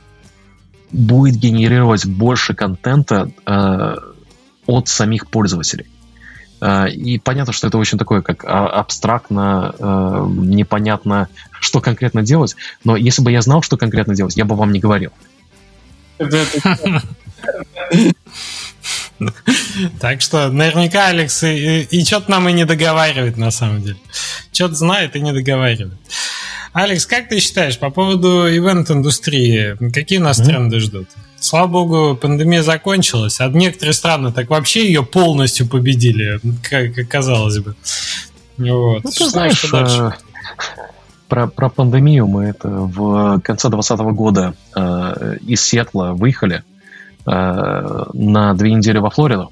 [0.91, 3.95] будет генерировать больше контента э,
[4.68, 5.88] от самих пользователей.
[6.64, 11.27] Э, и понятно, что это очень такое, как а, абстрактно, э, непонятно,
[11.60, 12.56] что конкретно делать.
[12.85, 15.11] Но если бы я знал, что конкретно делать, я бы вам не говорил.
[19.99, 23.98] Так что наверняка Алекс и, и что-то нам и не договаривает на самом деле.
[24.52, 25.99] Что-то знает и не договаривает.
[26.72, 29.77] Алекс, как ты считаешь по поводу ивент-индустрии?
[29.91, 30.45] Какие нас mm-hmm.
[30.45, 31.10] тренды ждут?
[31.43, 36.39] Слава богу, пандемия закончилась, а некоторые страны так вообще ее полностью победили,
[36.69, 37.75] как казалось бы.
[38.57, 39.03] Вот.
[39.03, 40.11] Ну, ты знаешь, э,
[41.27, 46.63] про, про пандемию мы это в конце 2020 года э, из Сиэтла выехали
[47.25, 49.51] э, на две недели во Флориду.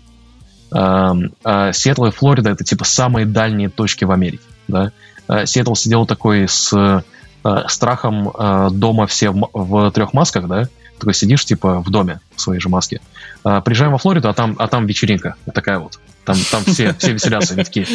[0.71, 1.11] Э,
[1.43, 4.43] э, Сиэтл и Флорида это типа самые дальние точки в Америке.
[4.69, 4.93] Да?
[5.27, 10.69] Э, Сиэтл сидел такой с э, страхом э, дома все в, в трех масках, да?
[11.01, 13.01] Такой сидишь типа в доме в своей же маске.
[13.43, 15.33] Э, приезжаем во Флориду, а там, а там вечеринка.
[15.47, 15.99] Вот такая вот.
[16.25, 17.55] Там, там все, все веселятся.
[17.55, 17.87] Они такие,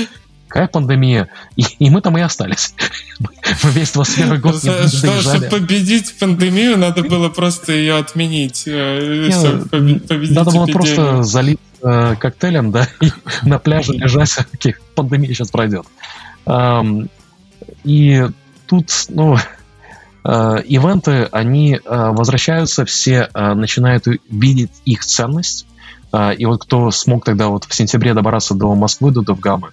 [0.49, 1.29] какая пандемия?
[1.55, 2.75] И, и мы там и остались.
[3.63, 8.65] Мы весь 21 год не, Что, Чтобы победить пандемию, надо было просто ее отменить.
[8.67, 9.31] Э,
[9.71, 13.13] надо было просто залить э, коктейлем, да, и
[13.45, 15.87] на пляже лежать, окей, пандемия сейчас пройдет.
[17.85, 18.27] И
[18.67, 19.37] тут, ну,
[20.29, 25.67] ивенты, они э, возвращаются, все э, начинают видеть их ценность.
[26.13, 29.71] Э, и вот кто смог тогда вот в сентябре добраться до Москвы, до Довгамы,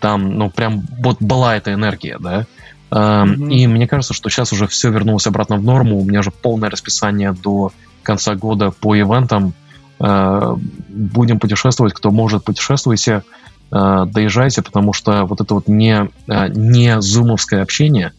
[0.00, 2.46] там, ну, прям вот была эта энергия, да.
[2.90, 3.52] Mm-hmm.
[3.52, 6.00] И мне кажется, что сейчас уже все вернулось обратно в норму.
[6.00, 7.72] У меня же полное расписание до
[8.02, 9.54] конца года по ивентам.
[10.00, 10.56] Э,
[10.88, 13.22] будем путешествовать, кто может, путешествуйте,
[13.70, 18.12] э, доезжайте, потому что вот это вот не, э, не зумовское общение,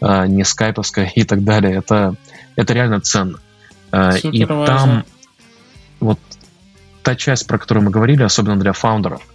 [0.00, 2.14] не скайповское и так далее, это,
[2.56, 3.38] это реально ценно.
[3.90, 4.66] Супер и важно.
[4.66, 5.04] там
[6.00, 6.18] вот
[7.02, 9.22] та часть, про которую мы говорили, особенно для фаундеров–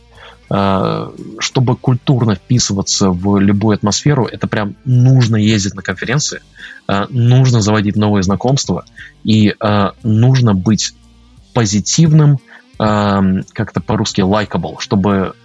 [0.55, 1.09] Э,
[1.39, 6.41] чтобы культурно вписываться в любую атмосферу, это прям нужно ездить на конференции,
[6.87, 8.85] э, нужно заводить новые знакомства
[9.23, 10.93] и э, нужно быть
[11.53, 12.39] позитивным,
[12.75, 15.35] как-то по-русски likable, чтобы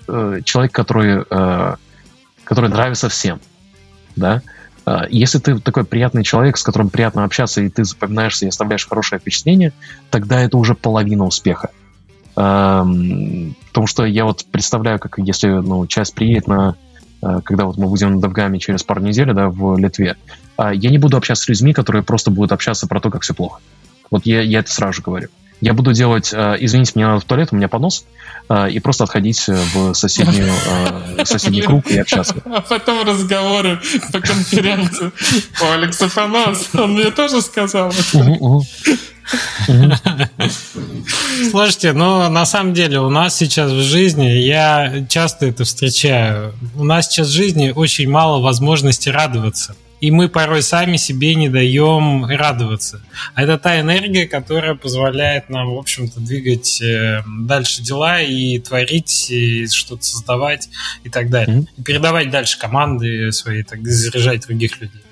[0.45, 1.25] человек, который,
[2.43, 3.39] который нравится всем,
[4.17, 4.41] да,
[5.11, 9.21] если ты такой приятный человек, с которым приятно общаться, и ты запоминаешься и оставляешь хорошее
[9.21, 9.73] впечатление,
[10.11, 11.71] тогда это уже половина успеха.
[12.35, 16.77] Потому что я вот представляю, как если ну, часть приедет на
[17.21, 20.17] э, когда вот мы будем на Довгаме через пару недель, да, в Литве,
[20.57, 23.35] а я не буду общаться с людьми, которые просто будут общаться про то, как все
[23.35, 23.61] плохо.
[24.11, 25.29] Вот я, я это сразу же говорю.
[25.61, 28.05] Я буду делать, э, извините, мне надо в туалет, у меня понос,
[28.49, 30.53] э, и просто отходить в соседнюю,
[31.25, 32.37] соседний круг и общаться.
[32.45, 33.81] А потом разговоры
[34.13, 35.11] по конференции.
[35.61, 37.93] О, Алекса понос, он мне тоже сказал.
[41.51, 46.85] Слушайте, ну на самом деле у нас сейчас в жизни, я часто это встречаю, у
[46.85, 49.77] нас сейчас в жизни очень мало возможностей радоваться.
[50.01, 53.03] И мы порой сами себе не даем радоваться.
[53.35, 59.31] А это та энергия, которая позволяет нам, в общем-то, двигать э, дальше дела и творить,
[59.31, 60.69] и что-то создавать
[61.05, 61.67] и так далее.
[61.77, 65.03] И передавать дальше команды свои, так заряжать других людей.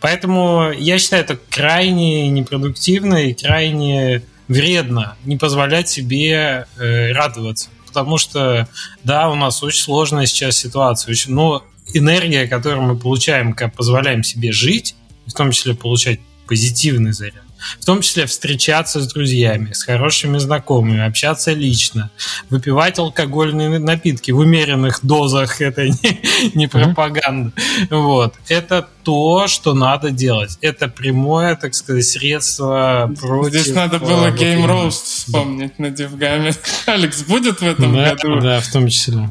[0.00, 7.68] Поэтому я считаю это крайне непродуктивно и крайне вредно не позволять себе э, радоваться.
[7.86, 8.68] Потому что,
[9.04, 11.64] да, у нас очень сложная сейчас ситуация, очень, но
[11.94, 14.94] энергия, которую мы получаем, как позволяем себе жить,
[15.26, 17.44] в том числе получать позитивный заряд,
[17.78, 22.10] в том числе встречаться с друзьями, с хорошими знакомыми, общаться лично,
[22.48, 26.20] выпивать алкогольные напитки в умеренных дозах, это не,
[26.54, 27.52] не пропаганда.
[27.90, 28.34] Вот.
[28.48, 30.58] Это то, что надо делать.
[30.60, 33.60] Это прямое, так сказать, средство против...
[33.60, 36.52] Здесь надо было э, Game Roast вспомнить на DevGAMM'е.
[36.86, 38.40] Алекс будет в этом да, году?
[38.40, 39.30] Да, в том числе.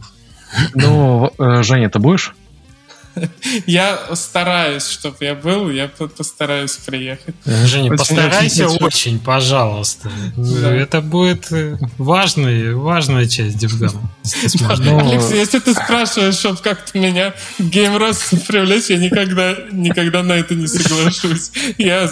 [0.73, 2.33] Ну, э, Женя, ты будешь?
[3.65, 7.35] Я стараюсь, чтобы я был, я постараюсь приехать.
[7.45, 10.11] Женя, очень, постарайся очень, очень пожалуйста.
[10.35, 10.73] Да.
[10.73, 14.11] Это будет э, важная, важная часть DevGAMM'а.
[14.79, 20.33] Ну, Алекс, если ты спрашиваешь, чтобы как-то меня Game Roast привлечь, я никогда, никогда на
[20.33, 21.51] это не соглашусь.
[21.77, 22.09] Я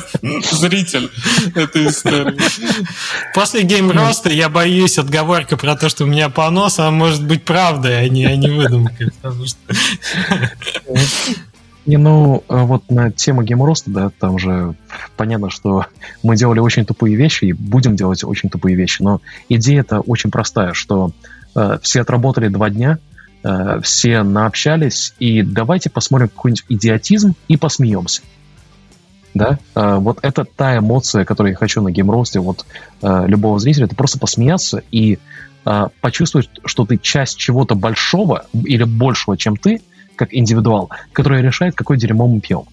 [0.51, 1.09] зритель
[1.55, 2.38] этой истории.
[3.34, 7.45] После Game Roast'а я боюсь отговорка про то, что у меня понос, а может быть
[7.45, 9.11] правдой, а не, а не выдумкой.
[9.21, 9.57] Потому что...
[11.88, 14.76] Не, ну, э, вот на тему Game Roast'а, да, там же
[15.15, 15.86] понятно, что
[16.22, 20.30] мы делали очень тупые вещи и будем делать очень тупые вещи, но идея это очень
[20.30, 21.11] простая, что
[21.56, 22.99] э, все отработали два дня,
[23.41, 28.22] э, все наобщались, и давайте посмотрим какой-нибудь идиотизм и посмеемся.
[29.34, 32.65] Да, э, вот это та эмоция, которую я хочу на геймросте вот
[33.02, 35.19] э, любого зрителя, это просто посмеяться и
[35.64, 39.82] э, почувствовать, что ты часть чего-то большого или большего, чем ты,
[40.18, 42.65] как индивидуал, который решает, какое дерьмо мы пьем.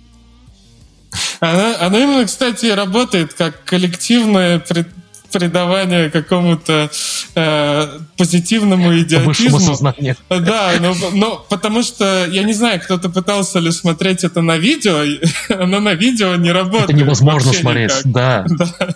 [1.41, 4.89] Она, она именно, кстати, работает как коллективное пред,
[5.35, 6.91] придавание какому-то
[7.35, 9.59] э, позитивному идиотизму.
[9.59, 10.17] сознанию.
[10.31, 15.03] Да, но, но потому что, я не знаю, кто-то пытался ли смотреть это на видео,
[15.49, 16.91] оно на видео не работает.
[16.91, 18.13] Это невозможно смотреть, никак.
[18.13, 18.47] да.
[18.49, 18.95] да.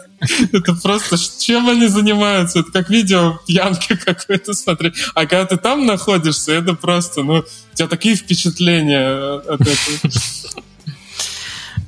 [0.53, 2.61] Это просто, чем они занимаются?
[2.61, 4.95] Это как видео пьянки какой-то смотреть.
[5.15, 10.13] А когда ты там находишься, это просто, ну, у тебя такие впечатления от этого.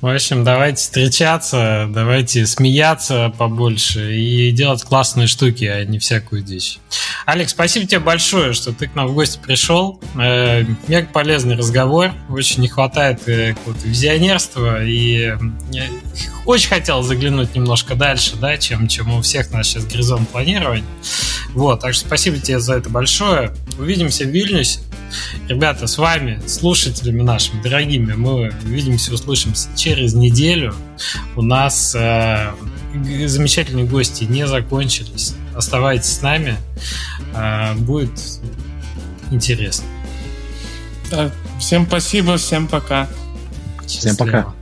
[0.00, 6.78] В общем, давайте встречаться, давайте смеяться побольше и делать классные штуки, а не всякую дичь.
[7.26, 10.00] Алекс, спасибо тебе большое, что ты к нам в гости пришел.
[10.18, 12.12] Э, мега полезный разговор.
[12.30, 14.82] Очень не хватает э, какого-то визионерства.
[14.82, 15.34] И
[16.46, 20.84] очень хотел заглянуть немножко дальше, да, чем, чем у всех нас сейчас горизонт планирования.
[21.52, 23.52] Вот, так что спасибо тебе за это большое.
[23.78, 24.80] Увидимся в Вильнюсе.
[25.48, 30.74] Ребята, с вами, слушателями нашими дорогими, мы увидимся, услышимся через неделю.
[31.36, 32.52] У нас э,
[33.26, 35.34] замечательные гости не закончились.
[35.54, 36.56] Оставайтесь с нами.
[37.34, 38.12] Э, будет
[39.30, 39.86] интересно.
[41.58, 43.08] всем спасибо, всем пока.
[43.86, 44.54] Всем пока.